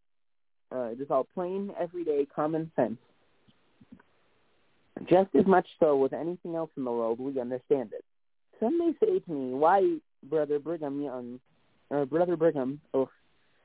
[0.72, 2.98] uh, it is all plain, everyday, common sense.
[5.04, 8.04] Just as much so with anything else in the world, we understand it.
[8.60, 11.40] Some may say to me, "Why, Brother Brigham Young,
[11.90, 13.10] or Brother Brigham, oh,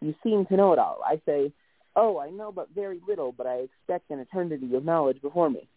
[0.00, 1.52] you seem to know it all." I say,
[1.94, 5.68] "Oh, I know but very little, but I expect an eternity of knowledge before me,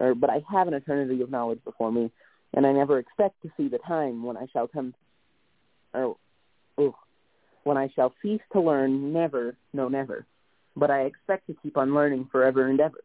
[0.00, 2.10] or but I have an eternity of knowledge before me,
[2.52, 4.92] and I never expect to see the time when I shall come,
[5.94, 6.16] or,
[6.78, 6.96] oh,
[7.62, 9.12] when I shall cease to learn.
[9.12, 10.26] Never, no, never."
[10.76, 13.00] but I expect to keep on learning forever and ever,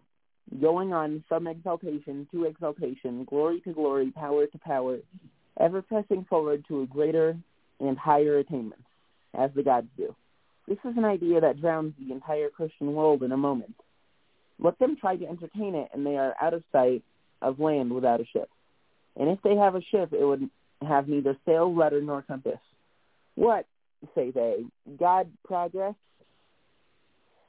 [0.59, 4.97] going on from exaltation to exaltation, glory to glory, power to power,
[5.59, 7.37] ever pressing forward to a greater
[7.79, 8.83] and higher attainment,
[9.33, 10.15] as the gods do.
[10.67, 13.75] This is an idea that drowns the entire Christian world in a moment.
[14.59, 17.03] Let them try to entertain it, and they are out of sight
[17.41, 18.49] of land without a ship.
[19.15, 20.49] And if they have a ship, it would
[20.87, 22.59] have neither sail, rudder, nor compass.
[23.35, 23.65] What,
[24.13, 24.65] say they,
[24.99, 25.95] God progress?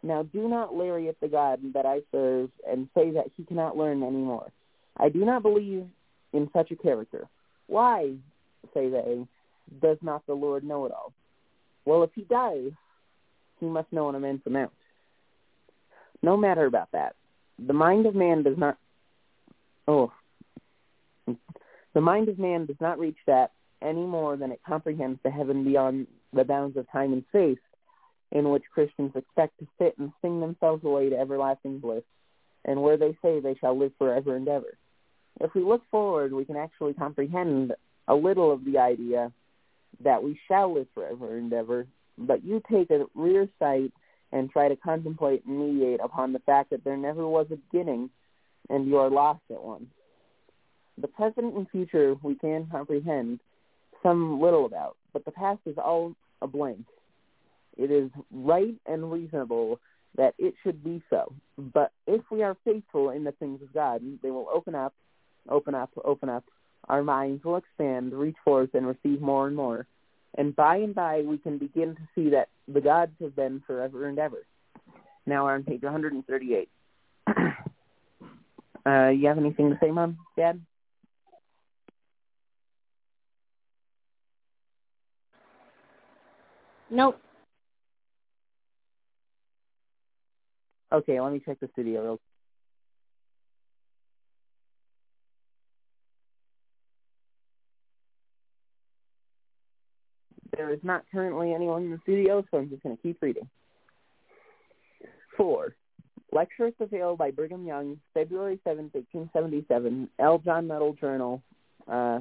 [0.03, 4.03] Now do not lariat the God that I serve and say that he cannot learn
[4.03, 4.51] any more.
[4.97, 5.87] I do not believe
[6.33, 7.29] in such a character.
[7.69, 8.15] Why,
[8.74, 9.27] say they,
[9.81, 11.12] does not the Lord know it all?
[11.85, 12.73] Well, if he does,
[13.61, 14.73] he must know an immense amount.
[16.23, 17.15] No matter about that.
[17.65, 18.77] The mind of man does not,
[19.87, 20.12] oh,
[21.95, 25.65] the mind of man does not reach that any more than it comprehends the heaven
[25.65, 27.59] beyond the bounds of time and space
[28.32, 32.02] in which Christians expect to sit and sing themselves away to everlasting bliss,
[32.64, 34.76] and where they say they shall live forever and ever.
[35.40, 37.74] If we look forward, we can actually comprehend
[38.09, 39.32] a little of the idea
[40.02, 41.86] that we shall live forever and ever,
[42.16, 43.92] but you take a rear sight
[44.32, 48.09] and try to contemplate and mediate upon the fact that there never was a beginning,
[48.70, 49.86] and you are lost at once.
[50.98, 53.40] The present and future we can comprehend
[54.02, 56.86] some little about, but the past is all a blank.
[57.77, 59.81] It is right and reasonable
[60.16, 61.32] that it should be so.
[61.57, 64.94] But if we are faithful in the things of God, they will open up,
[65.49, 66.44] open up, open up.
[66.89, 69.86] Our minds will expand, reach forth, and receive more and more.
[70.36, 74.09] And by and by, we can begin to see that the gods have been forever
[74.09, 74.44] and ever.
[75.27, 76.69] Now we're on page 138.
[78.86, 80.61] uh, you have anything to say, Mom, Dad?
[86.90, 87.19] Nope.
[90.93, 92.20] Okay, let me check the studio real
[100.55, 103.48] There is not currently anyone in the studio, so I'm just going to keep reading.
[105.35, 105.74] Four.
[106.31, 110.39] Lectures available by Brigham Young, February 7, 1877, L.
[110.39, 111.43] John Nuttall Journal.
[111.90, 112.20] Uh,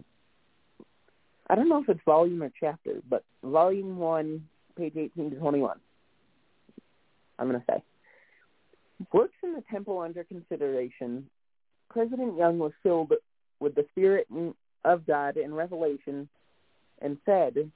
[1.49, 5.77] I don't know if it's volume or chapter, but volume 1, page 18 to 21.
[7.37, 7.83] I'm going to say.
[9.13, 11.27] Works in the temple under consideration.
[11.89, 13.13] President Young was filled
[13.59, 14.27] with the Spirit
[14.85, 16.27] of God in revelation
[17.01, 17.71] and said,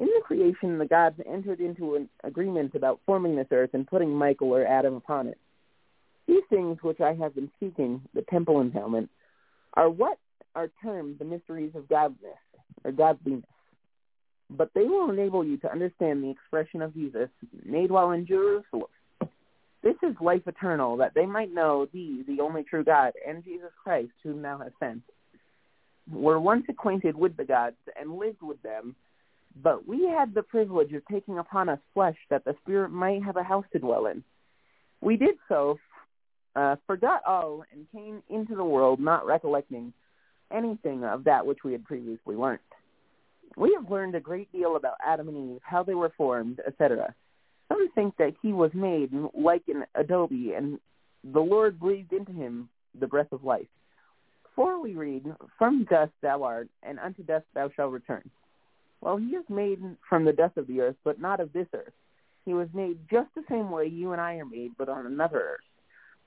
[0.00, 4.10] in the creation, the gods entered into an agreement about forming this earth and putting
[4.10, 5.38] Michael or Adam upon it.
[6.26, 9.10] These things which I have been seeking, the temple endowment,
[9.74, 10.18] are what
[10.54, 12.38] are termed the mysteries of godliness
[12.84, 13.44] or godliness.
[14.50, 17.28] But they will enable you to understand the expression of Jesus
[17.64, 18.88] made while in Jerusalem.
[19.82, 23.70] This is life eternal, that they might know thee, the only true God, and Jesus
[23.82, 25.02] Christ, whom thou hast sent.
[26.10, 28.94] We were once acquainted with the gods and lived with them,
[29.60, 33.36] but we had the privilege of taking upon us flesh that the Spirit might have
[33.36, 34.22] a house to dwell in.
[35.00, 35.78] We did so,
[36.54, 39.92] uh, forgot all, and came into the world not recollecting
[40.52, 42.60] anything of that which we had previously learned.
[43.56, 47.14] We have learned a great deal about Adam and Eve, how they were formed, etc.
[47.72, 50.78] Some think that he was made like an adobe, and
[51.24, 52.68] the Lord breathed into him
[52.98, 53.68] the breath of life.
[54.54, 55.24] For we read,
[55.58, 58.28] From dust thou art, and unto dust thou shalt return.
[59.00, 61.94] Well, he is made from the dust of the earth, but not of this earth.
[62.44, 65.40] He was made just the same way you and I are made, but on another
[65.40, 65.60] earth.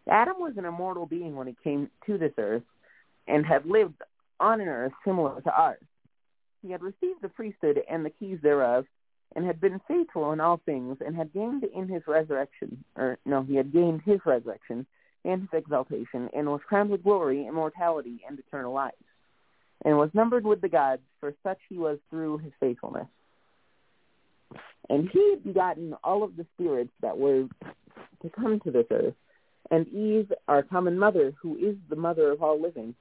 [0.10, 2.64] Adam was an immortal being when he came to this earth
[3.28, 4.02] and had lived
[4.40, 5.84] on an earth similar to ours.
[6.64, 8.86] He had received the priesthood and the keys thereof,
[9.36, 13.44] and had been faithful in all things, and had gained in his resurrection, or no,
[13.44, 14.86] he had gained his resurrection
[15.24, 18.94] and his exaltation, and was crowned with glory, immortality, and eternal life
[19.86, 23.08] and was numbered with the gods, for such he was through his faithfulness.
[24.90, 27.48] And he had begotten all of the spirits that were
[28.22, 29.14] to come to this earth,
[29.72, 32.94] and Eve, our common mother, who is the mother of all living,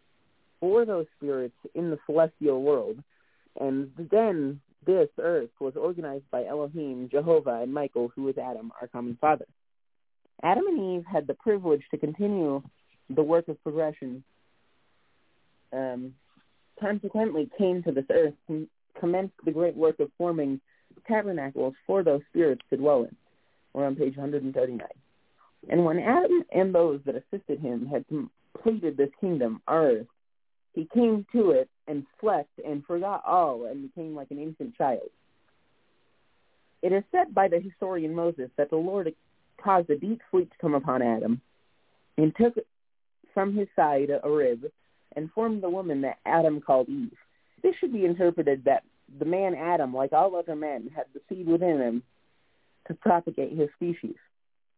[0.61, 3.03] bore those spirits in the celestial world.
[3.61, 8.89] And then this earth was organized by Elohim, Jehovah, and Michael, who is Adam, our
[8.89, 9.47] common father.
[10.43, 12.63] Adam and Eve had the privilege to continue
[13.11, 14.25] the work of progression
[15.73, 16.15] um,
[16.81, 20.61] consequently came to this earth and commenced the great work of forming
[21.07, 23.15] tabernacles for those spirits to dwell in.
[23.73, 24.87] We're on page 139.
[25.69, 30.07] And when Adam and those that assisted him had completed this kingdom, earth,
[30.75, 35.11] he came to it and slept and forgot all and became like an infant child.
[36.83, 39.15] It is said by the historian Moses that the Lord
[39.63, 41.41] caused a deep sleep to come upon Adam
[42.19, 42.55] and took
[43.33, 44.65] from his side a rib
[45.17, 47.17] and formed the woman that Adam called Eve.
[47.63, 48.83] This should be interpreted that
[49.19, 52.03] the man Adam, like all other men, had the seed within him
[52.89, 54.17] to propagate his species.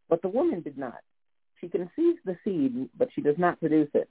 [0.08, 1.00] But the woman did not.
[1.60, 4.08] She conceives the seed, but she does not produce it.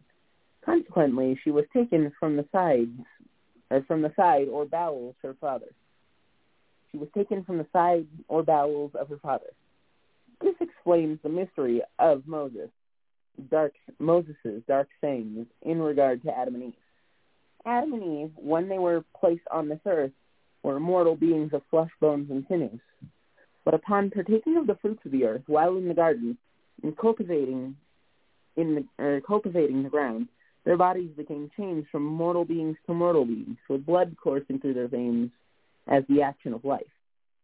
[0.66, 3.00] Consequently, she was taken from the sides,
[3.70, 5.68] or from the side or bowels her father.
[6.92, 9.54] She was taken from the side or bowels of her father.
[10.42, 12.70] This explains the mystery of Moses,
[13.52, 16.74] dark Moses's dark sayings in regard to Adam and Eve.
[17.66, 20.12] Adam and Eve, when they were placed on this earth,
[20.64, 22.80] were mortal beings of flesh, bones, and sinews.
[23.64, 26.38] But upon partaking of the fruits of the earth while in the garden
[26.84, 27.76] and cultivating
[28.56, 30.28] in the uh, cultivating the ground,
[30.66, 34.88] their bodies became changed from mortal beings to mortal beings, with blood coursing through their
[34.88, 35.30] veins
[35.88, 36.84] as the action of life.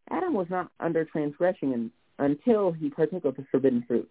[0.09, 4.09] Adam was not under transgression until he partook of the forbidden fruit.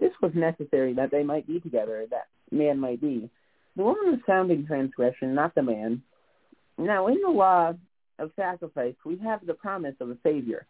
[0.00, 3.30] This was necessary that they might be together, that man might be.
[3.76, 6.02] The woman was found in transgression, not the man.
[6.76, 7.74] Now, in the law
[8.18, 10.66] of sacrifice, we have the promise of a Savior.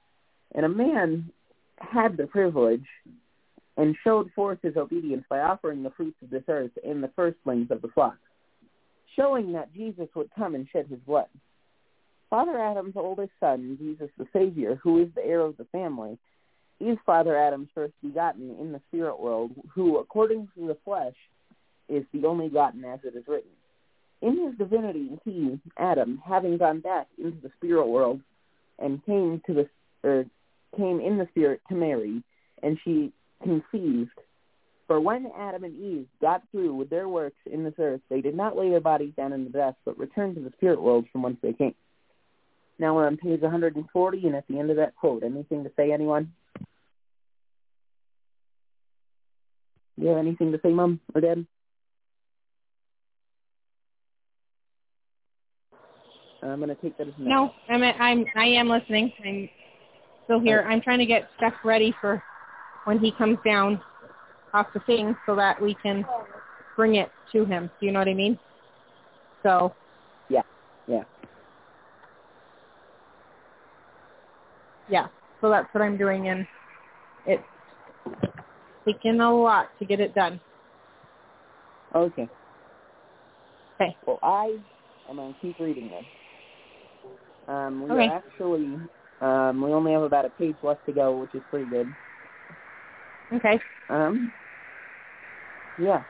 [0.54, 1.30] And a man
[1.78, 2.86] had the privilege
[3.78, 7.70] and showed forth his obedience by offering the fruits of this earth in the firstlings
[7.70, 8.18] of the flock,
[9.16, 11.28] showing that Jesus would come and shed his blood.
[12.28, 16.18] Father Adam's oldest son, Jesus the Savior, who is the heir of the family,
[16.80, 21.14] is Father Adam's first begotten in the spirit world, who, according to the flesh,
[21.88, 23.50] is the only begotten as it is written.
[24.20, 28.20] In his divinity, he, Adam, having gone back into the spirit world
[28.78, 29.68] and came to the
[30.02, 30.24] or
[30.76, 32.22] came in the spirit to Mary,
[32.62, 34.10] and she conceived.
[34.86, 38.34] For when Adam and Eve got through with their works in this earth, they did
[38.34, 41.22] not lay their bodies down in the dust, but returned to the spirit world from
[41.22, 41.74] whence they came.
[42.78, 45.92] Now we're on page 140, and at the end of that quote, anything to say,
[45.92, 46.32] anyone?
[49.98, 51.44] Do you have anything to say, Mom or Dad?
[56.42, 57.28] I'm going to take that as no.
[57.28, 59.12] No, I'm I'm I am listening.
[59.24, 59.50] I'm
[60.24, 60.64] still here.
[60.68, 62.22] I'm trying to get stuff ready for
[62.88, 63.78] when he comes down
[64.54, 66.06] off the thing so that we can
[66.74, 67.70] bring it to him.
[67.78, 68.38] Do you know what I mean?
[69.42, 69.74] So.
[70.30, 70.40] Yeah.
[70.86, 71.02] Yeah.
[74.88, 75.08] Yeah.
[75.42, 76.46] So that's what I'm doing, and
[77.26, 77.42] it's
[78.86, 80.40] taking a lot to get it done.
[81.94, 82.26] Okay.
[83.78, 83.94] Okay.
[84.06, 84.56] Well, I
[85.10, 86.04] am going to keep reading this.
[87.48, 88.06] Um, we Okay.
[88.06, 88.80] actually,
[89.20, 91.94] um, we only have about a page left to go, which is pretty good.
[93.32, 93.60] Okay.
[93.88, 94.32] Um,
[95.78, 96.02] yeah.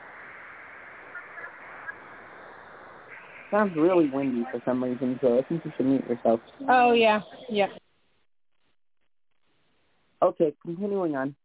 [3.51, 6.39] Sounds really windy for some reason, so I think you should mute yourself.
[6.67, 7.21] Oh yeah.
[7.49, 7.67] Yeah.
[10.21, 11.35] Okay, continuing on.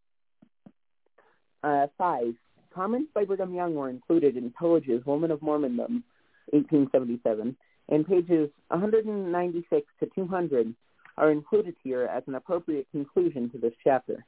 [1.63, 2.35] Uh, five.
[2.75, 6.03] Comments by Brigham Young were included in Tullidge's Woman of Mormondom,
[6.51, 7.57] 1877,
[7.89, 10.75] and pages 196 to 200
[11.17, 14.25] are included here as an appropriate conclusion to this chapter.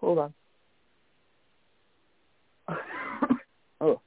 [0.00, 0.34] Hold on.
[3.80, 4.00] oh.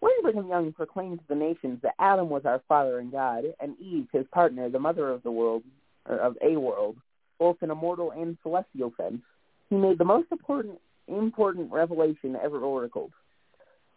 [0.00, 3.78] When Brigham Young proclaimed to the nations that Adam was our father and God, and
[3.80, 5.62] Eve his partner, the mother of the world,
[6.08, 6.96] or of a world,
[7.38, 9.20] both in a mortal and celestial sense,
[9.68, 10.78] he made the most important
[11.08, 13.12] important revelation ever oracled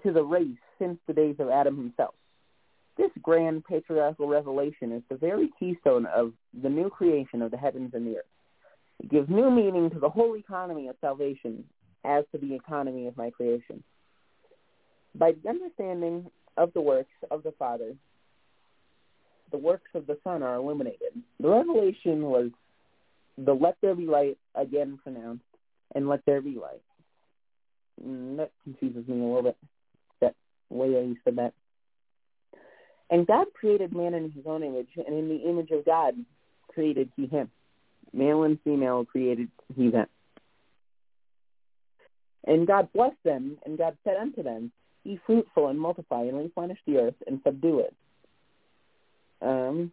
[0.03, 2.13] to the race since the days of Adam himself.
[2.97, 7.91] This grand patriarchal revelation is the very keystone of the new creation of the heavens
[7.93, 8.25] and the earth.
[8.99, 11.63] It gives new meaning to the whole economy of salvation
[12.03, 13.83] as to the economy of my creation.
[15.15, 17.93] By the understanding of the works of the Father,
[19.51, 21.13] the works of the Son are illuminated.
[21.39, 22.51] The revelation was
[23.37, 25.43] the let there be light again pronounced,
[25.95, 26.81] and let there be light.
[28.05, 29.57] Mm, that confuses me a little bit,
[30.21, 30.35] that
[30.69, 31.53] way you said that.
[33.09, 36.13] And God created man in his own image, and in the image of God
[36.67, 37.49] created he him.
[38.13, 40.07] Male and female created he them.
[42.45, 44.71] And God blessed them, and God said unto them,
[45.03, 47.95] Be fruitful and multiply, and replenish the earth, and subdue it.
[49.41, 49.91] Um,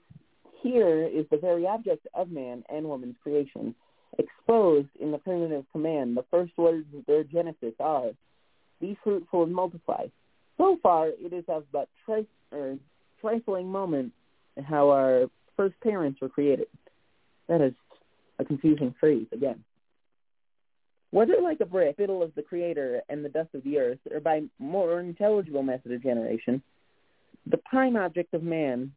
[0.63, 3.75] here is the very object of man and woman's creation,
[4.19, 6.17] exposed in the primitive command.
[6.17, 8.11] The first words of their genesis are,
[8.81, 10.07] Be fruitful and multiply.
[10.57, 12.79] So far, it is of but tri- or
[13.21, 14.13] trifling moment
[14.65, 15.27] how our
[15.57, 16.69] first parents were created.
[17.49, 17.75] That is
[18.39, 19.65] a confusing phrase again.
[21.11, 24.21] Whether like a brick, fiddle of the Creator and the dust of the earth, or
[24.21, 26.63] by more intelligible method of generation,
[27.47, 28.93] the prime object of man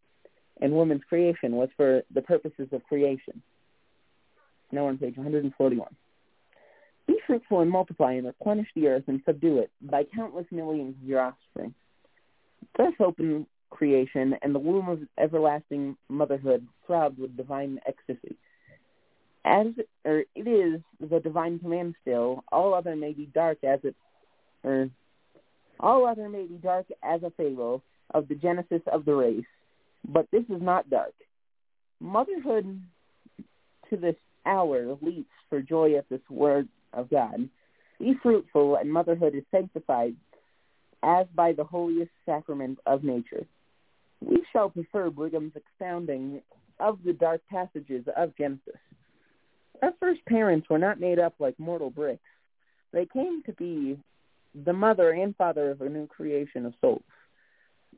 [0.62, 3.42] and woman's creation was for the purposes of creation.
[4.72, 5.88] Now on page 141.
[7.08, 11.08] Be fruitful and multiply and replenish the earth and subdue it by countless millions of
[11.08, 11.74] your offspring.
[12.78, 18.36] Thus open creation and the womb of everlasting motherhood throbbed with divine ecstasy.
[19.50, 19.68] As
[20.06, 23.96] or it is the divine command still, all other may be dark as it
[24.64, 24.90] or
[25.80, 27.82] all other may be dark as a fable
[28.14, 29.46] of the genesis of the race,
[30.08, 31.14] but this is not dark.
[32.00, 32.80] Motherhood
[33.90, 34.16] to this
[34.46, 37.50] hour leaps for joy at this word of God.
[37.98, 40.16] Be fruitful, and motherhood is sanctified
[41.02, 43.46] as by the holiest sacrament of nature.
[44.22, 46.42] We shall prefer Brigham's expounding
[46.80, 48.80] of the dark passages of Genesis.
[49.82, 52.22] Our first parents were not made up like mortal bricks.
[52.92, 54.00] They came to be
[54.66, 57.04] the mother and father of a new creation of souls.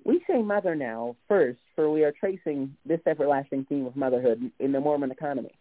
[0.04, 4.72] We say mother now first, for we are tracing this everlasting theme of motherhood in
[4.72, 5.54] the Mormon economy,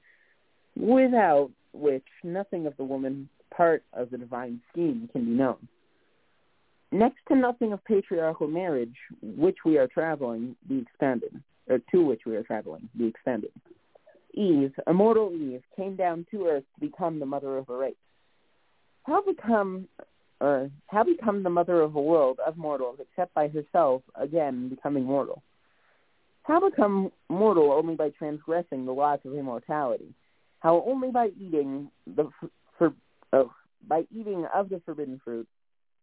[0.76, 5.68] without which nothing of the woman part of the divine scheme can be known.
[6.92, 12.22] Next to nothing of patriarchal marriage, which we are traveling, be expanded, or to which
[12.26, 13.52] we are traveling, be expanded.
[14.34, 17.94] Eve, immortal Eve, came down to earth to become the mother of a race.
[19.04, 19.88] How become,
[20.40, 25.04] or how become the mother of a world of mortals, except by herself again becoming
[25.04, 25.42] mortal?
[26.42, 30.14] How become mortal only by transgressing the laws of immortality?
[30.60, 32.30] How only by eating the
[32.78, 32.92] for,
[33.32, 33.52] oh,
[33.86, 35.48] by eating of the forbidden fruit,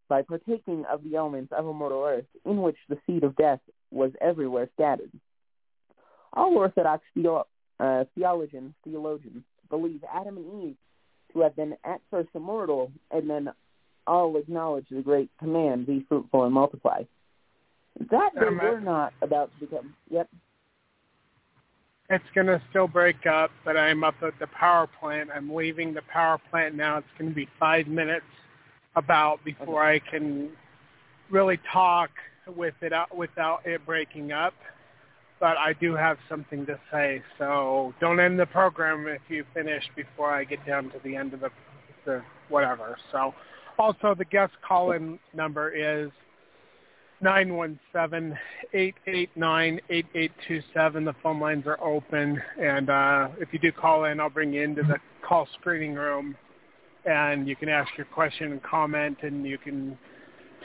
[0.08, 3.60] by partaking of the elements of a mortal earth, in which the seed of death
[3.92, 5.12] was everywhere scattered.
[6.34, 7.04] All Orthodox
[7.80, 10.76] uh, theologians, theologians believe Adam and Eve
[11.34, 13.50] to have been at first immortal and then
[14.06, 17.04] all acknowledge the great command, be fruitful and multiply.
[18.12, 19.96] That they Um, were not about to become.
[20.10, 20.30] Yep.
[22.10, 25.30] It's going to still break up, but I'm up at the power plant.
[25.36, 27.00] I'm leaving the power plant now.
[27.00, 28.26] It's going to be five minutes
[28.96, 30.50] about before I can
[31.30, 32.10] really talk
[32.56, 34.54] with it out, without it breaking up.
[35.40, 39.84] But I do have something to say, so don't end the program if you finish
[39.96, 41.50] before I get down to the end of the,
[42.06, 42.98] the whatever.
[43.12, 43.36] So,
[43.78, 46.10] also the guest call-in number is
[47.24, 48.36] 917-889-8827.
[51.06, 54.64] The phone lines are open, and uh, if you do call in, I'll bring you
[54.64, 54.98] into the
[55.28, 56.36] call screening room,
[57.06, 59.98] and you can ask your question and comment, and you can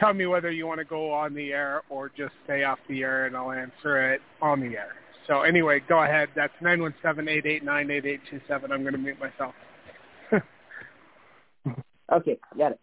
[0.03, 3.03] tell me whether you want to go on the air or just stay off the
[3.03, 4.95] air, and I'll answer it on the air.
[5.29, 6.31] So anyway, go ahead.
[6.35, 8.71] That's 917-889-8827.
[8.71, 9.55] I'm going to mute myself.
[12.13, 12.81] Okay, got it.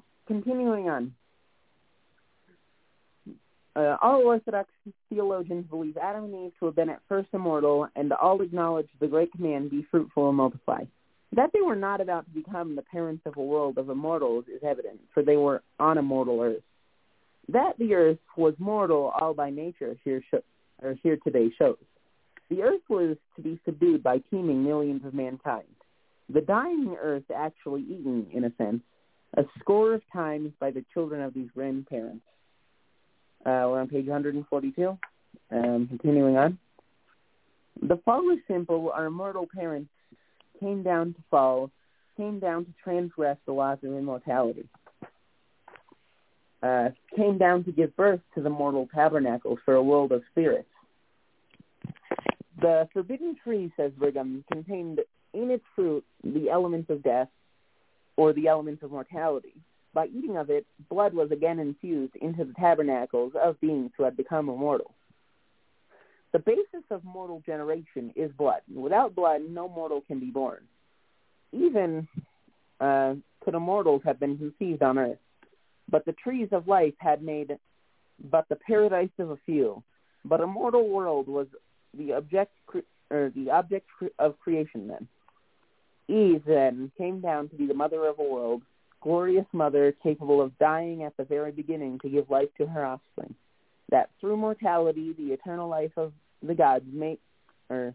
[0.28, 1.12] Continuing on.
[3.74, 4.70] Uh, all Orthodox
[5.08, 9.08] theologians believe Adam and Eve to have been at first immortal, and all acknowledge the
[9.08, 10.84] great command, be fruitful and multiply.
[11.32, 14.62] That they were not about to become the parents of a world of immortals is
[14.62, 16.62] evident, for they were on a mortal earth.
[17.48, 20.22] That the earth was mortal all by nature here,
[20.82, 21.76] or here today shows.
[22.48, 25.66] The earth was to be subdued by teeming millions of mankind
[26.28, 28.82] the dying earth actually eaten, in a sense,
[29.36, 32.24] a score of times by the children of these grandparents.
[33.44, 34.98] Uh, we're on page 142.
[35.52, 36.58] Um, continuing on.
[37.80, 38.90] The fall is simple.
[38.92, 39.90] Our mortal parents
[40.60, 41.70] came down to fall,
[42.16, 44.68] came down to transgress the laws of immortality,
[46.62, 50.68] uh, came down to give birth to the mortal tabernacle for a world of spirits.
[52.60, 55.00] The forbidden tree, says Brigham, contained
[55.34, 57.28] in its fruit the elements of death
[58.16, 59.54] or the elements of mortality.
[59.92, 64.16] By eating of it, blood was again infused into the tabernacles of beings who had
[64.16, 64.95] become immortal.
[66.36, 68.60] The basis of mortal generation is blood.
[68.70, 70.64] Without blood, no mortal can be born.
[71.50, 72.06] Even
[72.78, 75.16] uh, could immortals have been conceived on earth,
[75.90, 77.58] but the trees of life had made
[78.30, 79.82] but the paradise of a few.
[80.26, 81.46] But a mortal world was
[81.96, 82.52] the object
[83.10, 83.88] or the object
[84.18, 85.08] of creation then.
[86.06, 88.60] Eve then came down to be the mother of a world,
[89.00, 93.34] glorious mother capable of dying at the very beginning to give life to her offspring.
[93.90, 97.18] That through mortality the eternal life of the gods may
[97.68, 97.94] or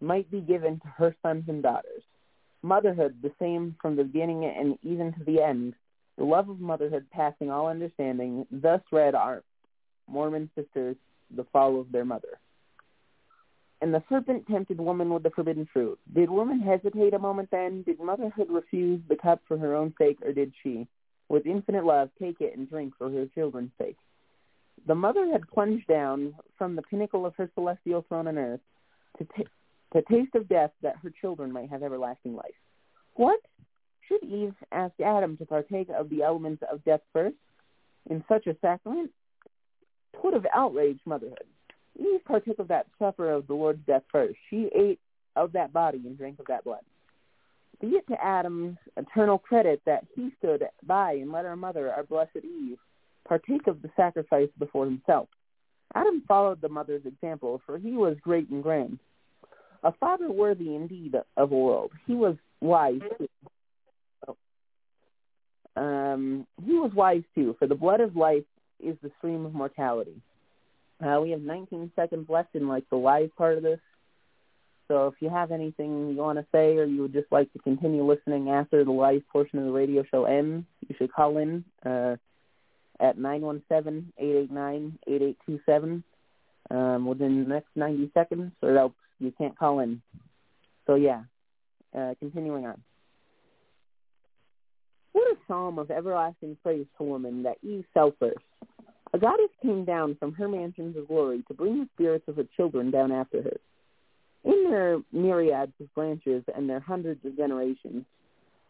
[0.00, 2.02] might be given to her sons and daughters.
[2.62, 5.74] Motherhood the same from the beginning and even to the end.
[6.16, 8.46] The love of motherhood passing all understanding.
[8.50, 9.42] Thus read our
[10.08, 10.96] Mormon sisters
[11.34, 12.38] the fall of their mother.
[13.80, 15.98] And the serpent tempted woman with the forbidden fruit.
[16.12, 17.82] Did woman hesitate a moment then?
[17.82, 20.88] Did motherhood refuse the cup for her own sake, or did she,
[21.28, 23.96] with infinite love, take it and drink for her children's sake?
[24.86, 28.60] The mother had plunged down from the pinnacle of her celestial throne on earth
[29.18, 29.46] to, t-
[29.92, 32.54] to taste of death that her children might have everlasting life.
[33.14, 33.40] What?
[34.06, 37.36] Should Eve ask Adam to partake of the elements of death first?
[38.08, 39.10] In such a sacrament?
[40.16, 41.44] Twould have outraged motherhood.
[41.98, 44.36] Eve partook of that supper of the Lord's death first.
[44.48, 45.00] She ate
[45.36, 46.80] of that body and drank of that blood.
[47.80, 52.02] Be it to Adam's eternal credit that he stood by and let our mother, our
[52.02, 52.78] blessed Eve,
[53.28, 55.28] partake of the sacrifice before himself.
[55.94, 58.98] Adam followed the mother's example, for he was great and grand.
[59.84, 61.92] A father worthy indeed of a world.
[62.06, 63.28] He was wise too.
[65.76, 68.44] Um, he was wise too, for the blood of life
[68.84, 70.20] is the stream of mortality.
[71.04, 73.78] Uh, we have 19 seconds left in like the live part of this.
[74.88, 77.58] So if you have anything you want to say or you would just like to
[77.60, 81.64] continue listening after the live portion of the radio show ends, you should call in
[81.86, 82.16] uh,
[83.00, 86.02] at 917-889-8827
[86.70, 90.00] um, within the next 90 seconds or else you can't call in.
[90.86, 91.22] So yeah,
[91.96, 92.80] uh, continuing on.
[95.12, 98.38] What a psalm of everlasting praise to woman that Eve fell first.
[99.12, 102.46] A goddess came down from her mansions of glory to bring the spirits of her
[102.56, 103.56] children down after her.
[104.44, 108.04] In their myriads of branches and their hundreds of generations,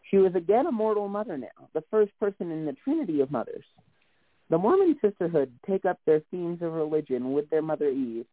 [0.09, 3.63] she was again a mortal mother now, the first person in the trinity of mothers.
[4.49, 8.25] The Mormon sisterhood take up their themes of religion with their mother Eve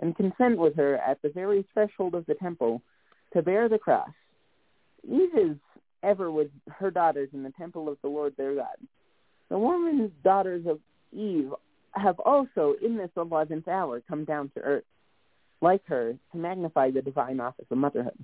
[0.00, 2.80] and consent with her at the very threshold of the temple
[3.32, 4.10] to bear the cross.
[5.02, 5.56] Eve is
[6.02, 8.76] ever with her daughters in the temple of the Lord their God.
[9.48, 10.78] The Mormon daughters of
[11.12, 11.52] Eve
[11.92, 14.84] have also in this eleventh hour come down to earth,
[15.60, 18.18] like her, to magnify the divine office of motherhood.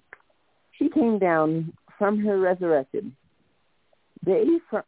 [0.73, 3.11] she came down from her resurrected.
[4.25, 4.83] They from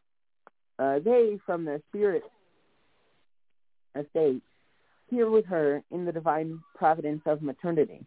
[0.79, 2.23] uh, they from their spirit
[3.95, 4.43] estate
[5.09, 8.05] here with her in the divine providence of maternity.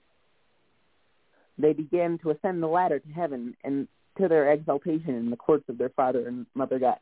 [1.57, 3.87] They began to ascend the ladder to heaven and
[4.17, 6.97] to their exaltation in the courts of their father and mother God.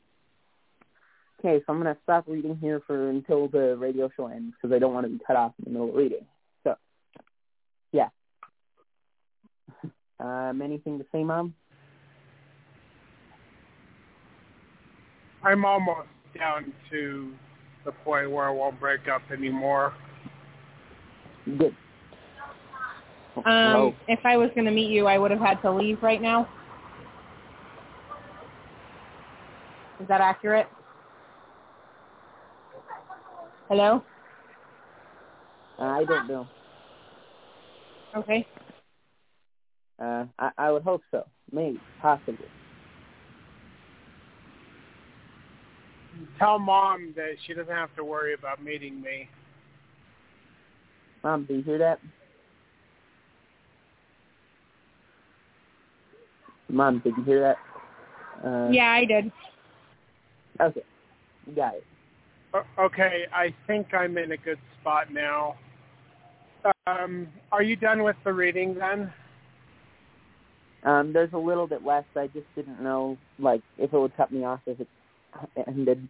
[1.39, 4.73] Okay, so I'm going to stop reading here for until the radio show ends because
[4.73, 6.26] I don't want to be cut off in the middle of reading.
[6.64, 6.76] So,
[7.91, 8.10] yeah.
[10.19, 11.53] Um, anything to say, Mom?
[15.43, 17.34] I'm almost down to
[17.85, 19.93] the point where I won't break up anymore.
[21.45, 21.76] Good.
[23.35, 23.95] Um, Hello.
[24.07, 26.47] if I was going to meet you, I would have had to leave right now.
[29.99, 30.68] Is that accurate?
[33.69, 34.03] Hello?
[35.80, 36.47] Uh, I don't know.
[38.15, 38.47] Okay.
[39.99, 41.26] Uh, I, I would hope so.
[41.51, 41.80] Maybe.
[42.01, 42.47] Possibly.
[46.40, 49.30] Tell mom that she doesn't have to worry about meeting me.
[51.23, 51.99] Mom, do you hear that?
[56.69, 58.48] Mom, did you hear that?
[58.48, 59.31] Uh, Yeah, I did.
[60.60, 60.84] Okay.
[61.56, 61.85] Got it.
[62.77, 65.56] Okay, I think I'm in a good spot now.
[66.88, 69.11] Um, are you done with the reading then?
[70.84, 72.07] Um, there's a little bit left.
[72.15, 74.88] I just didn't know, like, if it would cut me off if it
[75.68, 76.07] ended.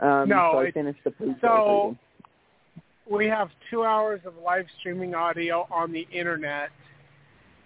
[0.00, 1.96] Um, No, so I finished the so-
[3.06, 6.70] We have two hours of live streaming audio on the internet.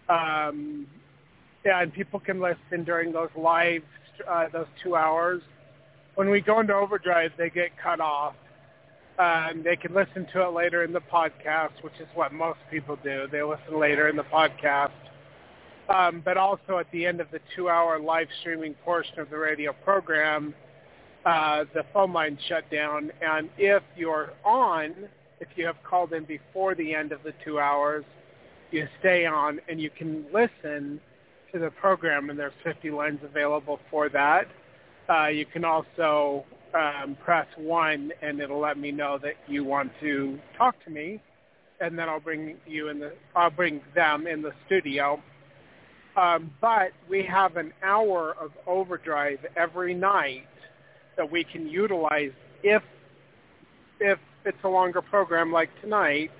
[0.09, 0.87] Um,
[1.65, 3.83] yeah, and people can listen during those live,
[4.27, 5.43] uh, those two hours.
[6.15, 8.35] When we go into overdrive, they get cut off.
[9.19, 12.97] And they can listen to it later in the podcast, which is what most people
[12.97, 13.27] do.
[13.31, 14.91] They listen later in the podcast.
[15.89, 19.73] Um, but also at the end of the two-hour live streaming portion of the radio
[19.73, 20.55] program,
[21.27, 23.11] uh, the phone line shut down.
[23.21, 24.95] And if you're on,
[25.41, 28.05] if you have called in before the end of the two hours,
[28.71, 31.01] you stay on and you can listen
[31.53, 34.47] to the program, and there's 50 lines available for that.
[35.09, 36.45] Uh, you can also
[36.75, 41.21] um, press one, and it'll let me know that you want to talk to me,
[41.81, 45.23] and then I'll bring you in the I'll bring them in the studio.
[46.17, 50.47] Um, but we have an hour of overdrive every night
[51.17, 52.33] that we can utilize
[52.63, 52.83] if
[54.01, 56.31] if it's a longer program like tonight,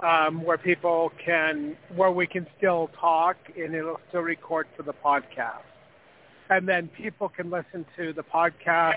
[0.00, 4.92] um, where people can where we can still talk and it'll still record for the
[4.92, 5.64] podcast,
[6.50, 8.96] and then people can listen to the podcast.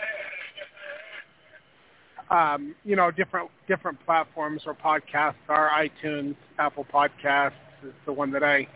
[2.29, 5.69] Um, you know, different different platforms or podcasts are.
[5.69, 7.53] iTunes, Apple Podcasts
[7.83, 8.67] is the one that I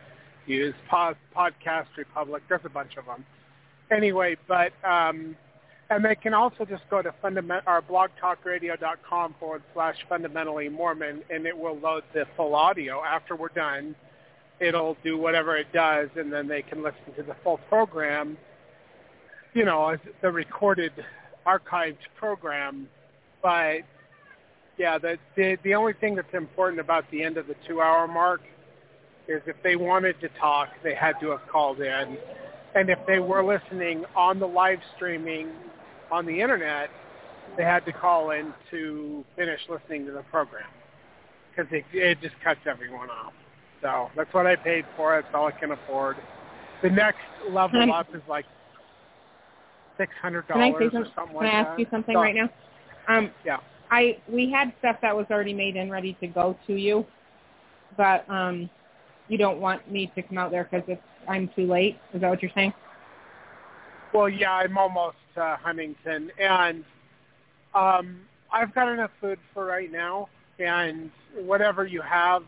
[0.47, 0.73] use.
[0.89, 2.43] Pod, Podcast Republic.
[2.49, 3.25] There's a bunch of them.
[3.91, 5.35] Anyway, but um,
[5.89, 11.45] and they can also just go to fundament or blogtalkradio.com forward slash fundamentally Mormon, and
[11.45, 13.95] it will load the full audio after we're done.
[14.59, 18.37] It'll do whatever it does, and then they can listen to the full program.
[19.53, 20.93] You know, the recorded,
[21.45, 22.87] archived program.
[23.41, 23.81] But
[24.77, 28.41] yeah, the the the only thing that's important about the end of the two-hour mark
[29.27, 32.17] is if they wanted to talk, they had to have called in.
[32.75, 35.49] And if they were listening on the live streaming
[36.11, 36.89] on the internet,
[37.57, 40.65] they had to call in to finish listening to the program
[41.55, 43.33] because it, it just cuts everyone off.
[43.81, 45.21] So that's what I paid for.
[45.21, 46.17] That's all I can afford.
[46.81, 47.19] The next
[47.49, 48.45] level up is like
[49.97, 51.67] six hundred dollars or some, something Can like I that.
[51.69, 52.49] ask you something So- right now?
[53.07, 53.57] Um, Yeah.
[53.91, 57.05] I we had stuff that was already made and ready to go to you,
[57.95, 58.69] but um,
[59.27, 60.97] you don't want me to come out there because
[61.27, 61.97] I'm too late.
[62.13, 62.73] Is that what you're saying?
[64.13, 66.83] Well, yeah, I'm almost to Huntington, and
[67.73, 68.21] um,
[68.51, 70.29] I've got enough food for right now.
[70.59, 72.43] And whatever you have,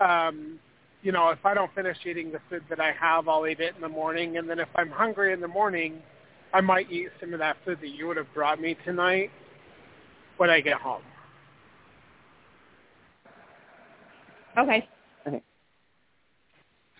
[0.00, 0.58] um,
[1.02, 3.74] you know, if I don't finish eating the food that I have, I'll eat it
[3.74, 4.36] in the morning.
[4.36, 6.02] And then if I'm hungry in the morning,
[6.52, 9.30] I might eat some of that food that you would have brought me tonight
[10.36, 11.02] when I get home.
[14.58, 14.88] Okay.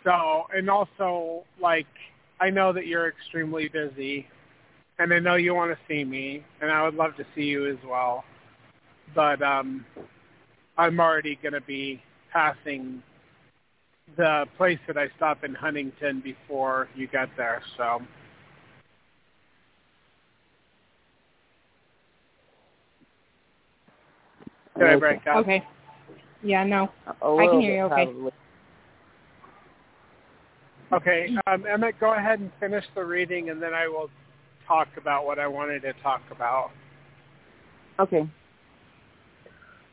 [0.06, 1.88] So, and also, like,
[2.40, 4.28] I know that you're extremely busy,
[5.00, 7.68] and I know you want to see me, and I would love to see you
[7.68, 8.24] as well.
[9.16, 9.84] But um,
[10.78, 12.00] I'm already going to be
[12.32, 13.02] passing
[14.16, 17.60] the place that I stop in Huntington before you get there.
[17.76, 18.00] So,
[24.78, 25.38] did I break up?
[25.38, 25.64] Okay.
[26.44, 26.62] Yeah.
[26.62, 26.92] No.
[27.22, 28.04] A I can hear you okay.
[28.04, 28.32] probably.
[30.92, 34.08] Okay, um, Emmett, go ahead and finish the reading, and then I will
[34.68, 36.70] talk about what I wanted to talk about.
[37.98, 38.28] Okay.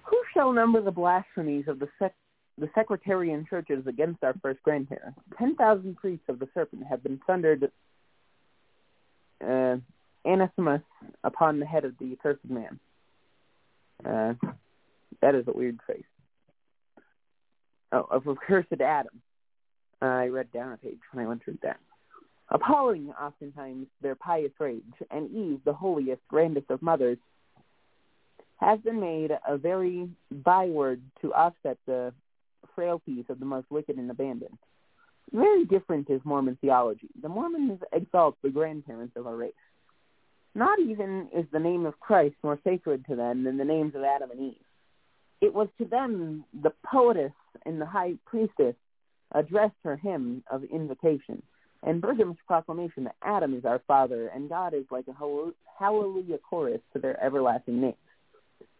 [0.04, 1.88] Who shall number the blasphemies of the
[2.60, 5.20] the sectarian churches against our first grandparents?
[5.38, 7.72] Ten thousand priests of the serpent have been thundered
[9.44, 9.78] uh,
[10.26, 10.82] anathemas
[11.24, 12.80] upon the head of the accursed man.
[14.06, 14.34] Uh,
[15.22, 16.04] that is a weird face.
[17.92, 19.22] Oh, of accursed Adam.
[20.08, 21.80] I read down a page when I went through that.
[22.50, 27.18] Appalling, oftentimes, their pious rage, and Eve, the holiest, grandest of mothers,
[28.58, 32.14] has been made a very byword to offset the
[32.76, 34.58] frailties of the most wicked and abandoned.
[35.32, 37.10] Very different is Mormon theology.
[37.22, 39.54] The Mormons exalt the grandparents of our race.
[40.54, 44.04] Not even is the name of Christ more sacred to them than the names of
[44.04, 44.66] Adam and Eve.
[45.42, 47.32] It was to them the poetess
[47.66, 48.76] and the high priestess
[49.34, 51.42] addressed her hymn of invocation,
[51.82, 55.14] and Brigham's proclamation that Adam is our father and God is like a
[55.80, 57.96] hallelujah chorus to their everlasting names.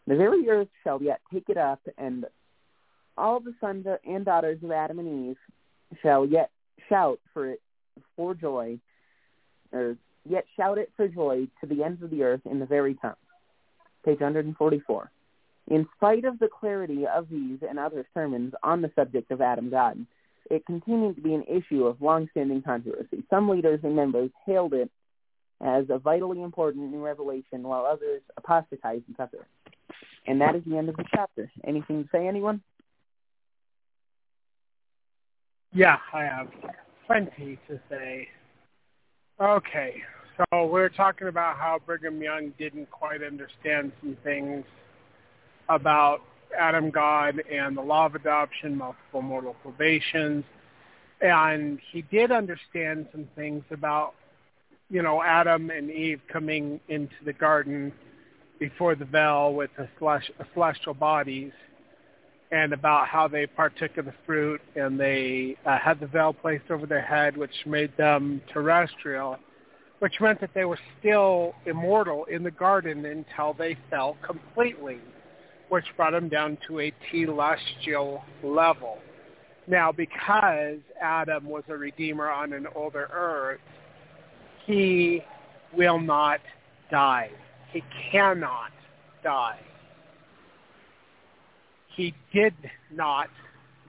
[0.08, 2.26] The very earth shall yet take it up, and
[3.18, 5.38] all the sons and daughters of Adam and Eve
[6.02, 6.50] shall yet
[6.90, 7.62] shout for it
[8.16, 8.80] for joy,
[9.72, 9.96] or
[10.28, 13.16] yet shout it for joy to the ends of the earth in the very tongue.
[14.06, 15.12] Page 144.
[15.72, 19.70] In spite of the clarity of these and other sermons on the subject of Adam
[19.70, 20.06] God,
[20.50, 23.24] it continued to be an issue of long-standing controversy.
[23.30, 24.90] Some leaders and members hailed it
[25.62, 29.46] as a vitally important new revelation, while others apostatized and suffered.
[30.28, 31.52] And that is the end of the chapter.
[31.66, 32.62] Anything to say, anyone?
[35.74, 36.50] Yeah, I have
[37.08, 38.28] plenty to say.
[39.42, 39.96] Okay,
[40.38, 44.64] so we're talking about how Brigham Young didn't quite understand some things
[45.70, 46.22] about
[46.58, 50.44] Adam God and the law of adoption, multiple mortal probations,
[51.22, 54.14] and he did understand some things about,
[54.90, 57.92] you know, Adam and Eve coming into the garden
[58.60, 59.88] before the veil with the
[60.54, 61.52] celestial bodies
[62.52, 66.70] and about how they partook of the fruit and they uh, had the veil placed
[66.70, 69.38] over their head, which made them terrestrial,
[70.00, 75.00] which meant that they were still immortal in the garden until they fell completely,
[75.70, 79.00] which brought him down to a telestial level.
[79.68, 83.62] Now, because Adam was a redeemer on an older earth,
[84.66, 85.24] he
[85.76, 86.42] will not
[86.92, 87.32] die.
[87.72, 87.82] He
[88.12, 88.72] cannot
[89.24, 89.60] die
[91.96, 92.54] he did
[92.92, 93.30] not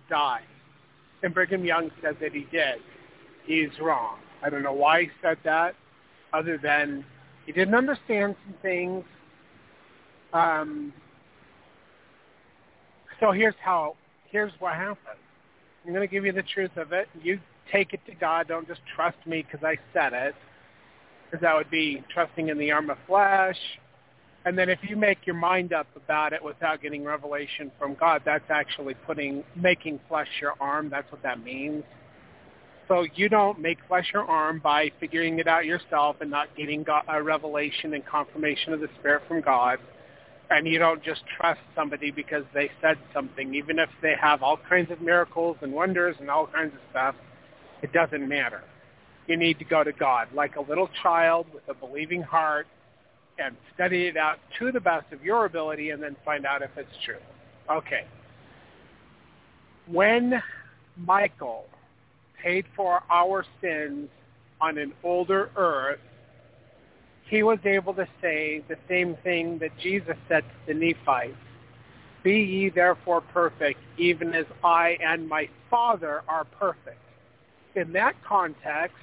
[0.08, 0.42] die.
[1.22, 2.76] And Brigham Young said that he did.
[3.44, 4.18] He's wrong.
[4.42, 5.74] I don't know why he said that,
[6.32, 7.04] other than
[7.46, 9.04] he didn't understand some things.
[10.32, 10.92] Um,
[13.20, 13.96] so here's how.
[14.30, 15.18] Here's what happens.
[15.84, 17.08] I'm going to give you the truth of it.
[17.22, 17.38] You
[17.72, 18.48] take it to God.
[18.48, 20.34] Don't just trust me because I said it,
[21.24, 23.58] because that would be trusting in the arm of flesh
[24.44, 28.22] and then if you make your mind up about it without getting revelation from God,
[28.24, 30.90] that's actually putting making flesh your arm.
[30.90, 31.82] That's what that means.
[32.86, 36.82] So you don't make flesh your arm by figuring it out yourself and not getting
[36.82, 39.78] God, a revelation and confirmation of the Spirit from God.
[40.50, 44.58] And you don't just trust somebody because they said something, even if they have all
[44.68, 47.14] kinds of miracles and wonders and all kinds of stuff.
[47.82, 48.62] It doesn't matter.
[49.26, 52.66] You need to go to God like a little child with a believing heart
[53.38, 56.70] and study it out to the best of your ability and then find out if
[56.76, 57.18] it's true.
[57.70, 58.04] Okay.
[59.86, 60.42] When
[60.96, 61.66] Michael
[62.42, 64.08] paid for our sins
[64.60, 65.98] on an older earth,
[67.34, 71.34] he was able to say the same thing that Jesus said to the Nephites.
[72.22, 77.00] Be ye therefore perfect, even as I and my Father are perfect.
[77.74, 78.96] In that context,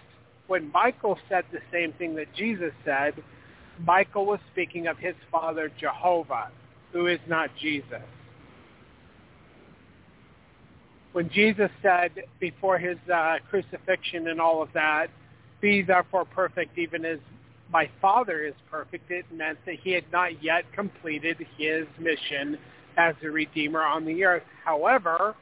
[0.47, 3.21] when Michael said the same thing that Jesus said,
[3.85, 6.51] Michael was speaking of his father Jehovah,
[6.93, 8.01] who is not Jesus.
[11.11, 15.07] When Jesus said before his uh, crucifixion and all of that,
[15.59, 17.19] be therefore perfect even as
[17.71, 22.57] my Father is perfect, it meant that he had not yet completed his mission
[22.97, 24.43] as a Redeemer on the earth.
[24.63, 25.35] However,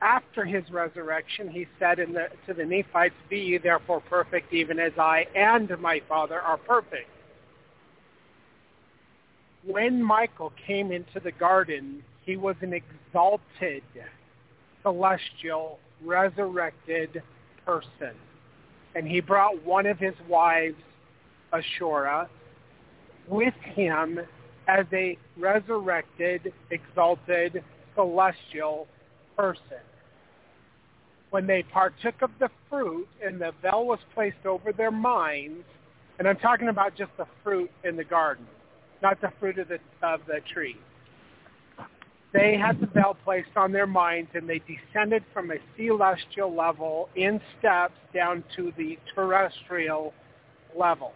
[0.00, 4.92] after his resurrection, he said the, to the Nephites, Be ye therefore perfect even as
[4.98, 7.10] I and my Father are perfect
[9.68, 13.82] when Michael came into the garden, he was an exalted,
[14.82, 17.22] celestial, resurrected
[17.64, 18.14] person.
[18.94, 20.76] And he brought one of his wives,
[21.52, 22.28] Ashura,
[23.26, 24.20] with him
[24.68, 27.62] as a resurrected, exalted,
[27.94, 28.86] celestial
[29.36, 29.78] person.
[31.30, 35.64] when they partook of the fruit and the veil was placed over their minds,
[36.18, 38.46] and I'm talking about just the fruit in the garden,
[39.02, 40.76] not the fruit of the, of the tree.
[42.32, 47.08] They had the veil placed on their minds and they descended from a celestial level
[47.16, 50.12] in steps down to the terrestrial
[50.78, 51.12] level.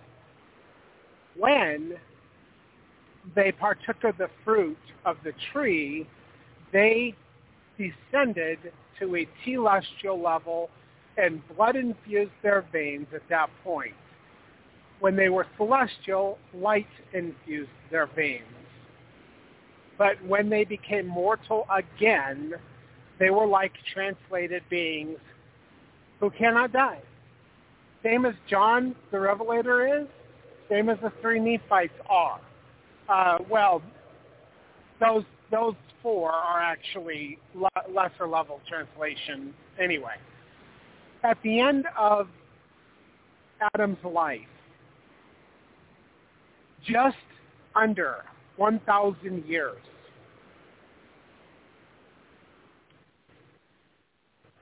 [1.37, 1.95] When
[3.35, 6.07] they partook of the fruit of the tree,
[6.73, 7.15] they
[7.79, 8.59] descended
[8.99, 10.71] to a celestial level
[11.17, 13.95] and blood infused their veins at that point.
[15.01, 18.45] When they were celestial, light infused their veins.
[19.99, 22.55] But when they became mortal again,
[23.19, 25.19] they were like translated beings
[26.21, 27.01] who cannot die.
[28.03, 30.09] Same as John the Revelator is,
[30.73, 32.41] same as the three Nephites are.
[33.09, 33.83] Uh, well,
[35.01, 40.15] those those four are actually le- lesser level translation anyway.
[41.23, 42.29] At the end of
[43.75, 44.41] Adam's life,
[46.85, 47.17] just
[47.77, 48.25] under
[48.57, 49.77] 1,000 years,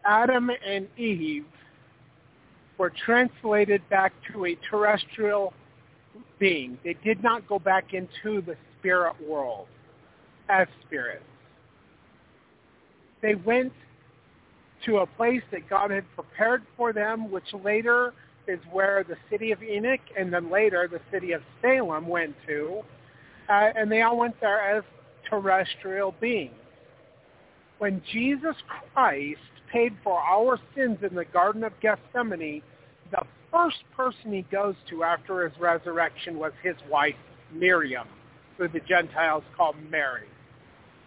[0.05, 1.47] Adam and Eve
[2.77, 5.55] were translated back to a terrestrial
[6.39, 6.79] being.
[6.85, 9.67] They did not go back into the spirit world
[10.49, 11.25] as spirits.
[13.23, 13.73] They went
[14.87, 18.15] to a place that God had prepared for them, which later
[18.49, 22.81] is where the city of Enoch and then later the city of Salem went to.
[23.49, 24.83] Uh, and they all went there as
[25.29, 26.55] terrestrial beings.
[27.79, 28.57] When Jesus
[28.95, 29.41] Christ
[29.73, 32.63] paid for our sins in the Garden of Gethsemane,
[33.11, 37.15] the first person he goes to after his resurrection was his wife,
[37.53, 38.09] Miriam,
[38.59, 40.29] who the Gentiles call Mary.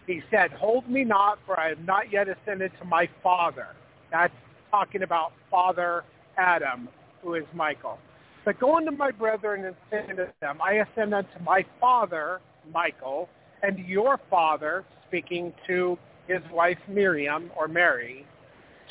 [0.06, 3.68] He said, hold me not, for I have not yet ascended to my Father.
[4.10, 4.34] That's
[4.70, 6.04] talking about Father
[6.36, 6.88] Adam,
[7.22, 7.98] who is Michael.
[8.44, 12.40] But go unto my brethren and say unto them, I ascend unto my Father,
[12.72, 13.28] Michael,
[13.62, 18.26] and your Father, speaking to his wife Miriam, or Mary,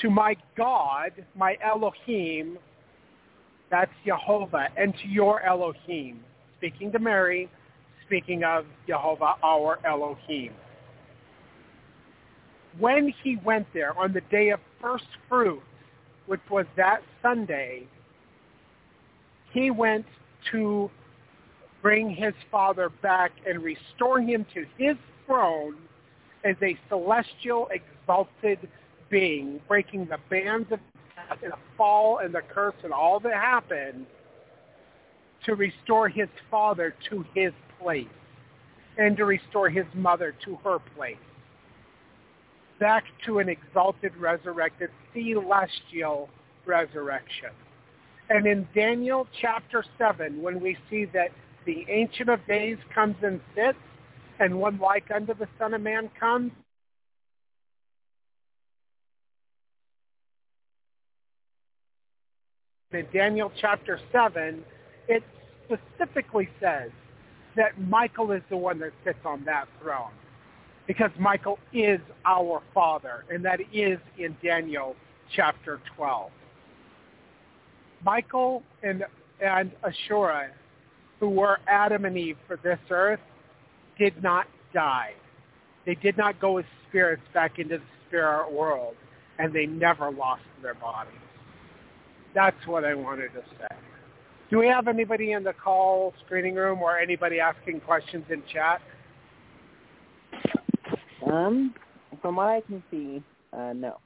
[0.01, 2.57] to my God, my Elohim,
[3.73, 6.19] that's Jehovah, and to your Elohim,
[6.59, 7.49] speaking to Mary,
[8.05, 10.53] speaking of Jehovah, our Elohim.
[12.77, 15.63] When he went there on the day of first fruit,
[16.27, 17.87] which was that Sunday,
[19.51, 20.05] he went
[20.51, 20.91] to
[21.81, 25.77] bring his father back and restore him to his throne
[26.45, 28.59] as a celestial exalted
[29.09, 30.79] being, breaking the bands of
[31.29, 34.05] and the fall and the curse and all that happened
[35.45, 38.07] to restore his father to his place
[38.97, 41.17] and to restore his mother to her place
[42.79, 46.29] back to an exalted, resurrected, celestial
[46.65, 47.49] resurrection.
[48.29, 51.29] And in Daniel chapter 7, when we see that
[51.65, 53.77] the Ancient of Days comes and sits,
[54.39, 56.51] and one like unto the Son of Man comes,
[62.95, 64.63] in Daniel chapter 7,
[65.07, 65.23] it
[65.65, 66.91] specifically says
[67.55, 70.11] that Michael is the one that sits on that throne
[70.87, 74.95] because Michael is our father, and that is in Daniel
[75.35, 76.29] chapter 12.
[78.03, 79.05] Michael and,
[79.41, 80.49] and Ashura,
[81.19, 83.21] who were Adam and Eve for this earth,
[83.97, 85.13] did not die.
[85.85, 88.95] They did not go as spirits back into the spirit world,
[89.39, 91.13] and they never lost their bodies.
[92.33, 93.75] That's what I wanted to say.
[94.49, 98.81] Do we have anybody in the call screening room or anybody asking questions in chat?
[101.25, 101.73] Um,
[102.21, 103.97] from what I can see, uh, no.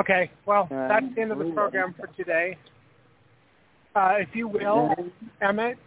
[0.00, 2.58] Okay, well, Um, that's the end of the program for today.
[3.94, 4.94] Uh, if you will,
[5.40, 5.78] Emmett,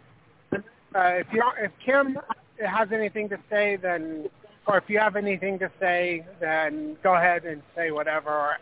[0.54, 0.58] uh,
[0.94, 2.18] if you if Kim
[2.58, 4.30] has anything to say, then,
[4.66, 8.30] or if you have anything to say, then go ahead and say whatever.
[8.30, 8.56] Or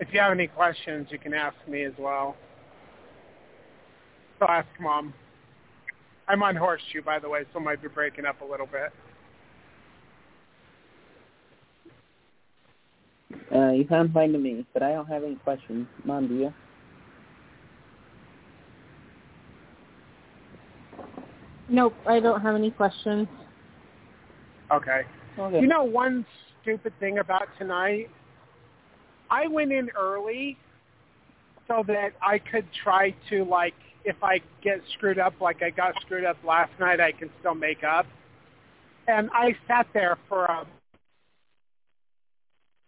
[0.00, 2.34] if you have any questions, you can ask me as well.
[4.38, 5.14] So ask mom.
[6.26, 8.92] I'm on horseshoe, by the way, so I might be breaking up a little bit.
[13.54, 15.86] Uh, you sound fine to me, but I don't have any questions.
[16.04, 16.54] Mom, do you?
[21.68, 23.28] Nope, I don't have any questions.
[24.72, 25.02] Okay.
[25.38, 25.60] Okay.
[25.60, 26.24] You know one
[26.62, 28.08] stupid thing about tonight?
[29.30, 30.58] I went in early
[31.68, 33.74] so that I could try to like
[34.04, 37.54] if I get screwed up like I got screwed up last night, I can still
[37.54, 38.06] make up.
[39.06, 40.66] And I sat there for a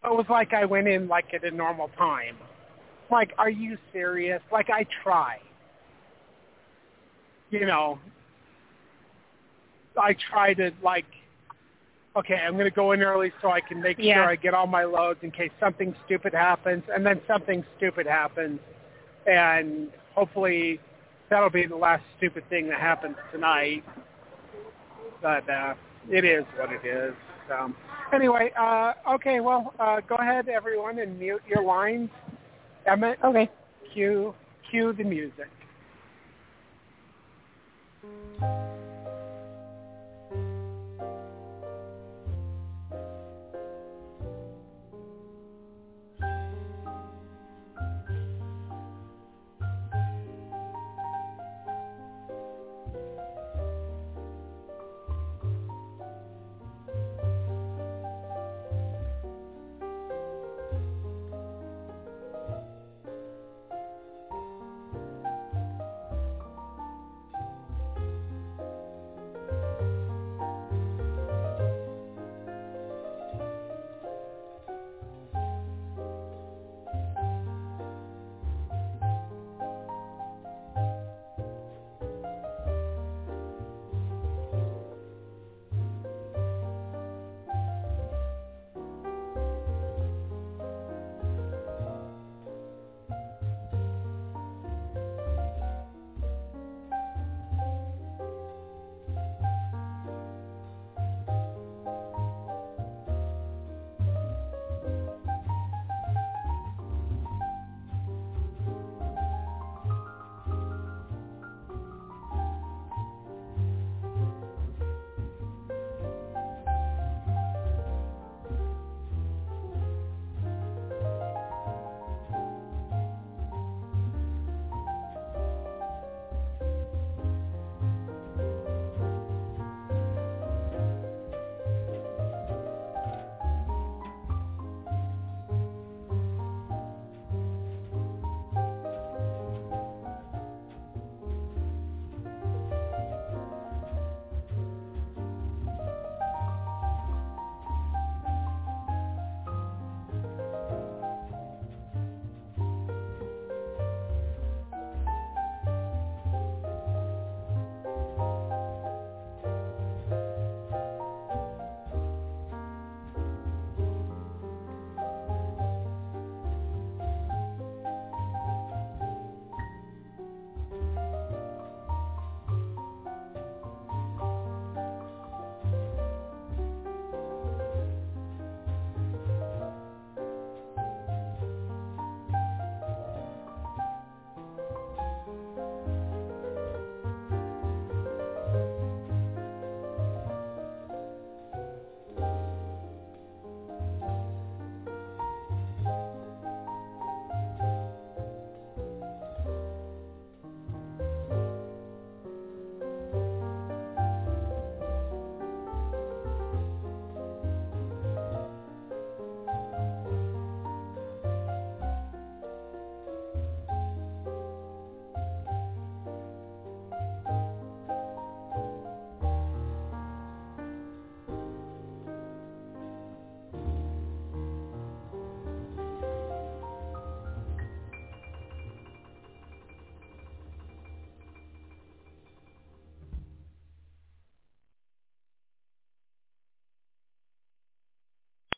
[0.05, 2.37] it was like I went in like at a normal time.
[3.11, 4.43] Like, are you serious?
[4.51, 5.39] Like I try.
[7.51, 7.99] You know,
[9.97, 11.05] I try to like
[12.17, 14.15] okay, I'm going to go in early so I can make Yeah.
[14.15, 18.07] sure I get all my loads in case something stupid happens, and then something stupid
[18.07, 18.61] happens,
[19.27, 20.81] and hopefully
[21.31, 23.85] that'll be the last stupid thing that happens tonight.
[25.23, 25.75] But uh,
[26.11, 27.15] it is what it is.
[27.49, 27.73] So
[28.13, 32.11] anyway, uh, okay, well, uh, go ahead, everyone, and mute your lines.
[32.87, 33.49] Emmett, Okay.
[33.93, 34.35] cue
[34.71, 35.49] cue the music.